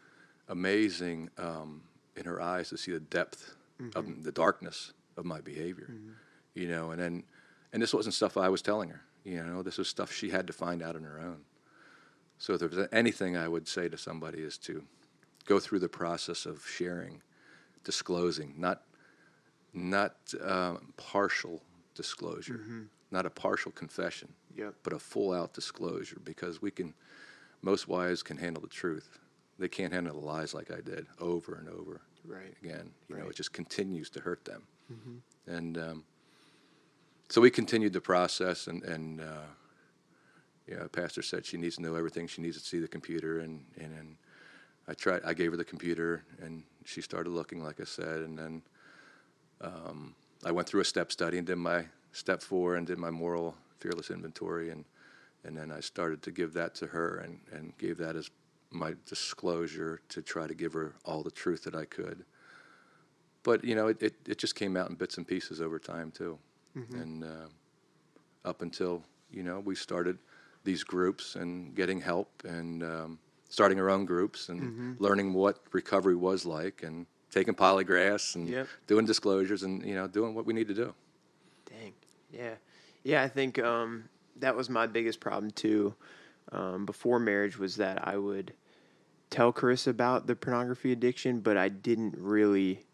amazing 0.48 1.30
um, 1.38 1.82
in 2.16 2.24
her 2.26 2.40
eyes 2.40 2.68
to 2.70 2.76
see 2.78 2.92
the 2.92 3.00
depth 3.00 3.54
of 3.94 4.04
mm-hmm. 4.04 4.22
the 4.22 4.32
darkness 4.32 4.92
of 5.16 5.24
my 5.24 5.40
behavior. 5.40 5.88
Mm-hmm. 5.90 6.10
You 6.54 6.68
know, 6.68 6.90
and 6.90 7.00
then 7.00 7.24
and 7.72 7.82
this 7.82 7.94
wasn't 7.94 8.14
stuff 8.14 8.36
I 8.36 8.48
was 8.48 8.62
telling 8.62 8.90
her. 8.90 9.02
You 9.24 9.42
know, 9.42 9.62
this 9.62 9.78
was 9.78 9.88
stuff 9.88 10.12
she 10.12 10.30
had 10.30 10.46
to 10.46 10.52
find 10.52 10.82
out 10.82 10.96
on 10.96 11.02
her 11.02 11.20
own. 11.20 11.38
So 12.38 12.54
if 12.54 12.60
there's 12.60 12.88
anything 12.92 13.36
I 13.36 13.48
would 13.48 13.66
say 13.68 13.88
to 13.88 13.98
somebody 13.98 14.38
is 14.40 14.58
to 14.58 14.84
go 15.44 15.58
through 15.58 15.80
the 15.80 15.88
process 15.88 16.46
of 16.46 16.64
sharing, 16.66 17.22
disclosing, 17.84 18.54
not 18.56 18.82
not 19.74 20.16
um, 20.42 20.92
partial 20.96 21.62
disclosure, 21.94 22.60
not 23.10 23.26
a 23.26 23.30
partial 23.30 23.70
confession, 23.72 24.28
Yep. 24.56 24.74
but 24.82 24.92
a 24.92 24.98
full 24.98 25.32
out 25.32 25.52
disclosure 25.52 26.18
because 26.24 26.60
we 26.62 26.70
can 26.70 26.94
most 27.62 27.86
wives 27.88 28.22
can 28.22 28.36
handle 28.38 28.62
the 28.62 28.68
truth 28.68 29.18
they 29.58 29.68
can't 29.68 29.92
handle 29.92 30.20
the 30.20 30.24
lies 30.26 30.54
like 30.54 30.70
I 30.70 30.80
did 30.80 31.06
over 31.20 31.56
and 31.56 31.68
over 31.68 32.00
Right. 32.24 32.54
again. 32.62 32.92
You 33.08 33.16
know, 33.16 33.28
it 33.28 33.34
just 33.36 33.52
continues 33.52 34.08
to 34.10 34.20
hurt 34.20 34.44
them. 34.44 34.62
And 35.46 35.76
um, 35.78 36.04
so 37.28 37.40
we 37.40 37.50
continued 37.50 37.92
the 37.92 38.00
process, 38.00 38.66
and 38.68 38.82
and 38.84 39.20
uh, 39.20 39.46
yeah, 40.68 40.86
pastor 40.92 41.22
said 41.22 41.46
she 41.46 41.56
needs 41.56 41.76
to 41.76 41.82
know 41.82 41.94
everything. 41.94 42.26
She 42.26 42.42
needs 42.42 42.60
to 42.60 42.64
see 42.64 42.78
the 42.78 42.88
computer, 42.88 43.40
and 43.40 43.64
and, 43.78 43.92
and 43.98 44.16
I 44.86 44.94
tried. 44.94 45.22
I 45.24 45.34
gave 45.34 45.50
her 45.52 45.56
the 45.56 45.64
computer, 45.64 46.24
and 46.42 46.62
she 46.84 47.00
started 47.00 47.30
looking, 47.30 47.62
like 47.62 47.80
I 47.80 47.84
said, 47.84 48.20
and 48.20 48.38
then 48.38 48.62
um, 49.60 50.14
I 50.44 50.52
went 50.52 50.68
through 50.68 50.80
a 50.80 50.84
step 50.84 51.10
study 51.12 51.38
and 51.38 51.46
did 51.46 51.56
my 51.56 51.84
step 52.12 52.42
four 52.42 52.76
and 52.76 52.86
did 52.86 52.98
my 52.98 53.10
moral 53.10 53.54
fearless 53.78 54.10
inventory, 54.10 54.70
and 54.70 54.84
and 55.44 55.56
then 55.56 55.70
I 55.70 55.80
started 55.80 56.22
to 56.22 56.30
give 56.30 56.52
that 56.54 56.74
to 56.76 56.86
her, 56.86 57.18
and 57.18 57.38
and 57.52 57.76
gave 57.78 57.96
that 57.98 58.16
as 58.16 58.30
my 58.70 58.94
disclosure 59.06 60.00
to 60.10 60.20
try 60.20 60.46
to 60.46 60.54
give 60.54 60.74
her 60.74 60.94
all 61.04 61.22
the 61.22 61.30
truth 61.30 61.64
that 61.64 61.74
I 61.74 61.86
could. 61.86 62.24
But 63.42 63.64
you 63.64 63.74
know, 63.74 63.86
it, 63.88 64.02
it, 64.02 64.14
it 64.26 64.38
just 64.38 64.54
came 64.54 64.76
out 64.76 64.90
in 64.90 64.96
bits 64.96 65.16
and 65.16 65.26
pieces 65.26 65.62
over 65.62 65.78
time 65.78 66.10
too, 66.10 66.38
and 67.00 67.24
uh, 67.24 67.48
up 68.44 68.60
until 68.62 69.02
you 69.30 69.42
know 69.42 69.60
we 69.60 69.74
started 69.74 70.18
these 70.68 70.84
groups 70.84 71.34
and 71.34 71.74
getting 71.74 71.98
help 71.98 72.28
and 72.44 72.82
um, 72.82 73.18
starting 73.48 73.80
our 73.80 73.88
own 73.88 74.04
groups 74.04 74.50
and 74.50 75.00
learning 75.00 75.32
what 75.32 75.60
recovery 75.72 76.14
was 76.14 76.44
like 76.44 76.82
and 76.82 77.06
taking 77.30 77.54
polygraphs 77.54 78.34
and 78.36 78.46
Yep. 78.48 78.66
doing 78.86 79.06
disclosures 79.06 79.62
and 79.62 79.82
you 79.84 79.94
know 79.94 80.06
doing 80.06 80.34
what 80.34 80.44
we 80.44 80.52
need 80.52 80.68
to 80.68 80.74
do. 80.74 80.94
Dang. 81.64 81.94
Yeah. 82.30 82.54
Yeah, 83.02 83.22
I 83.22 83.28
think 83.28 83.58
um, 83.58 84.10
that 84.36 84.54
was 84.54 84.68
my 84.68 84.86
biggest 84.86 85.20
problem 85.20 85.50
too. 85.52 85.94
Um, 86.52 86.84
before 86.84 87.18
marriage 87.18 87.58
was 87.58 87.76
that 87.76 88.06
I 88.06 88.16
would 88.18 88.52
tell 89.30 89.52
Carissa 89.52 89.88
about 89.88 90.26
the 90.26 90.36
pornography 90.36 90.92
addiction, 90.92 91.40
but 91.40 91.56
I 91.56 91.68
didn't 91.70 92.14
really 92.18 92.84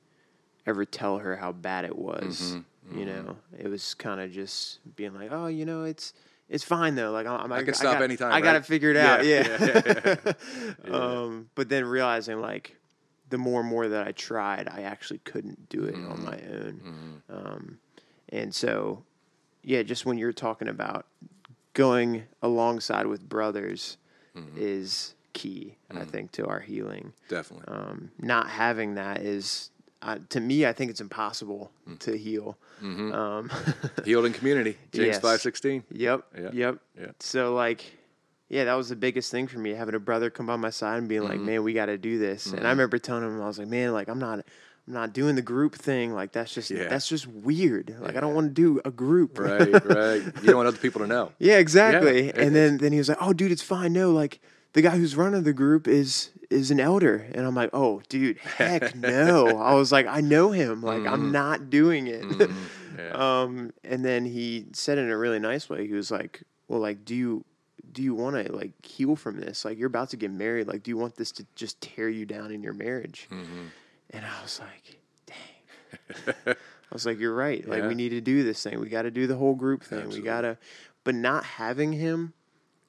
ever 0.64 0.84
tell 0.84 1.18
her 1.18 1.36
how 1.36 1.50
bad 1.52 1.84
it 1.84 1.96
was. 1.98 2.56
Mm-hmm, 2.56 2.98
You 2.98 3.06
know, 3.06 3.36
it 3.58 3.68
was 3.68 3.94
kind 3.94 4.20
of 4.20 4.30
just 4.30 4.78
being 4.96 5.14
like, 5.14 5.30
"Oh, 5.32 5.46
you 5.48 5.64
know, 5.64 5.82
it's 5.84 6.12
it's 6.48 6.64
fine 6.64 6.94
though. 6.94 7.10
Like 7.10 7.26
I'm, 7.26 7.52
I, 7.52 7.62
can 7.62 7.74
stop 7.74 7.94
got, 7.94 8.02
anytime, 8.02 8.32
I 8.32 8.40
got 8.40 8.54
it 8.54 8.58
right? 8.58 8.66
figured 8.66 8.96
Yeah, 8.96 9.14
out. 9.14 9.24
Yeah. 10.86 10.94
um, 10.94 11.50
but 11.54 11.68
then 11.68 11.84
realizing 11.84 12.40
like 12.40 12.76
the 13.30 13.38
more 13.38 13.60
and 13.60 13.68
more 13.68 13.88
that 13.88 14.06
I 14.06 14.12
tried, 14.12 14.68
I 14.68 14.82
actually 14.82 15.18
couldn't 15.24 15.68
do 15.68 15.84
it 15.84 15.94
Mm-hmm. 15.94 16.12
on 16.12 16.24
my 16.24 16.38
own. 16.52 17.22
Um, 17.28 17.78
and 18.28 18.54
so, 18.54 19.04
yeah, 19.62 19.82
just 19.82 20.04
when 20.06 20.18
you're 20.18 20.32
talking 20.32 20.68
about 20.68 21.06
going 21.72 22.24
alongside 22.42 23.06
with 23.06 23.28
brothers 23.28 23.96
Mm-hmm. 24.36 24.56
is 24.58 25.14
key, 25.32 25.76
I 25.96 26.04
think, 26.04 26.32
to 26.32 26.44
our 26.46 26.58
healing. 26.58 27.12
Definitely. 27.28 27.66
Um, 27.72 28.10
not 28.20 28.48
having 28.50 28.94
that 28.96 29.20
is, 29.22 29.70
uh, 30.04 30.18
to 30.28 30.38
me, 30.40 30.66
I 30.66 30.72
think 30.72 30.90
it's 30.90 31.00
impossible 31.00 31.72
Mm. 31.88 31.98
to 32.00 32.16
heal. 32.16 32.56
Um, 32.82 33.50
Healed 34.04 34.26
in 34.26 34.32
community. 34.32 34.76
James 34.92 35.06
yes. 35.06 35.20
five 35.20 35.40
sixteen. 35.40 35.82
Yep. 35.90 36.24
Yeah, 36.36 36.50
Yep. 36.52 36.78
yeah. 37.00 37.06
So 37.20 37.54
like, 37.54 37.84
yeah, 38.48 38.64
that 38.64 38.74
was 38.74 38.88
the 38.90 38.96
biggest 38.96 39.30
thing 39.30 39.46
for 39.46 39.58
me, 39.58 39.70
having 39.70 39.94
a 39.94 39.98
brother 39.98 40.28
come 40.30 40.46
by 40.46 40.56
my 40.56 40.70
side 40.70 40.98
and 40.98 41.08
being 41.08 41.22
like, 41.24 41.38
Mm-hmm. 41.38 41.46
"Man, 41.46 41.62
we 41.64 41.72
got 41.72 41.86
to 41.86 41.96
do 41.98 42.18
this." 42.18 42.46
And 42.52 42.66
I 42.66 42.70
remember 42.70 42.98
telling 42.98 43.24
him, 43.24 43.40
I 43.42 43.46
was 43.46 43.58
like, 43.58 43.68
"Man, 43.68 43.92
like 43.92 44.08
I'm 44.08 44.18
not, 44.18 44.40
I'm 44.86 44.92
not 44.92 45.14
doing 45.14 45.34
the 45.34 45.42
group 45.42 45.74
thing. 45.74 46.12
Like 46.12 46.32
that's 46.32 46.52
just, 46.52 46.70
Yeah. 46.70 46.88
that's 46.88 47.08
just 47.08 47.26
weird. 47.26 47.96
Like 48.00 48.16
I 48.16 48.20
don't 48.20 48.34
want 48.34 48.48
to 48.48 48.52
do 48.52 48.80
a 48.84 48.90
group." 48.90 49.38
Right, 49.38 49.72
right. 49.86 50.22
You 50.22 50.42
don't 50.48 50.56
want 50.56 50.68
other 50.68 50.76
people 50.76 51.00
to 51.00 51.06
know. 51.06 51.32
Yeah, 51.38 51.56
exactly. 51.58 52.28
it 52.28 52.36
and 52.36 52.54
then 52.54 52.76
then 52.78 52.92
he 52.92 52.98
was 52.98 53.08
like, 53.08 53.18
"Oh, 53.20 53.32
dude, 53.32 53.50
it's 53.52 53.62
fine. 53.62 53.94
No, 53.94 54.12
like 54.12 54.40
the 54.74 54.82
guy 54.82 54.90
who's 54.98 55.16
running 55.16 55.42
the 55.42 55.52
group 55.54 55.88
is 55.88 56.30
is 56.50 56.70
an 56.70 56.78
elder." 56.78 57.26
And 57.32 57.46
I'm 57.46 57.54
like, 57.54 57.70
"Oh, 57.72 58.02
dude, 58.08 58.38
heck 58.38 58.94
no." 58.96 59.56
I 59.58 59.74
was 59.74 59.90
like, 59.90 60.06
"I 60.06 60.20
know 60.20 60.50
him. 60.52 60.82
Like 60.82 61.00
Mm-hmm. 61.00 61.12
I'm 61.14 61.32
not 61.32 61.70
doing 61.70 62.06
it." 62.06 62.50
Yeah. 62.96 63.10
um, 63.42 63.72
and 63.82 64.04
then 64.04 64.24
he 64.24 64.66
said 64.72 64.98
in 64.98 65.10
a 65.10 65.18
really 65.18 65.40
nice 65.40 65.68
way. 65.68 65.84
He 65.84 65.94
was 65.94 66.12
like, 66.12 66.44
"Well, 66.68 66.78
like, 66.78 67.04
do 67.04 67.12
you 67.16 67.44
do 67.90 68.02
you 68.04 68.14
want 68.14 68.36
to 68.46 68.52
like 68.52 68.70
heal 68.86 69.16
from 69.16 69.40
this? 69.40 69.64
Like, 69.64 69.78
you're 69.78 69.88
about 69.88 70.10
to 70.10 70.16
get 70.16 70.30
married. 70.30 70.68
Like, 70.68 70.84
do 70.84 70.92
you 70.92 70.96
want 70.96 71.16
this 71.16 71.32
to 71.32 71.46
just 71.56 71.80
tear 71.80 72.08
you 72.08 72.24
down 72.24 72.52
in 72.52 72.62
your 72.62 72.72
marriage?" 72.72 73.26
Mm-hmm. 73.32 73.64
And 74.10 74.24
I 74.24 74.42
was 74.42 74.60
like, 74.60 75.00
"Dang." 75.26 76.24
I 76.54 76.92
was 76.92 77.04
like, 77.04 77.18
"You're 77.18 77.34
right. 77.34 77.66
Like, 77.68 77.80
Yeah. 77.82 77.88
we 77.88 77.96
need 77.96 78.10
to 78.10 78.20
do 78.20 78.44
this 78.44 78.62
thing. 78.62 78.78
We 78.78 78.88
got 78.88 79.02
to 79.02 79.10
do 79.10 79.26
the 79.26 79.34
whole 79.36 79.56
group 79.56 79.82
thing. 79.82 79.98
Absolutely. 79.98 80.20
We 80.20 80.24
gotta." 80.26 80.56
But 81.02 81.16
not 81.16 81.42
having 81.42 81.94
him, 81.94 82.32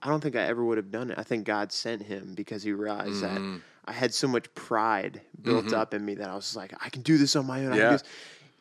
I 0.02 0.10
don't 0.10 0.22
think 0.22 0.36
I 0.36 0.42
ever 0.44 0.64
would 0.64 0.78
have 0.78 0.92
done 0.92 1.10
it. 1.12 1.18
I 1.18 1.24
think 1.24 1.46
God 1.46 1.72
sent 1.72 2.04
him 2.04 2.34
because 2.36 2.64
He 2.64 2.72
realized 2.74 3.24
Mm-hmm. 3.24 3.54
that 3.54 3.62
I 3.88 3.92
had 3.92 4.14
so 4.14 4.28
much 4.28 4.54
pride 4.56 5.22
built 5.42 5.72
up 5.74 5.94
in 5.94 6.04
me 6.06 6.16
that 6.16 6.30
I 6.30 6.36
was 6.36 6.56
like, 6.56 6.74
I 6.84 6.90
can 6.90 7.02
do 7.02 7.18
this 7.18 7.36
on 7.36 7.46
my 7.46 7.66
own. 7.66 7.74
I 7.74 7.76
can 7.76 7.78
Yeah. 7.78 7.90
do 7.90 7.96
this. 7.96 8.04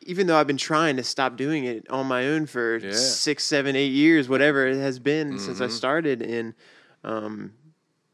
Even 0.07 0.27
though 0.27 0.37
I've 0.37 0.45
been 0.47 0.57
trying 0.57 0.97
to 0.97 1.03
stop 1.03 1.35
doing 1.35 1.65
it 1.65 1.89
on 1.89 2.05
my 2.05 2.27
own 2.27 2.45
for 2.45 2.77
Yeah. 2.77 2.91
six, 2.93 3.43
seven, 3.43 3.75
eight 3.75 3.91
years, 3.91 4.29
whatever 4.29 4.67
it 4.67 4.75
has 4.77 4.99
been 4.99 5.39
since 5.39 5.55
Mm-hmm. 5.55 5.63
I 5.63 5.67
started, 5.67 6.21
and 6.21 6.53
um, 7.03 7.53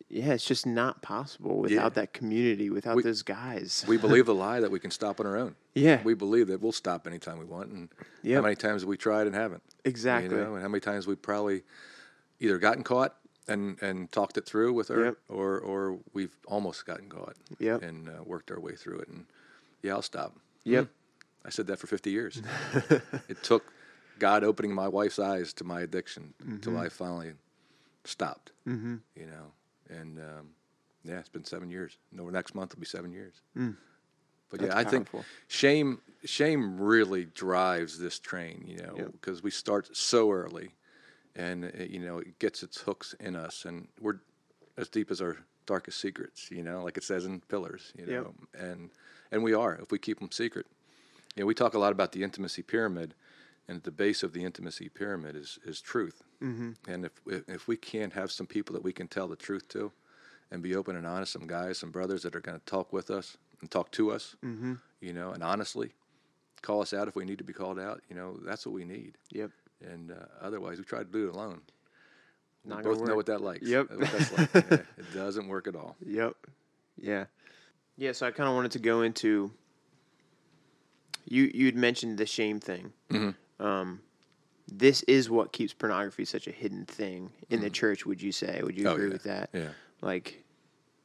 yeah, 0.10 0.34
it's 0.34 0.46
just 0.46 0.66
not 0.66 1.02
possible 1.02 1.58
without 1.60 1.94
that 1.96 2.14
community, 2.14 2.70
without 2.70 2.96
We- 2.96 3.04
those 3.04 3.24
guys. 3.24 3.84
we 3.88 3.98
believe 4.08 4.26
the 4.26 4.34
lie 4.36 4.60
that 4.62 4.72
we 4.72 4.80
can 4.80 4.92
stop 4.92 5.20
on 5.20 5.26
our 5.26 5.38
own. 5.38 5.56
yeah, 5.74 6.02
We 6.04 6.14
believe 6.14 6.48
that 6.48 6.62
we'll 6.62 6.72
stop 6.72 7.08
anytime 7.08 7.40
we 7.40 7.46
want, 7.46 7.70
and 7.72 7.90
Yep. 8.24 8.36
how 8.38 8.42
many 8.42 8.56
times 8.56 8.82
have 8.84 8.90
we 8.90 8.98
tried 8.98 9.28
and 9.28 9.36
haven't? 9.36 9.64
exactly. 9.84 10.38
You 10.38 10.44
know, 10.44 10.54
and 10.56 10.62
how 10.62 10.70
many 10.70 10.80
times 10.82 11.08
we 11.08 11.16
probably 11.16 11.64
either 12.42 12.58
gotten 12.60 12.84
caught 12.84 13.16
and 13.48 13.82
and 13.82 14.12
talked 14.12 14.38
it 14.38 14.46
through 14.46 14.74
with 14.74 14.90
her, 14.90 15.06
Yep. 15.06 15.18
or 15.30 15.58
or 15.60 16.00
we've 16.14 16.36
almost 16.48 16.86
gotten 16.86 17.08
caught 17.10 17.36
Yep. 17.60 17.82
and 17.84 18.10
uh, 18.10 18.24
worked 18.26 18.52
our 18.52 18.60
way 18.60 18.76
through 18.76 19.00
it. 19.00 19.08
And 19.08 19.26
yeah, 19.82 19.94
I'll 19.94 20.02
stop. 20.02 20.36
Yep. 20.66 20.90
I 21.46 21.50
said 21.50 21.66
that 21.68 21.80
for 21.80 21.88
50 21.88 22.12
years. 22.12 22.42
it 23.30 23.42
took 23.42 23.64
God 24.20 24.44
opening 24.44 24.74
my 24.76 24.88
wife's 24.88 25.18
eyes 25.18 25.54
to 25.54 25.64
my 25.64 25.82
addiction 25.82 26.34
until 26.46 26.74
Mm-hmm. 26.74 26.82
I 26.84 26.90
finally 26.90 27.32
stopped. 28.04 28.52
Mm-hmm. 28.68 28.96
You 29.16 29.26
know, 29.26 29.52
and 29.90 30.20
um, 30.20 30.50
yeah, 31.04 31.18
it's 31.20 31.30
been 31.30 31.44
seven 31.46 31.70
years. 31.72 31.98
No, 32.12 32.30
next 32.30 32.54
month 32.54 32.76
will 32.76 32.82
be 32.82 32.86
seven 32.86 33.12
years. 33.12 33.34
But 33.56 33.62
Mm. 33.64 33.76
That's 34.52 34.64
yeah, 34.66 34.78
I 34.78 34.84
think 34.84 35.08
shame 35.48 36.00
shame 36.26 36.80
really 36.80 37.26
drives 37.26 37.98
this 37.98 38.20
train. 38.20 38.64
You 38.68 38.78
know, 38.86 38.94
Yep. 38.98 39.12
because 39.14 39.42
we 39.42 39.50
start 39.50 39.96
so 39.98 40.30
early, 40.32 40.76
and 41.36 41.66
it, 41.66 41.90
you 41.90 42.00
know 42.00 42.20
it 42.20 42.40
gets 42.40 42.64
its 42.64 42.82
hooks 42.82 43.16
in 43.20 43.36
us, 43.36 43.66
and 43.66 43.88
we're 44.00 44.20
as 44.78 44.90
deep 44.90 45.12
as 45.12 45.22
our 45.22 45.38
darkest 45.66 46.00
secrets. 46.00 46.50
You 46.52 46.64
know, 46.64 46.84
like 46.84 46.98
it 46.98 47.04
says 47.04 47.26
in 47.26 47.42
Pillars. 47.42 47.94
You 47.98 48.06
Yep. 48.06 48.24
know, 48.24 48.34
and 48.54 48.90
and 49.32 49.44
we 49.44 49.54
are 49.54 49.76
if 49.76 49.92
we 49.92 50.00
keep 50.00 50.20
them 50.20 50.32
secret. 50.32 50.66
You 51.36 51.44
know, 51.44 51.48
we 51.48 51.54
talk 51.54 51.74
a 51.74 51.80
lot 51.80 51.94
about 51.94 52.12
the 52.12 52.24
intimacy 52.24 52.62
pyramid, 52.62 53.14
and 53.68 53.78
at 53.78 53.84
the 53.84 53.92
base 53.92 54.22
of 54.24 54.34
the 54.34 54.44
intimacy 54.44 54.90
pyramid 54.90 55.36
is 55.36 55.60
is 55.66 55.82
truth. 55.82 56.24
Mm-hmm. 56.42 56.72
And 56.88 57.06
if 57.06 57.12
if 57.26 57.50
if 57.50 57.68
we 57.68 57.78
can't 57.78 58.14
have 58.14 58.32
some 58.32 58.48
people 58.48 58.74
that 58.74 58.84
we 58.84 58.94
can 58.94 59.08
tell 59.08 59.28
the 59.28 59.36
truth 59.36 59.68
to, 59.70 59.92
and 60.52 60.62
be 60.62 60.76
open 60.76 60.96
and 60.96 61.08
honest, 61.08 61.32
some 61.32 61.48
guys, 61.48 61.78
some 61.78 61.92
brothers 61.92 62.24
that 62.24 62.36
are 62.36 62.42
going 62.42 62.60
to 62.60 62.66
talk 62.66 62.92
with 62.92 63.10
us 63.10 63.38
and 63.62 63.72
talk 63.72 63.92
to 63.92 64.12
us, 64.12 64.36
mm-hmm. 64.44 64.74
you 65.00 65.14
know, 65.14 65.32
and 65.32 65.44
honestly, 65.44 65.94
call 66.62 66.82
us 66.82 66.94
out 66.94 67.08
if 67.08 67.16
we 67.16 67.26
need 67.26 67.38
to 67.38 67.44
be 67.44 67.54
called 67.54 67.80
out. 67.80 68.02
You 68.10 68.16
know, 68.16 68.38
that's 68.44 68.66
what 68.66 68.74
we 68.74 68.84
need. 68.84 69.18
Yep. 69.32 69.52
And 69.90 70.12
uh, 70.12 70.16
otherwise, 70.42 70.78
we 70.78 70.84
try 70.84 71.00
to 71.00 71.06
do 71.06 71.28
it 71.30 71.36
alone. 71.36 71.62
We 72.64 72.70
Not 72.70 72.84
gonna 72.84 72.96
both 72.98 73.08
know 73.08 73.16
what 73.16 73.26
that 73.28 73.42
likes. 73.42 73.68
Yep. 73.68 73.90
what 73.90 74.00
like. 74.00 74.50
Yeah, 74.54 74.78
it 74.98 75.14
doesn't 75.14 75.48
work 75.48 75.68
at 75.68 75.76
all. 75.76 75.96
Yep. 76.06 76.36
Yeah. 76.98 77.26
Yeah. 77.98 78.12
So 78.12 78.28
I 78.28 78.32
kind 78.32 78.48
of 78.50 78.56
wanted 78.56 78.72
to 78.74 78.80
go 78.80 79.02
into. 79.02 79.52
You 81.26 81.50
you'd 81.54 81.76
mentioned 81.76 82.18
the 82.18 82.26
shame 82.26 82.60
thing. 82.60 82.94
Mm-hmm. 83.10 83.64
Um, 83.66 84.02
this 84.72 85.04
is 85.04 85.30
what 85.30 85.52
keeps 85.52 85.74
pornography 85.74 86.26
such 86.26 86.48
a 86.48 86.52
hidden 86.52 86.86
thing 86.86 87.32
in 87.50 87.62
the 87.62 87.70
church. 87.70 88.06
Would 88.06 88.22
you 88.22 88.32
say? 88.32 88.62
Would 88.64 88.78
you 88.78 88.88
Oh, 88.88 88.94
agree 88.94 89.08
yeah. 89.08 89.14
with 89.14 89.24
that? 89.24 89.50
Yeah. 89.54 89.68
Like, 90.02 90.44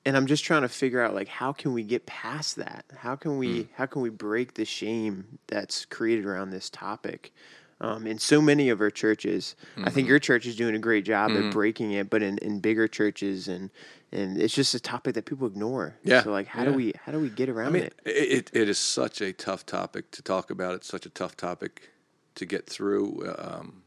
and 0.05 0.17
I'm 0.17 0.27
just 0.27 0.45
trying 0.45 0.63
to 0.63 0.69
figure 0.69 1.01
out 1.03 1.15
like 1.15 1.29
how 1.29 1.53
can 1.53 1.73
we 1.73 1.83
get 1.85 2.07
past 2.07 2.57
that? 2.57 2.85
How 2.97 3.17
can 3.17 3.39
we 3.39 3.65
Mm. 3.65 3.69
how 3.77 3.87
can 3.87 4.03
we 4.03 4.11
break 4.11 4.55
the 4.55 4.65
shame 4.65 5.39
that's 5.47 5.85
created 5.85 6.25
around 6.27 6.51
this 6.51 6.71
topic? 6.71 7.33
Um, 7.79 8.07
in 8.07 8.19
so 8.19 8.41
many 8.41 8.71
of 8.71 8.81
our 8.81 8.91
churches, 8.91 9.55
I 9.77 9.81
Mm-hmm. 9.81 9.91
think 9.91 10.09
your 10.09 10.19
church 10.19 10.47
is 10.47 10.57
doing 10.57 10.75
a 10.75 10.79
great 10.79 11.05
job 11.05 11.33
at 11.37 11.51
breaking 11.51 11.93
it. 11.93 12.09
But 12.09 12.23
in, 12.23 12.39
in 12.39 12.61
bigger 12.61 12.89
churches, 12.89 13.49
and 13.49 13.71
and 14.13 14.39
it's 14.41 14.55
just 14.55 14.75
a 14.75 14.81
topic 14.81 15.15
that 15.15 15.27
people 15.27 15.47
ignore. 15.47 15.95
Yeah, 16.03 16.23
So 16.23 16.31
like, 16.33 16.47
how 16.47 16.65
do 16.65 16.73
we 16.73 16.95
how 17.05 17.13
do 17.13 17.21
we 17.21 17.29
get 17.29 17.49
around 17.51 17.67
I 17.69 17.71
mean, 17.71 17.83
it? 17.85 17.95
it, 18.07 18.51
it, 18.55 18.69
is 18.71 18.79
such 18.79 19.21
a 19.21 19.33
tough 19.33 19.67
topic 19.67 20.11
to 20.13 20.23
talk 20.23 20.51
about. 20.51 20.75
It's 20.75 20.87
such 20.89 21.05
a 21.05 21.11
tough 21.11 21.37
topic 21.37 21.91
to 22.37 22.47
get 22.47 22.67
through. 22.67 23.35
Um, 23.39 23.83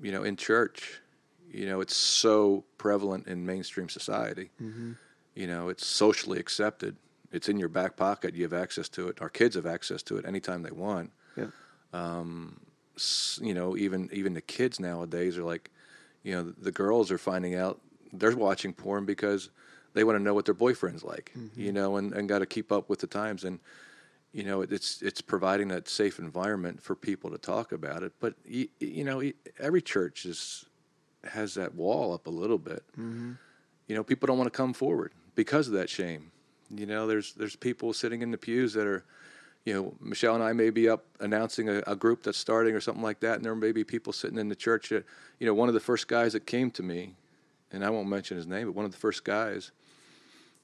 you 0.00 0.12
know, 0.12 0.22
in 0.22 0.36
church, 0.36 1.00
you 1.50 1.66
know, 1.66 1.80
it's 1.80 1.96
so 1.96 2.64
prevalent 2.76 3.26
in 3.26 3.44
mainstream 3.44 3.88
society. 3.88 4.50
You 5.34 5.46
know, 5.48 5.68
it's 5.68 5.84
socially 5.86 6.38
accepted. 6.38 6.96
It's 7.32 7.48
in 7.48 7.58
your 7.58 7.68
back 7.68 7.96
pocket. 7.96 8.36
You 8.36 8.44
have 8.44 8.52
access 8.52 8.88
to 8.90 9.08
it. 9.08 9.20
Our 9.20 9.28
kids 9.28 9.56
have 9.56 9.66
access 9.66 10.02
to 10.04 10.16
it 10.16 10.24
anytime 10.24 10.62
they 10.62 10.70
want. 10.70 11.10
Yep. 11.36 11.50
s- 11.92 12.54
you 13.42 13.54
know, 13.54 13.76
even 13.76 14.08
even 14.12 14.34
the 14.34 14.40
kids 14.40 14.80
nowadays 14.80 15.38
are 15.38 15.44
like, 15.44 15.70
you 16.22 16.34
know, 16.34 16.54
the 16.58 16.72
girls 16.72 17.10
are 17.10 17.18
finding 17.18 17.54
out 17.54 17.80
they're 18.12 18.36
watching 18.36 18.72
porn 18.72 19.04
because 19.04 19.50
they 19.94 20.04
want 20.04 20.16
to 20.18 20.22
know 20.22 20.34
what 20.34 20.44
their 20.44 20.54
boyfriend's 20.54 21.04
like, 21.04 21.32
mm-hmm. 21.36 21.60
you 21.60 21.72
know, 21.72 21.96
and, 21.96 22.12
and 22.12 22.28
got 22.28 22.40
to 22.40 22.46
keep 22.46 22.70
up 22.70 22.88
with 22.88 23.00
the 23.00 23.06
times. 23.06 23.44
And, 23.44 23.58
you 24.32 24.44
know, 24.44 24.60
it- 24.62 24.72
it's, 24.72 25.02
it's 25.02 25.20
providing 25.20 25.68
that 25.68 25.88
safe 25.88 26.18
environment 26.18 26.82
for 26.82 26.94
people 26.94 27.30
to 27.30 27.38
talk 27.38 27.72
about 27.72 28.02
it. 28.02 28.12
But, 28.20 28.34
you, 28.44 28.68
you 28.80 29.04
know, 29.04 29.22
every 29.58 29.82
church 29.82 30.26
is, 30.26 30.66
has 31.24 31.54
that 31.54 31.74
wall 31.74 32.12
up 32.12 32.26
a 32.26 32.30
little 32.30 32.58
bit. 32.58 32.84
Mm-hmm. 32.92 33.32
You 33.86 33.94
know, 33.94 34.04
people 34.04 34.26
don't 34.26 34.38
want 34.38 34.52
to 34.52 34.56
come 34.56 34.72
forward 34.74 35.12
because 35.34 35.66
of 35.66 35.74
that 35.74 35.88
shame. 35.88 36.30
You 36.70 36.86
know, 36.86 37.06
there's, 37.06 37.32
there's 37.32 37.56
people 37.56 37.92
sitting 37.92 38.20
in 38.20 38.30
the 38.30 38.38
pews 38.38 38.74
that 38.74 38.86
are, 38.86 39.04
you 39.68 39.74
know, 39.74 39.94
Michelle 40.00 40.34
and 40.34 40.42
I 40.42 40.54
may 40.54 40.70
be 40.70 40.88
up 40.88 41.04
announcing 41.20 41.68
a, 41.68 41.82
a 41.86 41.94
group 41.94 42.22
that's 42.22 42.38
starting 42.38 42.74
or 42.74 42.80
something 42.80 43.02
like 43.02 43.20
that, 43.20 43.36
and 43.36 43.44
there 43.44 43.54
may 43.54 43.70
be 43.70 43.84
people 43.84 44.14
sitting 44.14 44.38
in 44.38 44.48
the 44.48 44.56
church. 44.56 44.88
That, 44.88 45.04
you 45.38 45.46
know, 45.46 45.52
one 45.52 45.68
of 45.68 45.74
the 45.74 45.80
first 45.80 46.08
guys 46.08 46.32
that 46.32 46.46
came 46.46 46.70
to 46.70 46.82
me, 46.82 47.16
and 47.70 47.84
I 47.84 47.90
won't 47.90 48.08
mention 48.08 48.38
his 48.38 48.46
name, 48.46 48.68
but 48.68 48.74
one 48.74 48.86
of 48.86 48.92
the 48.92 48.96
first 48.96 49.24
guys 49.24 49.72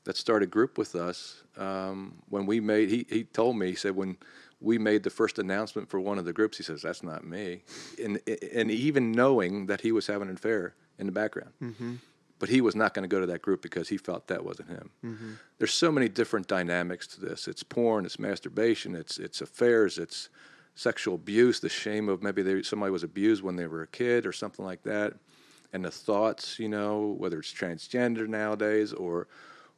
that 0.04 0.16
started 0.16 0.48
a 0.48 0.50
group 0.50 0.78
with 0.78 0.94
us 0.94 1.42
um, 1.58 2.14
when 2.30 2.46
we 2.46 2.60
made. 2.60 2.88
He 2.88 3.04
he 3.10 3.24
told 3.24 3.58
me 3.58 3.68
he 3.68 3.74
said 3.74 3.94
when 3.94 4.16
we 4.58 4.78
made 4.78 5.02
the 5.02 5.10
first 5.10 5.38
announcement 5.38 5.90
for 5.90 6.00
one 6.00 6.18
of 6.18 6.24
the 6.24 6.32
groups, 6.32 6.56
he 6.56 6.62
says 6.62 6.80
that's 6.80 7.02
not 7.02 7.26
me, 7.26 7.62
and 8.02 8.18
and 8.54 8.70
even 8.70 9.12
knowing 9.12 9.66
that 9.66 9.82
he 9.82 9.92
was 9.92 10.06
having 10.06 10.28
an 10.30 10.36
affair 10.36 10.74
in 10.98 11.04
the 11.04 11.12
background 11.12 11.52
but 12.44 12.50
he 12.50 12.60
was 12.60 12.76
not 12.76 12.92
going 12.92 13.04
to 13.04 13.08
go 13.08 13.20
to 13.20 13.26
that 13.26 13.40
group 13.40 13.62
because 13.62 13.88
he 13.88 13.96
felt 13.96 14.26
that 14.26 14.44
wasn't 14.44 14.68
him. 14.68 14.90
Mm-hmm. 15.02 15.32
There's 15.56 15.72
so 15.72 15.90
many 15.90 16.10
different 16.10 16.46
dynamics 16.46 17.06
to 17.06 17.20
this. 17.22 17.48
It's 17.48 17.62
porn, 17.62 18.04
it's 18.04 18.18
masturbation, 18.18 18.94
it's 18.94 19.18
it's 19.18 19.40
affairs, 19.40 19.96
it's 19.96 20.28
sexual 20.74 21.14
abuse, 21.14 21.60
the 21.60 21.70
shame 21.70 22.10
of 22.10 22.22
maybe 22.22 22.42
they, 22.42 22.62
somebody 22.62 22.92
was 22.92 23.02
abused 23.02 23.42
when 23.42 23.56
they 23.56 23.66
were 23.66 23.80
a 23.80 23.86
kid 23.86 24.26
or 24.26 24.32
something 24.32 24.62
like 24.62 24.82
that, 24.82 25.14
and 25.72 25.82
the 25.86 25.90
thoughts, 25.90 26.58
you 26.58 26.68
know, 26.68 27.14
whether 27.16 27.38
it's 27.38 27.50
transgender 27.50 28.28
nowadays 28.28 28.92
or 28.92 29.26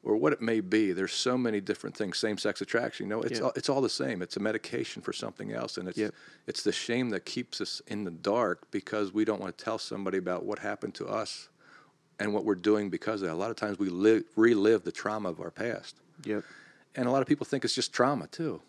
or 0.03 0.17
what 0.17 0.33
it 0.33 0.43
may 0.43 0.59
be. 0.59 0.91
There's 0.91 1.13
so 1.13 1.39
many 1.39 1.61
different 1.61 1.97
things. 1.97 2.19
Same-sex 2.19 2.61
attraction, 2.61 3.07
you 3.07 3.11
know, 3.11 3.23
it's 3.23 3.39
Yeah. 3.39 3.47
all, 3.47 3.53
it's 3.55 3.69
all 3.69 3.81
the 3.81 3.89
same. 3.89 4.23
It's 4.23 4.37
a 4.37 4.41
medication 4.41 5.03
for 5.03 5.13
something 5.13 5.53
else, 5.53 5.79
and 5.79 5.89
it's 5.89 5.99
it's 6.49 6.63
the 6.65 6.73
shame 6.73 7.11
that 7.11 7.25
keeps 7.25 7.61
us 7.61 7.81
in 7.87 8.03
the 8.03 8.11
dark 8.11 8.73
because 8.73 9.13
we 9.15 9.25
don't 9.25 9.41
want 9.41 9.57
to 9.57 9.65
tell 9.65 9.79
somebody 9.79 10.19
about 10.19 10.45
what 10.45 10.59
happened 10.59 10.95
to 10.97 11.07
us 11.07 11.49
and 12.19 12.33
what 12.33 12.45
we're 12.45 12.55
doing 12.55 12.89
because 12.91 13.23
of 13.23 13.29
that. 13.29 13.35
A 13.35 13.37
lot 13.37 13.51
of 13.51 13.57
times 13.57 13.79
we 13.79 13.89
live, 13.89 14.25
relive 14.37 14.85
the 14.85 14.93
trauma 14.93 15.29
of 15.29 15.41
our 15.41 15.51
past. 15.51 15.97
Yep. 16.25 16.45
And 16.95 17.07
a 17.07 17.11
lot 17.11 17.21
of 17.23 17.29
people 17.29 17.45
think 17.45 17.65
it's 17.65 17.75
just 17.75 17.93
trauma 17.93 18.27
too. 18.29 18.63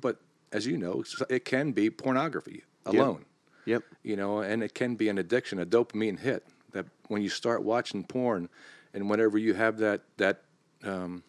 But 0.00 0.18
as 0.52 0.66
you 0.66 0.76
know, 0.78 1.04
it 1.28 1.44
can 1.44 1.72
be 1.72 1.90
pornography 1.90 2.62
alone, 2.86 3.24
Yep. 3.66 3.82
you 4.02 4.16
know, 4.16 4.38
and 4.40 4.62
it 4.62 4.74
can 4.74 4.94
be 4.94 5.08
an 5.08 5.18
addiction, 5.18 5.58
a 5.58 5.66
dopamine 5.66 6.18
hit 6.18 6.46
that 6.72 6.86
when 7.08 7.22
you 7.22 7.28
start 7.28 7.62
watching 7.62 8.04
porn 8.04 8.48
and 8.94 9.10
whenever 9.10 9.36
you 9.38 9.54
have 9.54 9.78
that, 9.78 10.02
that, 10.16 10.42
um, 10.82 11.22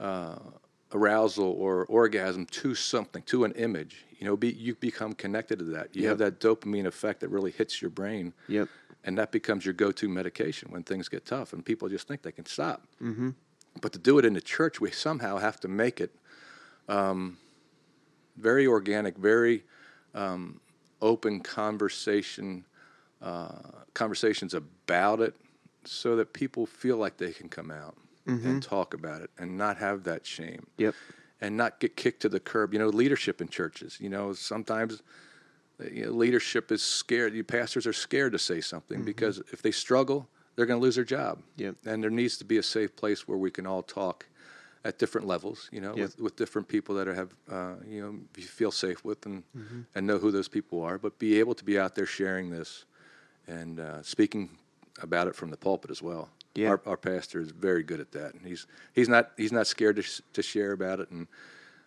uh, 0.00 0.36
arousal 0.92 1.44
or 1.44 1.84
orgasm 1.86 2.46
to 2.46 2.74
something, 2.74 3.22
to 3.22 3.44
an 3.44 3.52
image, 3.52 4.06
you 4.18 4.26
know, 4.26 4.36
be, 4.36 4.50
you 4.52 4.74
become 4.74 5.12
connected 5.12 5.58
to 5.58 5.64
that. 5.66 5.94
You 5.94 6.08
have 6.08 6.18
that 6.18 6.40
dopamine 6.40 6.86
effect 6.86 7.20
that 7.20 7.28
really 7.28 7.50
hits 7.50 7.80
your 7.82 7.90
brain 7.90 8.32
Yep. 8.48 8.68
and 9.04 9.18
that 9.18 9.30
becomes 9.30 9.64
your 9.64 9.74
go-to 9.74 10.08
medication 10.08 10.70
when 10.70 10.82
things 10.82 11.08
get 11.08 11.26
tough 11.26 11.52
and 11.52 11.64
people 11.64 11.88
just 11.88 12.08
think 12.08 12.22
they 12.22 12.32
can 12.32 12.46
stop 12.46 12.82
mm-hmm. 13.02 13.30
but 13.80 13.92
to 13.92 13.98
do 13.98 14.18
it 14.18 14.24
in 14.24 14.32
the 14.32 14.40
church 14.40 14.80
we 14.80 14.90
somehow 14.90 15.36
have 15.38 15.60
to 15.60 15.68
make 15.68 16.00
it 16.00 16.14
um, 16.88 17.36
very 18.36 18.66
organic 18.66 19.16
very 19.16 19.62
um, 20.14 20.60
open 21.00 21.40
conversation 21.40 22.64
uh, 23.20 23.58
conversations 23.94 24.54
about 24.54 25.20
it 25.20 25.34
so 25.84 26.16
that 26.16 26.32
people 26.32 26.66
feel 26.66 26.96
like 26.96 27.16
they 27.18 27.32
can 27.32 27.48
come 27.48 27.70
out 27.70 27.96
and 28.28 28.62
talk 28.62 28.94
about 28.94 29.22
it 29.22 29.30
and 29.38 29.56
not 29.56 29.78
have 29.78 30.04
that 30.04 30.26
shame 30.26 30.66
Yep. 30.76 30.94
and 31.40 31.56
not 31.56 31.80
get 31.80 31.96
kicked 31.96 32.20
to 32.22 32.28
the 32.28 32.40
curb 32.40 32.72
you 32.74 32.78
know 32.78 32.88
leadership 32.88 33.40
in 33.40 33.48
churches 33.48 33.98
you 34.00 34.08
know 34.10 34.32
sometimes 34.34 35.02
you 35.92 36.06
know, 36.06 36.10
leadership 36.10 36.72
is 36.72 36.82
scared. 36.82 37.34
You 37.34 37.44
pastors 37.44 37.86
are 37.86 37.92
scared 37.92 38.32
to 38.32 38.38
say 38.38 38.60
something 38.60 39.04
because 39.04 39.38
if 39.52 39.62
they 39.62 39.70
struggle, 39.70 40.28
they're 40.56 40.66
going 40.66 40.80
to 40.80 40.82
lose 40.82 40.96
their 40.96 41.04
job. 41.04 41.40
Yep. 41.56 41.76
And 41.86 42.02
there 42.02 42.10
needs 42.10 42.36
to 42.38 42.44
be 42.44 42.56
a 42.58 42.64
safe 42.64 42.96
place 42.96 43.28
where 43.28 43.38
we 43.38 43.52
can 43.52 43.64
all 43.64 43.84
talk 43.84 44.26
at 44.84 44.98
different 44.98 45.28
levels. 45.28 45.68
You 45.70 45.80
know, 45.80 45.90
Yep. 45.94 45.98
with, 45.98 46.20
with 46.20 46.36
different 46.36 46.66
people 46.66 46.96
that 46.96 47.06
are 47.06 47.14
have 47.14 47.30
uh, 47.48 47.74
you 47.86 48.00
know 48.02 48.18
you 48.36 48.42
feel 48.42 48.72
safe 48.72 49.04
with 49.04 49.24
and 49.24 49.44
and 49.94 50.04
know 50.04 50.18
who 50.18 50.32
those 50.32 50.48
people 50.48 50.82
are, 50.82 50.98
but 50.98 51.16
be 51.20 51.38
able 51.38 51.54
to 51.54 51.64
be 51.64 51.78
out 51.78 51.94
there 51.94 52.06
sharing 52.06 52.50
this 52.50 52.84
and 53.46 53.78
uh, 53.78 54.02
speaking 54.02 54.50
about 55.00 55.28
it 55.28 55.36
from 55.36 55.48
the 55.50 55.56
pulpit 55.56 55.92
as 55.92 56.02
well. 56.02 56.28
Yeah. 56.54 56.70
Our, 56.70 56.80
our 56.86 56.96
pastor 56.96 57.40
is 57.40 57.50
very 57.50 57.82
good 57.82 58.00
at 58.00 58.12
that, 58.12 58.34
and 58.34 58.44
he's 58.46 58.66
he's 58.92 59.08
not 59.08 59.30
he's 59.36 59.52
not 59.52 59.66
scared 59.66 59.96
to, 59.96 60.02
sh- 60.02 60.20
to 60.32 60.42
share 60.42 60.72
about 60.72 60.98
it 61.00 61.10
and 61.10 61.26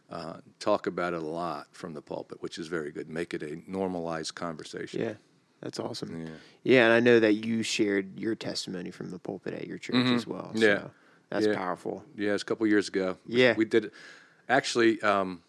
uh, 0.10 0.38
talk 0.60 0.88
about 0.88 1.14
it 1.14 1.22
a 1.22 1.26
lot 1.26 1.68
from 1.72 1.94
the 1.94 2.02
pulpit, 2.02 2.42
which 2.42 2.58
is 2.58 2.68
very 2.68 2.92
good. 2.92 3.10
Make 3.10 3.34
it 3.34 3.44
a 3.44 3.60
normalized 3.70 4.36
conversation. 4.36 5.02
Yeah. 5.02 5.14
That's 5.62 5.80
awesome. 5.80 6.22
Yeah. 6.26 6.32
Yeah, 6.64 6.86
and 6.86 6.94
I 6.94 7.00
know 7.00 7.20
that 7.20 7.34
you 7.46 7.62
shared 7.64 8.20
your 8.20 8.34
testimony 8.34 8.90
from 8.92 9.12
the 9.12 9.20
pulpit 9.20 9.54
at 9.54 9.68
your 9.68 9.78
church 9.78 10.08
as 10.08 10.26
well. 10.26 10.50
Mm-hmm. 10.54 10.64
Yeah. 10.64 10.82
That's 11.30 11.46
Yeah. 11.46 11.56
powerful. 11.56 12.04
Yeah, 12.18 12.34
it's 12.34 12.42
a 12.44 12.46
couple 12.46 12.66
years 12.68 12.88
ago. 12.88 13.18
Yeah. 13.28 13.54
we 13.56 13.66
did. 13.66 13.86
it. 13.86 13.94
Actually, 14.50 15.00
um, 15.02 15.44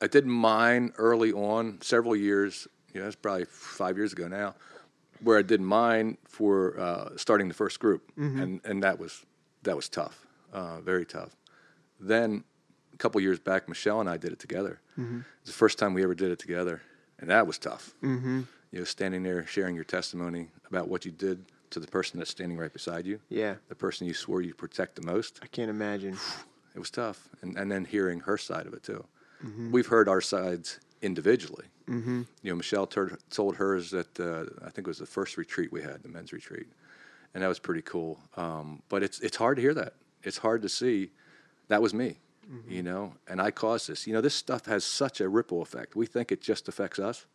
I 0.00 0.06
did 0.06 0.26
mine 0.26 0.92
early 0.96 1.32
on, 1.32 1.80
several 1.82 2.14
years. 2.14 2.68
You 2.94 3.00
know, 3.00 3.06
it's 3.08 3.16
probably 3.16 3.46
five 3.46 3.96
years 3.96 4.12
ago 4.12 4.28
now, 4.28 4.54
where 5.22 5.38
I 5.38 5.42
did 5.42 5.60
mine 5.60 6.18
for 6.26 6.78
uh, 6.78 7.08
starting 7.16 7.48
the 7.48 7.54
first 7.54 7.80
group, 7.80 8.10
and 8.16 8.60
and 8.64 8.82
that 8.82 8.98
was 8.98 9.24
that 9.62 9.76
was 9.76 9.88
tough, 9.88 10.26
uh, 10.52 10.80
very 10.80 11.04
tough. 11.06 11.34
Then 12.00 12.44
a 12.94 12.96
couple 12.96 13.20
years 13.20 13.38
back, 13.38 13.68
Michelle 13.68 14.00
and 14.00 14.08
I 14.08 14.16
did 14.16 14.32
it 14.32 14.38
together. 14.38 14.80
It's 14.96 15.50
the 15.50 15.52
first 15.52 15.78
time 15.78 15.92
we 15.94 16.02
ever 16.02 16.14
did 16.14 16.30
it 16.30 16.38
together, 16.38 16.80
and 17.18 17.28
that 17.30 17.46
was 17.46 17.58
tough. 17.58 17.94
Mm-hmm. 18.02 18.42
You 18.72 18.78
know, 18.78 18.84
standing 18.84 19.22
there 19.22 19.46
sharing 19.46 19.74
your 19.74 19.84
testimony 19.84 20.48
about 20.70 20.88
what 20.88 21.04
you 21.04 21.12
did 21.12 21.44
to 21.70 21.80
the 21.80 21.86
person 21.86 22.18
that's 22.18 22.30
standing 22.30 22.56
right 22.58 22.72
beside 22.72 23.04
you, 23.06 23.20
Yeah. 23.28 23.56
the 23.68 23.74
person 23.74 24.06
you 24.06 24.14
swore 24.14 24.40
you'd 24.40 24.56
protect 24.56 24.94
the 24.96 25.02
most 25.02 25.40
I 25.42 25.46
can't 25.46 25.70
imagine. 25.70 26.16
it 26.74 26.78
was 26.78 26.90
tough 26.90 27.28
and, 27.42 27.56
and 27.58 27.70
then 27.70 27.84
hearing 27.84 28.20
her 28.20 28.38
side 28.38 28.66
of 28.66 28.72
it 28.74 28.82
too 28.82 29.04
Mm-hmm. 29.44 29.70
we've 29.72 29.86
heard 29.88 30.08
our 30.08 30.20
sides 30.22 30.80
individually 31.02 31.66
mm-hmm. 31.88 32.22
you 32.42 32.50
know 32.50 32.56
michelle 32.56 32.86
tur- 32.86 33.18
told 33.30 33.56
hers 33.56 33.92
at 33.94 34.08
uh, 34.20 34.44
i 34.64 34.70
think 34.70 34.86
it 34.86 34.86
was 34.86 34.98
the 34.98 35.06
first 35.06 35.36
retreat 35.36 35.72
we 35.72 35.82
had 35.82 36.02
the 36.02 36.08
men's 36.08 36.32
retreat 36.32 36.66
and 37.34 37.42
that 37.42 37.48
was 37.48 37.58
pretty 37.58 37.82
cool 37.82 38.18
um, 38.36 38.82
but 38.88 39.02
it's 39.02 39.20
it's 39.20 39.36
hard 39.36 39.56
to 39.56 39.62
hear 39.62 39.74
that 39.74 39.94
it's 40.22 40.38
hard 40.38 40.62
to 40.62 40.68
see 40.68 41.10
that 41.68 41.80
was 41.82 41.92
me 41.94 42.18
Mm-hmm. 42.48 42.70
you 42.70 42.82
know 42.84 43.12
and 43.26 43.40
i 43.42 43.50
caused 43.50 43.88
this 43.88 44.06
you 44.06 44.12
know 44.12 44.20
this 44.20 44.32
stuff 44.36 44.66
has 44.66 44.84
such 44.84 45.20
a 45.20 45.28
ripple 45.28 45.62
effect 45.62 45.96
we 45.96 46.06
think 46.06 46.30
it 46.30 46.40
just 46.40 46.68
affects 46.68 47.00
us 47.00 47.26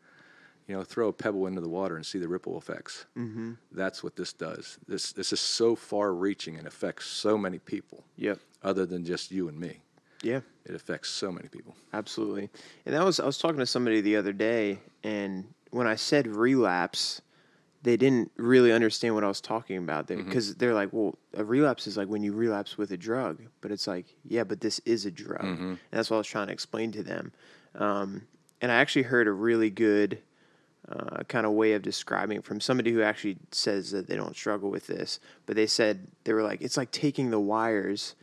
you 0.70 0.74
know 0.74 0.86
throw 0.86 1.10
a 1.10 1.12
pebble 1.12 1.48
into 1.48 1.60
the 1.60 1.68
water 1.68 1.98
and 1.98 2.06
see 2.06 2.18
the 2.18 2.30
ripple 2.30 2.58
effects 2.58 3.06
mm-hmm. 3.18 3.52
that's 3.74 4.02
what 4.06 4.16
this 4.16 4.32
does 4.32 4.78
this 4.88 5.12
this 5.12 5.34
is 5.34 5.42
so 5.42 5.76
far 5.76 6.14
reaching 6.14 6.58
and 6.58 6.66
affects 6.66 7.08
so 7.08 7.38
many 7.38 7.60
people 7.60 8.06
Yep. 8.16 8.40
other 8.64 8.86
than 8.86 9.04
just 9.04 9.32
you 9.32 9.50
and 9.50 9.60
me 9.60 9.82
Yeah. 10.24 10.42
it 10.66 10.76
affects 10.76 11.10
so 11.10 11.32
many 11.32 11.48
people. 11.48 11.76
Absolutely. 11.94 12.50
And 12.86 12.96
that 12.96 13.04
was 13.04 13.20
I 13.20 13.26
was 13.26 13.38
talking 13.38 13.58
to 13.60 13.66
somebody 13.66 14.02
the 14.02 14.16
other 14.18 14.34
day 14.34 14.80
and 15.04 15.46
when 15.72 15.88
I 15.88 15.96
said 15.96 16.28
relapse, 16.28 17.22
they 17.84 17.98
didn't 17.98 18.32
really 18.38 18.72
understand 18.72 19.16
what 19.16 19.24
I 19.24 19.28
was 19.28 19.42
talking 19.42 19.78
about 19.78 20.08
Mm-hmm. 20.08 20.26
because 20.28 20.56
they're 20.56 20.74
like, 20.76 20.90
"Well, 20.92 21.16
a 21.36 21.44
relapse 21.44 21.88
is 21.88 21.98
like 21.98 22.08
when 22.10 22.22
you 22.24 22.34
relapse 22.34 22.78
with 22.78 22.92
a 22.92 22.98
drug." 22.98 23.42
But 23.62 23.72
it's 23.72 23.88
like, 23.88 24.06
"Yeah, 24.24 24.44
but 24.44 24.62
this 24.62 24.80
is 24.86 25.06
a 25.08 25.12
drug." 25.12 25.42
Mm-hmm. 25.42 25.64
And 25.70 25.80
that's 25.92 26.10
what 26.12 26.18
I 26.18 26.20
was 26.20 26.28
trying 26.28 26.48
to 26.48 26.54
explain 26.54 26.92
to 26.92 27.02
them. 27.04 27.32
Um, 27.76 28.24
and 28.62 28.72
I 28.72 28.76
actually 28.76 29.04
heard 29.04 29.28
a 29.28 29.32
really 29.32 29.70
good 29.72 30.20
uh, 30.90 31.24
kind 31.28 31.46
of 31.46 31.54
way 31.54 31.74
of 31.74 31.82
describing 31.82 32.38
it 32.38 32.44
from 32.44 32.60
somebody 32.60 32.92
who 32.92 33.02
actually 33.02 33.38
says 33.52 33.92
that 33.92 34.08
they 34.08 34.16
don't 34.16 34.36
struggle 34.36 34.70
with 34.70 34.86
this, 34.88 35.20
but 35.46 35.56
they 35.56 35.66
said 35.68 36.08
they 36.26 36.34
were 36.34 36.44
like, 36.44 36.62
it's 36.62 36.78
like 36.78 36.92
taking 36.92 37.32
the 37.32 37.40
wires, 37.40 38.14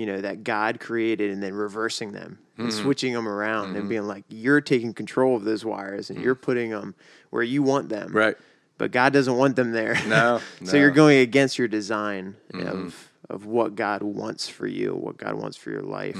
you 0.00 0.06
know, 0.06 0.22
that 0.22 0.44
God 0.44 0.80
created 0.80 1.30
and 1.30 1.42
then 1.42 1.52
reversing 1.52 2.12
them 2.12 2.38
and 2.56 2.68
mm-hmm. 2.68 2.82
switching 2.82 3.12
them 3.12 3.28
around 3.28 3.66
and 3.66 3.80
mm-hmm. 3.80 3.88
being 3.88 4.06
like, 4.06 4.24
you're 4.30 4.62
taking 4.62 4.94
control 4.94 5.36
of 5.36 5.44
those 5.44 5.62
wires 5.62 6.08
and 6.08 6.22
you're 6.22 6.34
mm. 6.34 6.40
putting 6.40 6.70
them 6.70 6.94
where 7.28 7.42
you 7.42 7.62
want 7.62 7.90
them. 7.90 8.10
Right. 8.10 8.34
But 8.78 8.92
God 8.92 9.12
doesn't 9.12 9.36
want 9.36 9.56
them 9.56 9.72
there. 9.72 10.00
No, 10.06 10.40
so 10.64 10.78
you're 10.78 10.90
going 10.90 11.18
against 11.18 11.58
your 11.58 11.68
design 11.68 12.34
of 12.54 12.60
mm-hmm. 12.60 12.88
of 13.28 13.44
what 13.44 13.74
God 13.74 14.02
wants 14.02 14.48
for 14.48 14.66
you, 14.66 14.94
what 14.94 15.18
God 15.18 15.34
wants 15.34 15.58
for 15.58 15.70
your 15.70 15.82
life. 15.82 16.16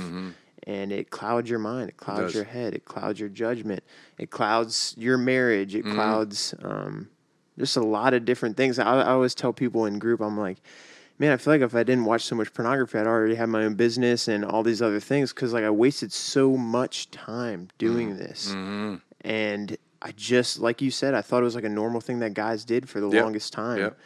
And 0.66 0.92
it 0.92 1.08
clouds 1.08 1.48
your 1.48 1.58
mind, 1.58 1.88
it 1.88 1.96
clouds 1.96 2.20
does. 2.20 2.34
your 2.34 2.44
head, 2.44 2.74
it 2.74 2.84
clouds 2.84 3.18
your 3.18 3.30
judgment, 3.30 3.82
it 4.18 4.28
clouds 4.28 4.94
your 4.98 5.16
marriage, 5.16 5.72
Mm-hmm. 5.72 5.90
it 5.90 5.94
clouds 5.94 6.54
um, 6.62 7.08
just 7.58 7.78
a 7.78 7.82
lot 7.82 8.12
of 8.12 8.26
different 8.26 8.58
things. 8.58 8.78
I, 8.78 8.84
I 8.84 9.12
always 9.12 9.34
tell 9.34 9.54
people 9.54 9.86
in 9.86 9.98
group, 9.98 10.20
I'm 10.20 10.36
like, 10.36 10.58
man, 11.20 11.30
I 11.32 11.36
feel 11.36 11.52
like 11.54 11.60
if 11.60 11.74
I 11.76 11.84
didn't 11.84 12.06
watch 12.06 12.22
so 12.24 12.34
much 12.34 12.52
pornography, 12.52 12.98
I'd 12.98 13.06
already 13.06 13.36
have 13.36 13.48
my 13.48 13.62
own 13.64 13.74
business 13.74 14.26
and 14.26 14.44
all 14.44 14.62
these 14.64 14.82
other 14.82 14.98
things 14.98 15.32
because 15.32 15.52
like 15.52 15.62
I 15.64 15.70
wasted 15.70 16.12
so 16.12 16.56
much 16.56 17.10
time 17.12 17.68
doing 17.78 18.16
Mm-hmm. 18.16 18.18
this. 18.18 18.54
And 19.22 19.76
I 20.02 20.12
just, 20.16 20.58
like 20.60 20.80
you 20.80 20.90
said, 20.90 21.12
I 21.14 21.20
thought 21.20 21.42
it 21.42 21.44
was 21.44 21.54
like 21.54 21.64
a 21.64 21.68
normal 21.68 22.00
thing 22.00 22.20
that 22.20 22.32
guys 22.34 22.64
did 22.64 22.88
for 22.88 23.00
the 23.00 23.08
Yep. 23.10 23.22
longest 23.22 23.52
time. 23.52 23.78
Yep. 23.78 23.98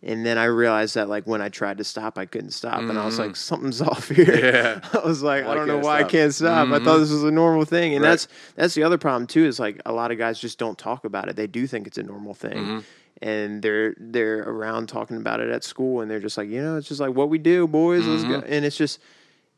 And 0.00 0.24
then 0.24 0.38
I 0.38 0.44
realized 0.44 0.94
that 0.94 1.08
like 1.08 1.26
when 1.26 1.40
I 1.40 1.48
tried 1.48 1.78
to 1.78 1.84
stop, 1.84 2.18
I 2.18 2.24
couldn't 2.26 2.52
stop, 2.52 2.78
and 2.82 2.96
I 2.96 3.04
was 3.04 3.18
like, 3.18 3.34
something's 3.34 3.80
off 3.90 4.08
here. 4.10 4.38
Yeah. 4.38 4.80
I 5.02 5.04
was 5.04 5.24
like, 5.24 5.44
Why 5.44 5.50
I 5.50 5.54
don't 5.56 5.66
know 5.66 5.78
why 5.78 5.98
stop? 5.98 6.06
I 6.06 6.10
can't 6.10 6.32
stop. 6.34 6.68
I 6.68 6.78
thought 6.78 6.98
this 6.98 7.10
was 7.10 7.24
a 7.24 7.32
normal 7.32 7.64
thing, 7.64 7.94
and 7.96 8.04
Right. 8.04 8.10
that's 8.10 8.28
that's 8.54 8.74
the 8.74 8.84
other 8.84 8.96
problem 8.96 9.26
too. 9.26 9.44
Is 9.44 9.58
like 9.58 9.80
a 9.86 9.92
lot 9.92 10.12
of 10.12 10.18
guys 10.18 10.38
just 10.38 10.56
don't 10.56 10.78
talk 10.78 11.04
about 11.04 11.28
it. 11.28 11.34
They 11.34 11.48
do 11.48 11.66
think 11.66 11.88
it's 11.88 11.98
a 11.98 12.04
normal 12.04 12.32
thing, 12.34 12.84
and 13.20 13.62
they're 13.62 13.94
they're 13.98 14.40
around 14.42 14.88
talking 14.88 15.16
about 15.16 15.40
it 15.40 15.50
at 15.50 15.64
school, 15.64 16.00
and 16.00 16.10
they're 16.10 16.20
just 16.20 16.36
like, 16.38 16.48
you 16.48 16.62
know, 16.62 16.76
it's 16.76 16.88
just 16.88 17.00
like 17.00 17.14
what 17.14 17.28
we 17.28 17.38
do, 17.38 17.66
boys. 17.66 18.06
Let's 18.06 18.24
go. 18.24 18.40
And 18.46 18.64
it's 18.64 18.76
just 18.76 19.00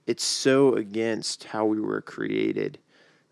it's 0.07 0.25
so 0.25 0.75
against 0.75 1.45
how 1.45 1.65
we 1.67 1.81
were 1.81 2.01
created 2.01 2.79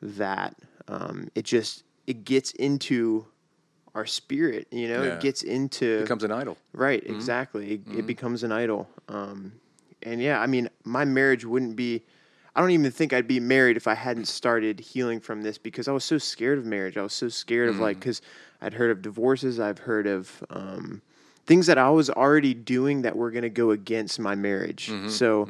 that 0.03 0.55
um, 0.87 1.29
it 1.35 1.45
just 1.45 1.83
it 2.07 2.25
gets 2.25 2.53
into 2.53 3.27
our 3.95 4.07
spirit. 4.07 4.69
You 4.71 4.89
know, 4.89 5.03
Yeah. 5.03 5.15
it 5.15 5.21
gets 5.21 5.43
into 5.43 5.99
it 5.99 6.03
becomes 6.03 6.25
an 6.25 6.33
idol. 6.33 6.57
Right, 6.73 7.03
exactly. 7.07 7.75
It, 7.75 7.99
it 7.99 8.07
becomes 8.07 8.43
an 8.45 8.53
idol. 8.53 8.89
Um, 9.09 9.53
and 10.03 10.21
yeah, 10.23 10.41
I 10.41 10.47
mean, 10.47 10.69
my 10.85 11.05
marriage 11.05 11.45
wouldn't 11.45 11.75
be. 11.77 12.03
I 12.55 12.61
don't 12.61 12.71
even 12.71 12.91
think 12.91 13.13
I'd 13.13 13.29
be 13.29 13.39
married 13.41 13.77
if 13.77 13.87
I 13.87 13.95
hadn't 13.95 14.27
started 14.27 14.81
healing 14.81 15.21
from 15.21 15.43
this 15.43 15.59
because 15.59 15.87
I 15.87 15.93
was 15.93 16.03
so 16.05 16.19
scared 16.19 16.59
of 16.59 16.65
marriage. 16.67 16.97
I 16.97 17.03
was 17.03 17.13
so 17.15 17.29
scared 17.29 17.69
of 17.69 17.79
like 17.79 17.99
because 18.01 18.21
I'd 18.61 18.75
heard 18.75 18.91
of 18.91 19.03
divorces. 19.03 19.61
I've 19.61 19.79
heard 19.79 20.07
of 20.07 20.45
um, 20.51 21.03
things 21.47 21.67
that 21.67 21.79
I 21.79 21.91
was 21.91 22.11
already 22.11 22.55
doing 22.55 23.03
that 23.03 23.17
were 23.17 23.31
going 23.31 23.43
to 23.43 23.51
go 23.51 23.71
against 23.71 24.19
my 24.21 24.35
marriage. 24.35 24.91
So. 25.09 25.49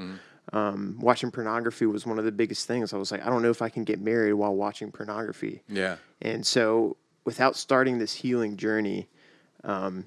Um, 0.51 0.97
watching 0.99 1.31
pornography 1.31 1.85
was 1.85 2.07
one 2.07 2.19
of 2.19 2.25
the 2.25 2.33
biggest 2.33 2.67
things. 2.67 2.95
I 2.95 2.97
was 2.97 3.13
like, 3.13 3.21
I 3.23 3.29
don't 3.29 3.43
know 3.43 3.51
if 3.51 3.61
I 3.61 3.69
can 3.69 3.85
get 3.85 4.01
married 4.01 4.33
while 4.33 4.55
watching 4.55 4.91
pornography. 4.91 5.63
Yeah. 5.69 5.97
And 6.23 6.47
so, 6.47 6.97
without 7.27 7.55
starting 7.55 7.99
this 7.99 8.15
healing 8.15 8.57
journey, 8.57 9.09
um, 9.63 10.07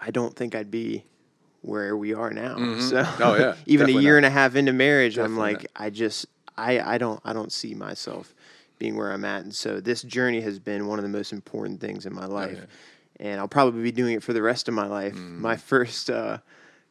I 0.00 0.12
don't 0.12 0.34
think 0.34 0.54
I'd 0.54 0.70
be 0.70 1.04
where 1.60 1.94
we 1.94 2.14
are 2.14 2.30
now. 2.30 2.56
So, 2.80 3.04
Oh, 3.20 3.36
yeah. 3.36 3.54
even 3.66 3.90
a 3.90 3.92
year 3.92 4.12
not. 4.14 4.16
and 4.18 4.26
a 4.26 4.30
half 4.30 4.56
into 4.56 4.72
marriage, 4.72 5.18
I'm 5.18 5.34
Definitely 5.36 5.52
like, 5.56 5.66
I 5.76 5.90
just, 5.90 6.24
I, 6.56 6.80
I 6.80 6.96
don't, 6.96 7.20
I 7.22 7.34
don't 7.34 7.52
see 7.52 7.74
myself 7.74 8.34
being 8.82 8.96
where 8.96 9.12
I'm 9.12 9.24
at. 9.24 9.42
And 9.44 9.54
so, 9.54 9.80
this 9.80 10.02
journey 10.02 10.40
has 10.40 10.58
been 10.58 10.86
one 10.88 10.98
of 10.98 11.04
the 11.04 11.08
most 11.18 11.32
important 11.32 11.80
things 11.80 12.04
in 12.04 12.12
my 12.14 12.26
life, 12.26 12.58
Oh, 12.60 12.66
yeah. 13.20 13.28
And 13.30 13.38
I'll 13.40 13.46
probably 13.48 13.82
be 13.82 13.92
doing 13.92 14.14
it 14.14 14.22
for 14.24 14.32
the 14.32 14.42
rest 14.42 14.66
of 14.68 14.74
my 14.74 14.86
life. 14.86 15.14
My 15.14 15.56
first. 15.70 16.10
Uh, 16.10 16.38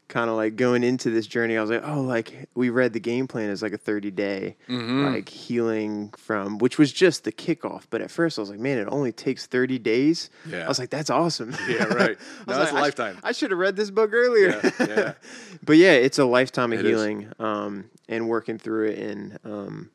Kind 0.08 0.30
of 0.30 0.36
like 0.36 0.58
going 0.58 0.84
into 0.84 1.10
this 1.10 1.26
journey, 1.26 1.56
I 1.58 1.62
was 1.62 1.70
like, 1.70 1.88
"Oh, 1.88 2.02
like 2.02 2.50
we 2.54 2.70
read 2.70 2.92
the 2.92 3.00
game 3.00 3.30
plan 3.30 3.50
as 3.50 3.62
like 3.62 3.72
a 3.72 3.78
thirty 3.78 4.12
day, 4.12 4.58
Mm-hmm. 4.68 5.06
like 5.06 5.30
healing 5.30 6.10
from, 6.18 6.58
which 6.58 6.78
was 6.78 6.92
just 6.92 7.24
the 7.24 7.32
kickoff. 7.32 7.84
But 7.90 8.02
at 8.02 8.12
first, 8.12 8.38
I 8.38 8.42
was 8.42 8.50
like, 8.50 8.60
man, 8.60 8.78
it 8.78 8.90
only 8.92 9.14
takes 9.14 9.46
30 9.46 9.80
days. 9.80 10.30
Yeah. 10.46 10.66
I 10.66 10.68
was 10.68 10.80
like, 10.80 10.90
that's 10.90 11.10
awesome. 11.10 11.56
Yeah, 11.66 11.84
right. 12.02 12.18
No, 12.46 12.58
that's 12.58 12.74
like, 12.74 12.74
a 12.74 12.76
I 12.76 12.80
sh- 12.80 12.82
lifetime. 12.82 13.18
I, 13.24 13.32
should 13.32 13.52
have 13.52 13.60
read 13.60 13.78
this 13.78 13.90
book 13.90 14.12
earlier. 14.12 14.60
Yeah, 14.82 14.86
yeah. 14.86 15.14
but 15.64 15.78
yeah, 15.78 15.94
it's 15.94 16.20
a 16.20 16.26
lifetime 16.26 16.74
of 16.74 16.82
It 16.82 16.86
healing 16.88 17.32
um, 17.40 17.90
and 18.10 18.28
working 18.28 18.58
through 18.58 18.90
it. 18.90 19.00
And 19.00 19.40
um, 19.46 19.92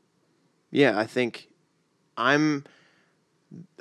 yeah, 0.70 0.98
I 0.98 1.04
think 1.04 1.48
I'm. 2.16 2.64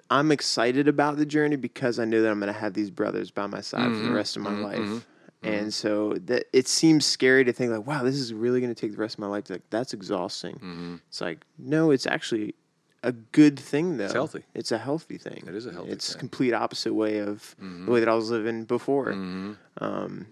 I'm 0.08 0.32
excited 0.32 0.88
about 0.88 1.18
the 1.18 1.26
journey 1.26 1.56
because 1.56 1.98
I 1.98 2.06
know 2.06 2.22
that 2.22 2.30
I'm 2.30 2.40
going 2.40 2.54
to 2.54 2.60
have 2.60 2.74
these 2.74 2.92
brothers 2.92 3.32
by 3.32 3.48
my 3.48 3.62
side 3.62 3.90
for 3.90 3.98
the 3.98 4.04
mm-hmm. 4.04 4.14
rest 4.14 4.36
of 4.36 4.44
my 4.44 4.52
mm-hmm. 4.52 4.64
life. 4.64 4.78
Mm-hmm. 4.78 5.48
And 5.48 5.74
so 5.74 6.14
that 6.26 6.46
it 6.54 6.68
seems 6.68 7.06
scary 7.06 7.44
to 7.44 7.54
think 7.54 7.72
like, 7.72 7.86
wow, 7.86 8.04
this 8.04 8.16
is 8.16 8.34
really 8.34 8.60
going 8.60 8.74
to 8.74 8.80
take 8.80 8.92
the 8.92 8.98
rest 8.98 9.16
of 9.16 9.20
my 9.20 9.28
life. 9.28 9.50
Like 9.50 9.70
that's 9.70 9.94
exhausting. 9.94 11.00
It's 11.08 11.22
like, 11.22 11.46
no, 11.58 11.92
it's 11.92 12.08
actually 12.08 12.56
a 13.04 13.12
good 13.12 13.60
thing 13.60 13.98
though. 13.98 14.06
It's 14.06 14.14
healthy. 14.14 14.44
It's 14.56 14.72
a 14.72 14.80
healthy 14.80 15.20
thing. 15.20 15.44
It 15.48 15.54
is 15.54 15.68
a 15.68 15.72
healthy 15.72 15.92
It's 15.92 16.14
thing. 16.14 16.20
complete 16.20 16.54
opposite 16.54 16.94
way 16.94 17.20
of 17.20 17.56
the 17.60 17.92
way 17.92 18.00
that 18.00 18.10
I 18.10 18.16
was 18.16 18.32
living 18.32 18.66
before. 18.66 19.12
Um, 19.12 20.28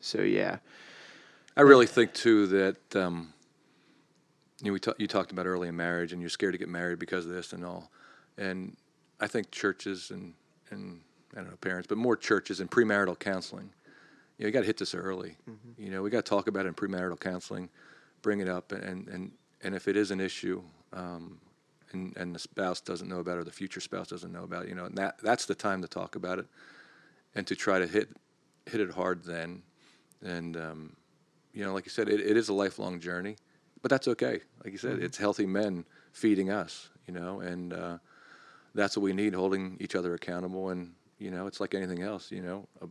so 0.00 0.22
yeah, 0.22 0.58
I 1.56 1.60
really 1.60 1.86
think 1.86 2.14
too 2.14 2.46
that 2.46 2.96
um, 2.96 3.33
you 4.60 4.66
know 4.66 4.72
we 4.72 4.80
ta- 4.80 4.94
you 4.98 5.06
talked 5.06 5.32
about 5.32 5.46
early 5.46 5.68
in 5.68 5.76
marriage, 5.76 6.12
and 6.12 6.20
you're 6.20 6.30
scared 6.30 6.52
to 6.52 6.58
get 6.58 6.68
married 6.68 6.98
because 6.98 7.26
of 7.26 7.32
this 7.32 7.52
and 7.52 7.64
all, 7.64 7.90
and 8.38 8.76
I 9.20 9.26
think 9.26 9.50
churches 9.50 10.10
and 10.10 10.34
and 10.70 11.00
I 11.32 11.40
don't 11.40 11.50
know 11.50 11.56
parents, 11.56 11.86
but 11.88 11.98
more 11.98 12.16
churches 12.16 12.60
and 12.60 12.70
premarital 12.70 13.18
counseling. 13.18 13.70
You 14.38 14.44
know, 14.44 14.46
you 14.48 14.52
got 14.52 14.60
to 14.60 14.66
hit 14.66 14.78
this 14.78 14.94
early. 14.94 15.36
You 15.78 15.90
know, 15.90 16.02
we 16.02 16.10
got 16.10 16.24
to 16.24 16.28
talk 16.28 16.48
about 16.48 16.66
it 16.66 16.68
in 16.68 16.74
premarital 16.74 17.20
counseling, 17.20 17.68
bring 18.22 18.40
it 18.40 18.48
up, 18.48 18.72
and 18.72 19.08
and 19.08 19.32
and 19.62 19.74
if 19.74 19.88
it 19.88 19.96
is 19.96 20.10
an 20.10 20.20
issue, 20.20 20.62
um, 20.92 21.40
and 21.92 22.16
and 22.16 22.34
the 22.34 22.38
spouse 22.38 22.80
doesn't 22.80 23.08
know 23.08 23.20
about 23.20 23.36
it, 23.36 23.40
or 23.40 23.44
the 23.44 23.52
future 23.52 23.80
spouse 23.80 24.08
doesn't 24.08 24.32
know 24.32 24.44
about 24.44 24.64
it, 24.64 24.68
you 24.68 24.74
know, 24.74 24.84
and 24.84 24.96
that 24.96 25.18
that's 25.22 25.46
the 25.46 25.54
time 25.54 25.82
to 25.82 25.88
talk 25.88 26.16
about 26.16 26.38
it, 26.38 26.46
and 27.34 27.46
to 27.46 27.56
try 27.56 27.78
to 27.78 27.86
hit 27.86 28.08
hit 28.66 28.80
it 28.80 28.90
hard 28.90 29.24
then, 29.24 29.62
and 30.22 30.56
um, 30.56 30.96
you 31.52 31.64
know, 31.64 31.72
like 31.72 31.86
you 31.86 31.90
said, 31.90 32.08
it, 32.08 32.20
it 32.20 32.36
is 32.36 32.48
a 32.48 32.54
lifelong 32.54 33.00
journey, 33.00 33.36
but 33.84 33.90
that's 33.90 34.08
okay. 34.08 34.40
Like 34.64 34.72
you 34.72 34.78
said, 34.78 34.98
it's 34.98 35.18
healthy 35.18 35.44
men 35.44 35.84
feeding 36.12 36.48
us, 36.50 36.88
you 37.06 37.12
know, 37.12 37.40
and 37.40 37.74
uh, 37.74 37.98
that's 38.74 38.96
what 38.96 39.02
we 39.02 39.12
need, 39.12 39.34
holding 39.34 39.76
each 39.78 39.94
other 39.94 40.14
accountable. 40.14 40.70
And 40.70 40.94
you 41.18 41.30
know, 41.30 41.46
it's 41.46 41.60
like 41.60 41.74
anything 41.74 42.00
else. 42.00 42.32
You 42.32 42.40
know, 42.40 42.66
uh, 42.80 42.86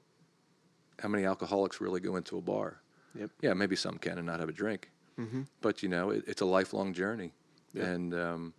how 0.99 1.09
many 1.09 1.25
alcoholics 1.25 1.81
really 1.81 1.99
go 1.99 2.15
into 2.15 2.37
a 2.37 2.41
bar? 2.41 2.77
Yep. 3.15 3.31
Yeah, 3.41 3.53
maybe 3.55 3.75
some 3.75 3.97
can 3.97 4.19
and 4.19 4.27
not 4.27 4.39
have 4.39 4.49
a 4.49 4.53
drink, 4.53 4.91
but 5.61 5.81
you 5.81 5.89
know, 5.89 6.11
it, 6.11 6.25
it's 6.27 6.41
a 6.41 6.45
lifelong 6.45 6.93
journey, 6.93 7.31
and 7.91 8.13
um, 8.13 8.53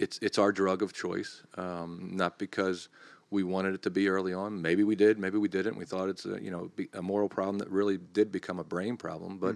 it's 0.00 0.18
it's 0.22 0.38
our 0.38 0.50
drug 0.50 0.82
of 0.82 0.92
choice. 0.92 1.44
Um, 1.56 2.10
not 2.14 2.36
because 2.36 2.88
we 3.30 3.44
wanted 3.44 3.74
it 3.74 3.82
to 3.82 3.90
be 3.90 4.08
early 4.08 4.34
on. 4.34 4.60
Maybe 4.60 4.82
we 4.82 4.96
did. 4.96 5.20
Maybe 5.20 5.38
we 5.38 5.46
didn't. 5.48 5.76
We 5.76 5.84
thought 5.84 6.08
it's 6.08 6.26
a 6.26 6.42
you 6.42 6.50
know 6.50 6.72
be- 6.74 6.88
a 6.94 7.02
moral 7.02 7.28
problem 7.28 7.58
that 7.58 7.70
really 7.70 7.96
did 7.96 8.32
become 8.32 8.58
a 8.58 8.64
brain 8.64 8.96
problem. 8.96 9.38
But 9.38 9.54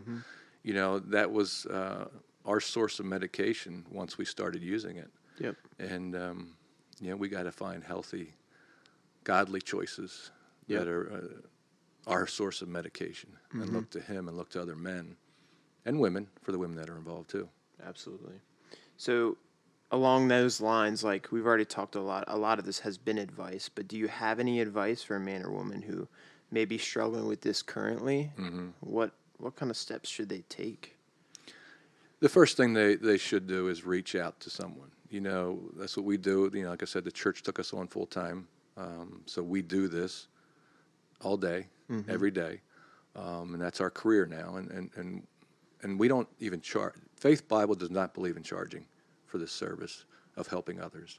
you 0.65 0.75
know 0.75 0.99
that 0.99 1.31
was 1.31 1.67
uh, 1.67 2.09
our 2.45 2.61
source 2.61 2.99
of 2.99 3.07
medication 3.07 3.85
once 3.93 4.19
we 4.19 4.25
started 4.25 4.63
using 4.63 4.97
it. 4.97 5.11
yep, 5.39 5.57
And 5.79 6.17
um, 6.17 6.57
you 7.01 7.11
know 7.11 7.17
we 7.17 7.29
got 7.29 7.45
to 7.45 7.53
find 7.53 7.85
healthy, 7.85 8.35
godly 9.25 9.61
choices 9.61 10.31
Yep. 10.67 10.81
that 10.81 10.89
are 10.89 11.13
uh, 11.13 12.11
our 12.11 12.27
source 12.27 12.63
of 12.63 12.69
medication, 12.69 13.31
and 13.53 13.71
look 13.71 13.91
to 13.91 14.01
Him 14.01 14.29
and 14.29 14.37
look 14.37 14.49
to 14.51 14.61
other 14.63 14.75
men 14.77 15.17
and 15.85 16.01
women 16.01 16.27
for 16.43 16.53
the 16.53 16.59
women 16.59 16.77
that 16.79 16.89
are 16.89 16.97
involved 16.97 17.29
too. 17.29 17.49
absolutely. 17.87 18.37
So 18.97 19.37
along 19.91 20.29
those 20.29 20.61
lines, 20.63 21.05
like 21.05 21.31
we've 21.33 21.45
already 21.47 21.67
talked 21.67 21.95
a 21.97 22.01
lot. 22.01 22.25
A 22.29 22.39
lot 22.39 22.59
of 22.59 22.65
this 22.65 22.79
has 22.81 22.97
been 22.97 23.19
advice, 23.19 23.69
but 23.69 23.87
do 23.89 23.99
you 23.99 24.09
have 24.09 24.41
any 24.41 24.61
advice 24.61 25.03
for 25.03 25.17
a 25.17 25.21
man 25.21 25.43
or 25.45 25.51
woman 25.51 25.83
who 25.83 26.09
may 26.51 26.65
be 26.65 26.79
struggling 26.79 27.27
with 27.27 27.43
this 27.43 27.61
currently? 27.63 28.33
What 28.81 29.13
what 29.45 29.57
kind 29.57 29.71
of 29.71 29.77
steps 29.77 30.09
should 30.09 30.31
they 30.31 30.43
take? 30.49 30.97
The 32.21 32.31
first 32.31 32.57
thing 32.57 32.73
they, 32.73 32.95
they 32.95 33.19
should 33.19 33.47
do 33.47 33.69
is 33.69 33.85
reach 33.85 34.17
out 34.17 34.41
to 34.41 34.49
someone. 34.51 34.91
You 35.11 35.21
know, 35.21 35.61
that's 35.77 35.97
what 35.99 36.07
we 36.07 36.17
do. 36.17 36.51
You 36.55 36.65
know, 36.65 36.71
like 36.71 36.83
I 36.83 36.87
said, 36.87 37.05
the 37.05 37.13
church 37.13 37.43
took 37.43 37.59
us 37.59 37.75
on 37.75 37.87
full 37.87 38.07
time. 38.07 38.49
Um, 38.79 39.21
so 39.27 39.43
we 39.43 39.61
do 39.61 39.87
this 39.87 40.29
all 41.21 41.37
day, 41.37 41.67
every 42.09 42.31
day. 42.31 42.63
Um, 43.15 43.53
and 43.53 43.63
that's 43.63 43.81
our 43.83 43.91
career 43.91 44.25
now. 44.27 44.57
And, 44.57 44.71
and, 44.71 44.91
and, 44.97 45.23
and 45.83 46.01
we 46.01 46.09
don't 46.09 46.27
even 46.41 46.63
charge. 46.63 46.95
Faith 47.15 47.47
Bible 47.47 47.75
does 47.75 47.91
not 47.91 48.15
believe 48.15 48.39
in 48.39 48.43
charging 48.43 48.87
for 49.27 49.37
this 49.37 49.53
service 49.53 50.07
of 50.37 50.47
helping 50.47 50.81
others. 50.81 51.19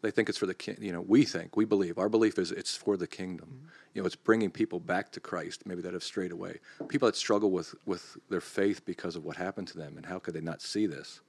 They 0.00 0.10
think 0.10 0.28
it's 0.28 0.38
for 0.38 0.46
the 0.46 0.54
king. 0.54 0.76
You 0.80 0.92
know, 0.92 1.00
we 1.00 1.24
think, 1.24 1.56
we 1.56 1.64
believe. 1.64 1.98
Our 1.98 2.08
belief 2.08 2.38
is 2.38 2.52
it's 2.52 2.76
for 2.76 2.96
the 2.96 3.06
kingdom. 3.06 3.48
Mm-hmm. 3.48 3.66
You 3.94 4.02
know, 4.02 4.06
it's 4.06 4.16
bringing 4.16 4.50
people 4.50 4.78
back 4.78 5.10
to 5.12 5.20
Christ, 5.20 5.66
maybe 5.66 5.82
that 5.82 5.92
have 5.92 6.04
strayed 6.04 6.30
away. 6.30 6.60
People 6.88 7.06
that 7.06 7.16
struggle 7.16 7.50
with 7.50 7.74
with 7.84 8.16
their 8.28 8.40
faith 8.40 8.84
because 8.84 9.16
of 9.16 9.24
what 9.24 9.36
happened 9.36 9.68
to 9.68 9.78
them, 9.78 9.96
and 9.96 10.06
how 10.06 10.18
could 10.18 10.34
they 10.34 10.40
not 10.40 10.62
see 10.62 10.86
this? 10.86 11.20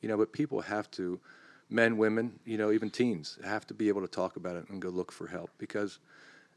You 0.00 0.08
know, 0.08 0.16
but 0.16 0.32
people 0.32 0.60
have 0.62 0.90
to, 0.92 1.20
men, 1.68 1.96
women, 1.96 2.38
you 2.44 2.56
know, 2.56 2.70
even 2.72 2.90
teens, 2.90 3.38
have 3.44 3.66
to 3.66 3.74
be 3.74 3.88
able 3.88 4.02
to 4.02 4.08
talk 4.08 4.36
about 4.36 4.56
it 4.56 4.68
and 4.68 4.80
go 4.80 4.88
look 4.88 5.12
for 5.12 5.26
help 5.26 5.50
because 5.58 5.98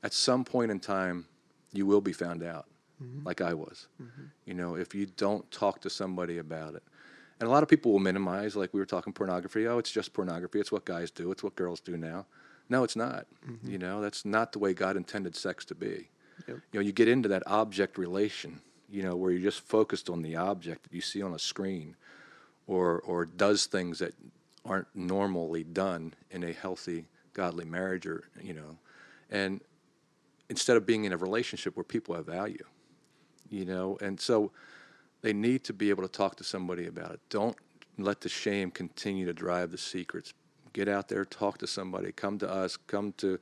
at 0.04 0.14
some 0.14 0.46
point 0.46 0.72
in 0.72 0.80
time, 0.80 1.26
you 1.74 1.86
will 1.86 2.02
be 2.02 2.14
found 2.14 2.44
out, 2.44 2.68
mm-hmm. 3.04 3.26
like 3.26 3.42
I 3.42 3.54
was. 3.54 3.88
Mm-hmm. 4.02 4.24
You 4.46 4.54
know, 4.54 4.76
if 4.76 4.96
you 4.96 5.06
don't 5.06 5.50
talk 5.52 5.82
to 5.82 5.90
somebody 5.90 6.38
about 6.38 6.76
it. 6.76 6.84
And 7.40 7.48
a 7.48 7.52
lot 7.52 7.64
of 7.64 7.70
people 7.70 7.92
will 7.92 8.00
minimize, 8.00 8.56
like 8.56 8.74
we 8.74 8.80
were 8.80 8.86
talking 8.86 9.14
pornography. 9.14 9.68
Oh, 9.68 9.78
it's 9.78 9.92
just 9.92 10.14
pornography. 10.14 10.60
It's 10.60 10.72
what 10.72 10.86
guys 10.86 11.10
do. 11.10 11.32
It's 11.32 11.44
what 11.44 11.56
girls 11.56 11.80
do 11.80 11.96
now. 11.96 12.26
No, 12.68 12.84
it's 12.84 12.96
not. 12.96 13.28
Mm-hmm. 13.48 13.72
You 13.72 13.78
know, 13.78 14.02
that's 14.02 14.26
not 14.26 14.52
the 14.52 14.60
way 14.60 14.74
God 14.74 14.98
intended 14.98 15.36
sex 15.36 15.66
to 15.66 15.76
be. 15.76 16.10
Yep. 16.48 16.58
You 16.72 16.80
know, 16.80 16.82
you 16.82 16.92
get 16.92 17.08
into 17.08 17.30
that 17.30 17.44
object 17.48 17.98
relation, 17.98 18.62
you 18.90 19.04
know, 19.04 19.16
where 19.16 19.32
you're 19.32 19.42
just 19.42 19.62
focused 19.62 20.10
on 20.10 20.22
the 20.22 20.36
object 20.36 20.84
that 20.84 20.94
you 20.94 21.02
see 21.02 21.22
on 21.22 21.34
a 21.34 21.40
screen 21.40 21.96
or, 22.68 23.00
or 23.00 23.26
does 23.26 23.66
things 23.66 24.00
that 24.00 24.14
aren't 24.66 24.88
normally 24.94 25.64
done 25.64 26.14
in 26.30 26.44
a 26.44 26.52
healthy, 26.52 27.06
godly 27.34 27.66
marriage 27.66 28.06
or, 28.06 28.26
you 28.42 28.54
know, 28.54 28.78
and 29.32 29.62
instead 30.50 30.78
of 30.78 30.86
being 30.86 31.06
in 31.06 31.14
a 31.14 31.18
relationship 31.18 31.76
where 31.76 31.84
people 31.84 32.16
have 32.16 32.26
value, 32.26 32.64
you 33.50 33.66
know, 33.66 33.98
and 34.02 34.20
so 34.20 34.52
they 35.22 35.34
need 35.34 35.64
to 35.66 35.74
be 35.74 35.90
able 35.90 36.04
to 36.04 36.10
talk 36.10 36.36
to 36.38 36.44
somebody 36.44 36.88
about 36.88 37.12
it. 37.12 37.20
Don't 37.30 37.58
let 37.98 38.22
the 38.22 38.30
shame 38.30 38.72
continue 38.72 39.26
to 39.26 39.34
drive 39.34 39.72
the 39.72 39.78
secrets. 39.78 40.34
Get 40.74 40.88
out 40.88 41.10
there, 41.10 41.26
talk 41.26 41.58
to 41.60 41.68
somebody, 41.68 42.12
come 42.12 42.38
to 42.40 42.50
us, 42.50 42.78
come 42.78 43.14
to, 43.18 43.40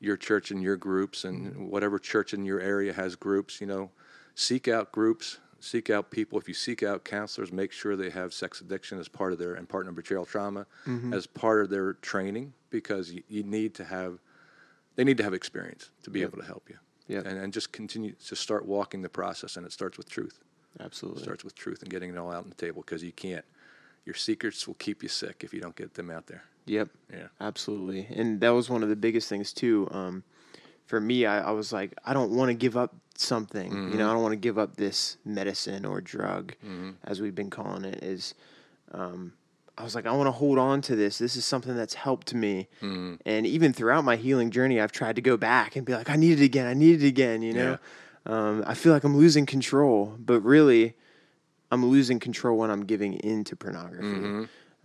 your 0.00 0.16
church 0.16 0.50
and 0.50 0.62
your 0.62 0.76
groups, 0.76 1.24
and 1.24 1.52
mm-hmm. 1.52 1.68
whatever 1.68 1.98
church 1.98 2.34
in 2.34 2.44
your 2.44 2.60
area 2.60 2.92
has 2.92 3.16
groups. 3.16 3.60
You 3.60 3.66
know, 3.66 3.90
seek 4.34 4.68
out 4.68 4.92
groups, 4.92 5.38
seek 5.60 5.90
out 5.90 6.10
people. 6.10 6.38
If 6.38 6.48
you 6.48 6.54
seek 6.54 6.82
out 6.82 7.04
counselors, 7.04 7.52
make 7.52 7.72
sure 7.72 7.96
they 7.96 8.10
have 8.10 8.32
sex 8.32 8.60
addiction 8.60 8.98
as 8.98 9.08
part 9.08 9.32
of 9.32 9.38
their 9.38 9.54
and 9.54 9.68
partner 9.68 9.92
betrayal 9.92 10.24
trauma 10.24 10.66
mm-hmm. 10.86 11.12
as 11.12 11.26
part 11.26 11.62
of 11.62 11.70
their 11.70 11.94
training 11.94 12.52
because 12.70 13.12
you, 13.12 13.22
you 13.28 13.42
need 13.42 13.74
to 13.74 13.84
have 13.84 14.18
they 14.96 15.04
need 15.04 15.16
to 15.16 15.22
have 15.22 15.34
experience 15.34 15.90
to 16.02 16.10
be 16.10 16.20
Yep. 16.20 16.28
able 16.28 16.38
to 16.38 16.46
help 16.46 16.68
you. 16.68 16.76
Yep. 17.06 17.26
And, 17.26 17.38
and 17.38 17.52
just 17.52 17.72
continue 17.72 18.14
to 18.26 18.36
start 18.36 18.66
walking 18.66 19.00
the 19.00 19.08
process, 19.08 19.56
and 19.56 19.64
it 19.64 19.72
starts 19.72 19.96
with 19.96 20.08
truth. 20.08 20.40
It 20.74 20.82
Absolutely. 20.82 21.22
starts 21.22 21.44
with 21.44 21.54
truth 21.54 21.82
and 21.82 21.90
getting 21.90 22.10
it 22.10 22.18
all 22.18 22.30
out 22.30 22.44
on 22.44 22.48
the 22.48 22.54
table 22.54 22.82
because 22.82 23.02
you 23.02 23.12
can't. 23.12 23.44
Your 24.04 24.14
secrets 24.14 24.66
will 24.66 24.74
keep 24.74 25.02
you 25.02 25.08
sick 25.08 25.42
if 25.44 25.52
you 25.52 25.60
don't 25.60 25.76
get 25.76 25.94
them 25.94 26.10
out 26.10 26.26
there. 26.26 26.44
Yep. 26.66 26.88
Yeah. 27.12 27.26
Absolutely. 27.40 28.06
And 28.14 28.40
that 28.40 28.50
was 28.50 28.70
one 28.70 28.82
of 28.82 28.88
the 28.88 28.96
biggest 28.96 29.28
things 29.28 29.52
too. 29.52 29.88
Um, 29.90 30.22
for 30.86 31.00
me, 31.00 31.26
I, 31.26 31.48
I 31.48 31.50
was 31.50 31.72
like, 31.72 31.92
I 32.04 32.14
don't 32.14 32.30
want 32.30 32.48
to 32.48 32.54
give 32.54 32.76
up 32.76 32.94
something. 33.16 33.70
You 33.92 33.98
know, 33.98 34.08
I 34.08 34.12
don't 34.14 34.22
want 34.22 34.32
to 34.32 34.36
give 34.36 34.58
up 34.58 34.76
this 34.76 35.18
medicine 35.24 35.84
or 35.84 36.00
drug, 36.00 36.54
as 37.04 37.20
we've 37.20 37.34
been 37.34 37.50
calling 37.50 37.84
it. 37.84 38.02
Is 38.02 38.34
um, 38.92 39.34
I 39.76 39.84
was 39.84 39.94
like, 39.94 40.06
I 40.06 40.12
want 40.12 40.28
to 40.28 40.32
hold 40.32 40.58
on 40.58 40.80
to 40.82 40.96
this. 40.96 41.18
This 41.18 41.36
is 41.36 41.44
something 41.44 41.76
that's 41.76 41.92
helped 41.94 42.32
me. 42.32 42.68
And 42.80 43.46
even 43.46 43.72
throughout 43.74 44.04
my 44.04 44.16
healing 44.16 44.50
journey, 44.50 44.80
I've 44.80 44.92
tried 44.92 45.16
to 45.16 45.22
go 45.22 45.36
back 45.36 45.76
and 45.76 45.84
be 45.84 45.92
like, 45.94 46.08
I 46.08 46.16
need 46.16 46.40
it 46.40 46.44
again. 46.44 46.66
I 46.66 46.72
need 46.74 47.02
it 47.02 47.06
again. 47.06 47.42
You 47.42 47.52
know, 47.52 47.78
um, 48.28 48.62
I 48.66 48.74
feel 48.74 48.92
like 48.92 49.04
I'm 49.04 49.16
losing 49.16 49.46
control, 49.46 50.14
but 50.18 50.40
really, 50.42 50.94
I'm 51.70 51.84
losing 51.86 52.20
control 52.20 52.58
when 52.58 52.70
I'm 52.70 52.84
giving 52.84 53.14
into 53.14 53.56
pornography. 53.56 54.06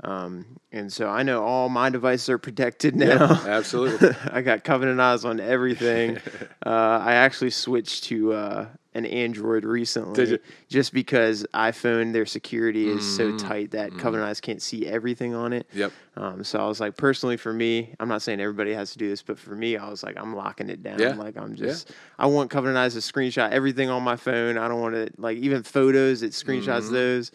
Um, 0.04 0.46
and 0.72 0.92
so 0.92 1.08
I 1.08 1.24
know 1.24 1.44
all 1.44 1.70
my 1.70 1.90
devices 1.90 2.30
are 2.30 2.38
protected 2.38 2.96
now. 2.96 3.42
Absolutely. 3.46 4.10
I 4.32 4.42
got 4.42 4.64
Covenant 4.64 5.00
Eyes 5.00 5.24
on 5.24 5.40
everything. 5.40 6.18
uh, 6.66 6.70
I 6.70 7.14
actually 7.14 7.52
switched 7.52 8.06
to 8.06 8.34
uh, 8.34 8.68
an 8.96 9.06
Android 9.06 9.66
recently, 9.66 10.40
just 10.70 10.94
because 10.94 11.46
iPhone 11.54 12.14
their 12.14 12.26
security 12.26 12.88
is 12.88 13.04
so 13.16 13.36
tight 13.38 13.72
that 13.72 13.98
Covenant 13.98 14.30
Eyes 14.30 14.40
can't 14.42 14.62
see 14.62 14.86
everything 14.86 15.34
on 15.34 15.54
it. 15.54 15.68
Yep. 15.74 15.92
Um, 16.16 16.44
so 16.44 16.60
I 16.60 16.68
was 16.68 16.80
like, 16.80 16.96
personally, 16.96 17.38
for 17.38 17.52
me, 17.52 17.96
I'm 18.00 18.08
not 18.08 18.22
saying 18.22 18.40
everybody 18.40 18.72
has 18.74 18.92
to 18.92 19.00
do 19.00 19.10
this, 19.10 19.24
but 19.24 19.40
for 19.40 19.56
me, 19.56 19.78
I 19.78 19.90
was 19.90 20.04
like, 20.04 20.16
I'm 20.16 20.36
locking 20.36 20.70
it 20.70 20.84
down. 20.84 21.00
Yeah. 21.00 21.16
Like 21.16 21.38
I'm 21.38 21.56
Yeah. 21.56 21.66
just, 21.68 21.92
I 22.20 22.28
want 22.28 22.52
Covenant 22.52 22.78
Eyes 22.78 22.94
to 22.94 23.00
screenshot 23.00 23.50
everything 23.50 23.90
on 23.90 24.04
my 24.04 24.16
phone. 24.16 24.60
I 24.60 24.68
don't 24.68 24.80
want 24.80 24.94
to 24.94 25.10
like 25.18 25.38
even 25.40 25.64
photos. 25.64 26.22
It 26.22 26.32
screenshots 26.34 26.84
Mm-hmm. 26.84 26.94
those. 26.94 27.32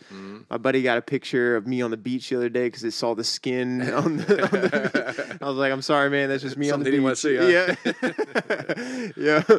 My 0.48 0.59
buddy 0.59 0.82
got 0.82 0.96
a 0.96 1.02
picture 1.02 1.56
of 1.56 1.66
me 1.66 1.82
on 1.82 1.90
the 1.90 1.96
beach 1.96 2.28
the 2.30 2.36
other 2.36 2.48
day 2.48 2.66
because 2.68 2.84
it 2.84 2.92
saw 2.92 3.14
the 3.16 3.24
skin 3.24 3.82
on 3.92 4.18
the. 4.18 4.44
On 4.44 4.50
the 4.50 5.38
I 5.42 5.48
was 5.48 5.56
like, 5.56 5.72
I'm 5.72 5.82
sorry, 5.82 6.09
man. 6.11 6.28
That's 6.28 6.42
just 6.44 6.56
me 6.56 6.70
on 6.70 6.78
the 6.80 6.86
Something 6.92 7.04
beach. 7.04 7.22
he 7.22 7.28
didn't 7.36 9.16
Yeah, 9.16 9.42
yeah. 9.48 9.59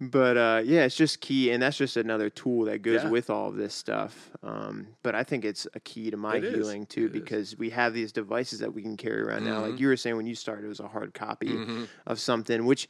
But 0.00 0.36
uh, 0.36 0.62
yeah, 0.64 0.84
it's 0.84 0.94
just 0.94 1.20
key, 1.20 1.50
and 1.50 1.60
that's 1.60 1.76
just 1.76 1.96
another 1.96 2.30
tool 2.30 2.66
that 2.66 2.82
goes 2.82 3.02
Yeah. 3.02 3.10
with 3.10 3.30
all 3.30 3.48
of 3.48 3.56
this 3.56 3.74
stuff. 3.74 4.30
Um, 4.44 4.86
but 5.02 5.16
I 5.16 5.24
think 5.24 5.44
it's 5.44 5.66
a 5.74 5.80
key 5.80 6.10
to 6.12 6.16
my 6.16 6.36
It 6.36 6.44
is. 6.44 6.54
healing 6.54 6.86
too, 6.86 7.06
It 7.06 7.16
is. 7.16 7.20
because 7.20 7.58
we 7.58 7.70
have 7.70 7.94
these 7.94 8.12
devices 8.12 8.60
that 8.60 8.72
we 8.72 8.82
can 8.82 8.96
carry 8.96 9.20
around 9.22 9.44
now. 9.44 9.60
Mm-hmm. 9.60 9.70
Like 9.72 9.80
you 9.80 9.88
were 9.88 9.96
saying 9.96 10.16
when 10.16 10.26
you 10.28 10.36
started, 10.36 10.64
it 10.64 10.68
was 10.68 10.78
a 10.78 10.86
hard 10.86 11.14
copy 11.14 11.58
of 12.06 12.20
something, 12.20 12.64
which, 12.64 12.88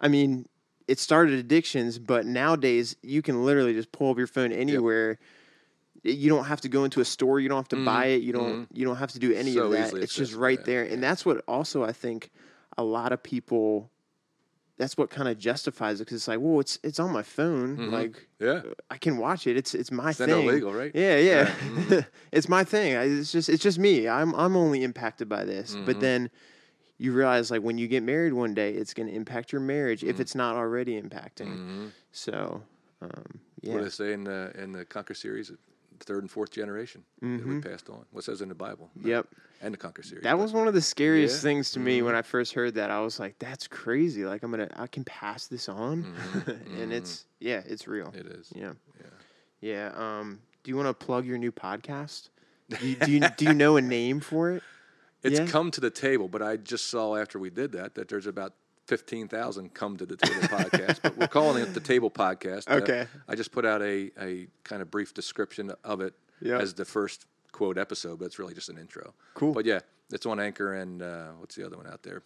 I 0.00 0.08
mean, 0.08 0.46
it 0.86 0.98
started 0.98 1.38
addictions, 1.38 1.98
but 1.98 2.26
nowadays 2.26 2.94
you 3.02 3.22
can 3.22 3.42
literally 3.44 3.72
just 3.72 3.90
pull 3.90 4.10
up 4.10 4.18
your 4.18 4.26
phone 4.26 4.52
anywhere. 4.52 5.18
You 6.02 6.28
don't 6.28 6.44
have 6.44 6.60
to 6.62 6.68
go 6.68 6.84
into 6.84 7.00
a 7.00 7.04
store. 7.06 7.40
You 7.40 7.48
don't 7.48 7.58
have 7.58 7.68
to 7.68 7.84
buy 7.84 8.06
it. 8.06 8.22
You 8.22 8.32
don't. 8.32 8.68
You 8.72 8.84
don't 8.86 8.96
have 8.96 9.12
to 9.12 9.18
do 9.18 9.32
any 9.32 9.50
Mm-hmm. 9.54 9.58
So 9.58 9.64
of 9.66 9.92
that. 9.92 9.94
It's 10.02 10.14
just 10.14 10.34
right 10.34 10.58
yeah, 10.58 10.64
there, 10.66 10.84
and 10.84 11.02
that's 11.02 11.24
what 11.26 11.42
also 11.46 11.84
I 11.84 11.92
think 11.92 12.30
a 12.76 12.82
lot 12.84 13.12
of 13.12 13.22
people. 13.22 13.90
That's 14.80 14.96
what 14.96 15.10
kind 15.10 15.28
of 15.28 15.36
justifies 15.38 16.00
it 16.00 16.04
because 16.06 16.16
it's 16.16 16.28
like, 16.28 16.40
well, 16.40 16.58
it's 16.58 16.78
it's 16.82 16.98
on 16.98 17.12
my 17.12 17.22
phone. 17.22 17.90
Like, 17.90 18.26
Yeah. 18.40 18.62
I 18.90 18.96
can 18.96 19.18
watch 19.18 19.46
it. 19.46 19.56
It's 19.56 19.74
it's 19.74 19.92
my 19.92 20.08
It's 20.10 20.18
thing. 20.18 20.30
illegal, 20.30 20.72
right? 20.72 20.90
Yeah, 20.94 21.18
yeah. 21.18 21.46
mm-hmm. 21.46 21.98
it's 22.32 22.48
my 22.48 22.64
thing. 22.64 22.96
I, 22.96 23.02
it's 23.04 23.30
just 23.30 23.48
it's 23.50 23.62
just 23.62 23.78
me. 23.78 24.08
I'm 24.08 24.34
I'm 24.34 24.56
only 24.56 24.82
impacted 24.82 25.28
by 25.28 25.44
this. 25.44 25.74
Mm-hmm. 25.74 25.84
But 25.84 26.00
then 26.00 26.30
you 26.96 27.12
realize 27.12 27.50
like 27.50 27.62
when 27.62 27.76
you 27.78 27.88
get 27.88 28.02
married 28.02 28.32
one 28.32 28.54
day, 28.54 28.72
it's 28.72 28.94
going 28.94 29.08
to 29.08 29.14
impact 29.14 29.52
your 29.52 29.60
marriage 29.60 30.00
Mm-hmm. 30.00 30.10
if 30.10 30.20
it's 30.20 30.34
not 30.34 30.56
already 30.56 31.00
impacting. 31.00 31.90
So, 32.12 32.62
um, 33.02 33.40
yeah. 33.60 33.72
What 33.74 33.78
do 33.80 33.84
they 33.84 33.90
say 33.90 34.12
in 34.14 34.24
the 34.24 34.50
in 34.56 34.72
the 34.72 34.84
Conquer 34.86 35.14
series? 35.14 35.52
Third 36.00 36.22
and 36.22 36.30
fourth 36.30 36.50
generation 36.50 37.04
that 37.20 37.46
we 37.46 37.60
passed 37.60 37.88
on. 37.90 38.04
What 38.10 38.24
says 38.24 38.40
in 38.40 38.48
the 38.48 38.54
Bible? 38.54 38.90
Mm-hmm. 38.98 39.08
Yep. 39.08 39.26
And 39.62 39.74
the 39.74 39.78
Conquer 39.78 40.02
series. 40.02 40.24
That 40.24 40.38
was 40.38 40.52
one 40.54 40.66
of 40.68 40.74
the 40.74 40.80
scariest 40.80 41.34
Yeah. 41.34 41.36
Mm-hmm. 41.38 41.42
things 41.46 41.70
to 41.72 41.80
me 41.80 42.00
when 42.02 42.14
I 42.14 42.22
first 42.22 42.54
heard 42.54 42.74
that. 42.76 42.90
I 42.90 43.00
was 43.00 43.20
like, 43.20 43.38
"That's 43.38 43.68
crazy! 43.68 44.24
Like, 44.24 44.42
I'm 44.42 44.50
gonna, 44.50 44.68
I 44.76 44.86
can 44.86 45.04
pass 45.04 45.46
this 45.48 45.68
on, 45.68 46.14
and 46.78 46.92
it's, 46.92 47.26
yeah, 47.40 47.60
it's 47.66 47.86
real. 47.86 48.06
Mm-hmm. 48.06 48.18
It 48.18 48.26
is. 48.26 48.52
Yeah, 48.54 48.72
Yeah. 48.98 49.06
yeah. 49.60 50.18
Um, 50.18 50.40
do 50.64 50.70
you 50.70 50.76
want 50.76 50.88
to 50.88 50.94
plug 50.94 51.26
your 51.26 51.36
new 51.38 51.52
podcast? 51.52 52.28
Do 52.70 52.86
you, 52.88 52.94
do 52.96 53.10
you, 53.10 53.20
do 53.36 53.44
you 53.46 53.52
know 53.54 53.76
a 53.76 53.82
name 53.82 54.20
for 54.20 54.52
it? 54.52 54.62
It's 55.24 55.40
Yeah. 55.40 55.46
come 55.46 55.70
to 55.72 55.80
the 55.80 55.90
table, 55.90 56.28
but 56.28 56.40
I 56.40 56.56
just 56.56 56.88
saw 56.88 57.16
after 57.16 57.38
we 57.38 57.50
did 57.50 57.72
that 57.72 57.96
that 57.96 58.08
there's 58.08 58.26
about 58.26 58.54
fifteen 58.90 59.28
thousand 59.28 59.72
come 59.72 59.96
to 59.96 60.04
the 60.06 60.16
table 60.16 60.42
podcast. 60.48 61.00
But 61.02 61.16
we're 61.16 61.28
calling 61.28 61.62
it 61.62 61.72
the 61.74 61.80
Table 61.80 62.10
Podcast. 62.10 62.64
Uh, 62.70 62.74
Okay. 62.82 63.06
I 63.28 63.34
just 63.36 63.52
put 63.52 63.64
out 63.64 63.80
a 63.82 64.10
a 64.20 64.48
kind 64.64 64.82
of 64.82 64.90
brief 64.90 65.14
description 65.14 65.72
of 65.84 66.00
it 66.00 66.14
Yep. 66.42 66.60
as 66.60 66.74
the 66.74 66.84
first 66.84 67.26
quote 67.52 67.78
episode, 67.78 68.18
but 68.18 68.24
it's 68.26 68.38
really 68.38 68.54
just 68.54 68.68
an 68.68 68.78
intro. 68.78 69.14
Cool. 69.34 69.52
But 69.52 69.64
yeah, 69.66 69.80
it's 70.10 70.26
on 70.26 70.40
Anchor 70.40 70.74
and 70.74 71.02
uh, 71.02 71.28
what's 71.38 71.54
the 71.54 71.64
other 71.66 71.76
one 71.76 71.86
out 71.86 72.02
there? 72.02 72.22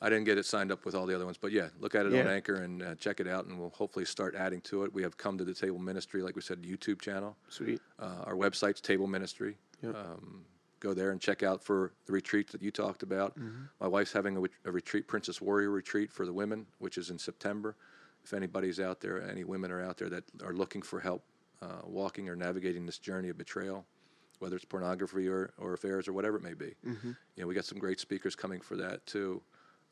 I 0.00 0.10
didn't 0.10 0.24
get 0.24 0.36
it 0.36 0.44
signed 0.44 0.70
up 0.72 0.84
with 0.84 0.94
all 0.94 1.06
the 1.06 1.14
other 1.14 1.24
ones, 1.24 1.38
but 1.38 1.52
yeah, 1.52 1.68
look 1.80 1.94
at 1.94 2.04
it 2.04 2.12
on 2.14 2.26
Anchor 2.28 2.56
and 2.56 2.82
uh, 2.82 2.94
check 2.96 3.18
it 3.18 3.26
out, 3.26 3.46
and 3.46 3.58
we'll 3.58 3.70
hopefully 3.70 4.04
start 4.04 4.34
adding 4.34 4.60
to 4.62 4.84
it. 4.84 4.92
We 4.92 5.02
have 5.02 5.16
Come 5.16 5.38
to 5.38 5.44
the 5.44 5.54
Table 5.54 5.78
Ministry, 5.78 6.20
like 6.20 6.36
we 6.36 6.42
said, 6.42 6.62
YouTube 6.64 7.00
channel. 7.00 7.34
Sweet. 7.48 7.80
Uh, 7.98 8.24
our 8.28 8.34
website's 8.34 8.82
Table 8.82 9.06
Ministry. 9.06 9.56
Yep. 9.82 9.94
Um, 9.96 10.44
go 10.80 10.94
there 10.94 11.10
and 11.10 11.20
check 11.20 11.42
out 11.42 11.62
for 11.62 11.92
the 12.06 12.12
retreat 12.12 12.48
that 12.52 12.62
you 12.62 12.70
talked 12.70 13.02
about. 13.02 13.36
My 13.80 13.86
wife's 13.88 14.12
having 14.12 14.36
a, 14.36 14.42
a 14.68 14.72
retreat, 14.72 15.06
Princess 15.08 15.40
Warrior 15.40 15.70
retreat 15.70 16.10
for 16.12 16.26
the 16.26 16.32
women, 16.32 16.66
which 16.78 16.98
is 16.98 17.10
in 17.10 17.18
September. 17.18 17.76
If 18.24 18.34
anybody's 18.34 18.80
out 18.80 19.00
there, 19.00 19.22
any 19.28 19.44
women 19.44 19.70
are 19.70 19.82
out 19.82 19.96
there 19.96 20.08
that 20.10 20.24
are 20.44 20.52
looking 20.52 20.82
for 20.82 21.00
help 21.00 21.24
uh, 21.62 21.82
walking 21.84 22.28
or 22.28 22.36
navigating 22.36 22.84
this 22.84 22.98
journey 22.98 23.28
of 23.28 23.38
betrayal, 23.38 23.86
whether 24.40 24.56
it's 24.56 24.64
pornography 24.64 25.28
or, 25.28 25.52
or 25.58 25.72
affairs 25.74 26.08
or 26.08 26.12
whatever 26.12 26.36
it 26.36 26.42
may 26.42 26.54
be. 26.54 26.74
You 27.36 27.42
know, 27.42 27.46
we 27.46 27.54
got 27.54 27.64
some 27.64 27.78
great 27.78 28.00
speakers 28.00 28.34
coming 28.36 28.60
for 28.60 28.76
that 28.76 29.06
too. 29.06 29.42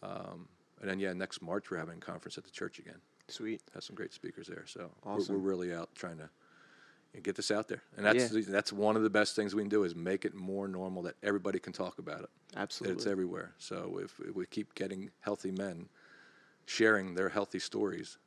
Um, 0.02 0.48
and 0.80 0.90
then, 0.90 0.98
yeah, 1.00 1.12
next 1.14 1.40
March 1.40 1.70
we're 1.70 1.78
having 1.78 1.96
a 1.98 2.00
conference 2.00 2.36
at 2.36 2.44
the 2.44 2.50
church 2.50 2.78
again 2.78 3.00
Sweet. 3.28 3.62
have 3.72 3.82
some 3.84 3.96
great 3.96 4.12
speakers 4.12 4.46
there. 4.48 4.64
So 4.66 4.90
we're, 5.04 5.12
Awesome. 5.12 5.34
we're 5.36 5.48
really 5.48 5.72
out 5.72 5.88
trying 5.94 6.18
to 6.18 6.28
get 7.22 7.36
this 7.36 7.50
out 7.50 7.68
there, 7.68 7.82
and 7.96 8.04
that's 8.04 8.32
Yeah. 8.32 8.42
that's 8.48 8.72
one 8.72 8.96
of 8.96 9.02
the 9.02 9.10
best 9.10 9.36
things 9.36 9.54
we 9.54 9.62
can 9.62 9.68
do 9.68 9.84
is 9.84 9.94
make 9.94 10.24
it 10.24 10.34
more 10.34 10.66
normal 10.68 11.02
that 11.04 11.14
everybody 11.22 11.58
can 11.58 11.72
talk 11.72 11.98
about 11.98 12.20
it. 12.22 12.30
That 12.52 12.60
Absolutely. 12.60 12.96
it's 12.96 13.06
everywhere. 13.06 13.52
So 13.58 14.00
if, 14.02 14.18
if 14.28 14.34
we 14.34 14.46
keep 14.46 14.74
getting 14.74 15.10
healthy 15.20 15.50
men 15.50 15.88
sharing 16.66 17.14
their 17.14 17.28
healthy 17.28 17.58
stories, 17.58 18.18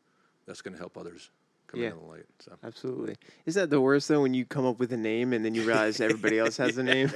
that's 0.46 0.62
going 0.62 0.74
to 0.74 0.80
help 0.80 0.98
others 0.98 1.32
come 1.68 1.80
Yeah. 1.82 1.88
into 1.88 2.00
the 2.00 2.06
light. 2.06 2.26
So 2.40 2.54
Absolutely. 2.64 3.16
Is 3.46 3.56
that 3.56 3.70
the 3.70 3.82
worst 3.82 4.08
though 4.08 4.22
when 4.22 4.34
you 4.34 4.46
come 4.46 4.66
up 4.66 4.80
with 4.80 4.94
a 4.94 4.98
name 4.98 5.34
and 5.34 5.44
then 5.44 5.54
you 5.56 5.64
realize 5.64 6.00
everybody 6.00 6.40
else 6.40 6.56
has 6.58 6.78
a 6.78 6.84
name? 6.94 7.12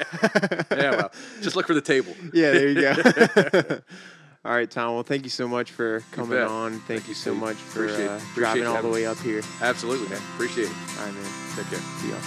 yeah, 0.72 0.91
well, 0.91 1.11
just 1.41 1.55
look 1.55 1.67
for 1.67 1.74
the 1.74 1.82
table. 1.82 2.13
yeah, 2.34 2.51
there 2.51 2.67
you 2.69 2.82
go. 2.82 3.80
All 4.43 4.51
right, 4.51 4.69
Tom. 4.69 4.95
Well, 4.95 5.03
thank 5.03 5.23
you 5.23 5.29
so 5.29 5.47
much 5.47 5.71
for 5.71 6.03
coming 6.11 6.39
on. 6.39 6.71
Thank, 6.71 6.83
Thank 6.85 7.03
you 7.03 7.09
you, 7.09 7.13
so 7.13 7.31
Steve. 7.31 7.41
much 7.41 7.55
for 7.57 7.83
Appreciate- 7.85 8.07
uh, 8.09 8.19
driving 8.33 8.65
all 8.65 8.81
the 8.81 8.89
way 8.89 9.05
up 9.05 9.19
here. 9.19 9.41
Absolutely, 9.61 10.09
man. 10.09 10.21
Appreciate 10.33 10.65
it. 10.65 10.73
All 10.99 11.05
right, 11.05 11.13
man. 11.13 11.31
Take 11.55 11.67
care. 11.69 11.79
See 12.01 12.09
ya. 12.09 12.17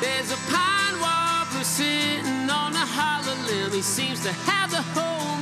There's 0.00 0.30
a 0.30 0.36
pine 0.50 1.00
warbler 1.00 1.64
sitting 1.64 2.48
on 2.50 2.72
a 2.72 2.86
hollow 2.86 3.34
limb. 3.50 3.72
He 3.72 3.82
seems 3.82 4.22
to 4.22 4.32
have 4.32 4.70
the 4.70 4.82
whole 4.82 4.94
morning 4.94 5.06
out 5.26 5.37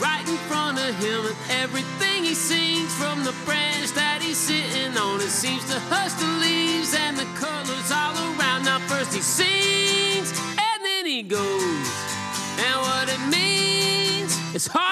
right 0.00 0.26
in 0.28 0.36
front 0.48 0.78
of 0.78 0.94
him. 0.96 1.26
And 1.26 1.36
everything 1.62 2.24
he 2.24 2.34
sings 2.34 2.92
from 2.94 3.24
the 3.24 3.34
branch 3.44 3.92
that 3.92 4.22
he's 4.22 4.38
sitting 4.38 4.96
on, 4.96 5.20
it 5.20 5.30
seems 5.30 5.64
to 5.70 5.78
hush 5.92 6.12
the 6.14 6.30
leaves 6.44 6.94
and 6.94 7.16
the 7.16 7.28
colors 7.38 7.90
all 7.90 8.16
around. 8.32 8.64
Now, 8.64 8.78
first 8.86 9.14
he 9.14 9.20
sings 9.20 10.32
and 10.50 10.78
then 10.82 11.06
he 11.06 11.22
goes. 11.22 11.88
And 12.58 12.76
what 12.80 13.08
it 13.08 13.22
means, 13.30 14.36
it's 14.54 14.66
hard. 14.66 14.88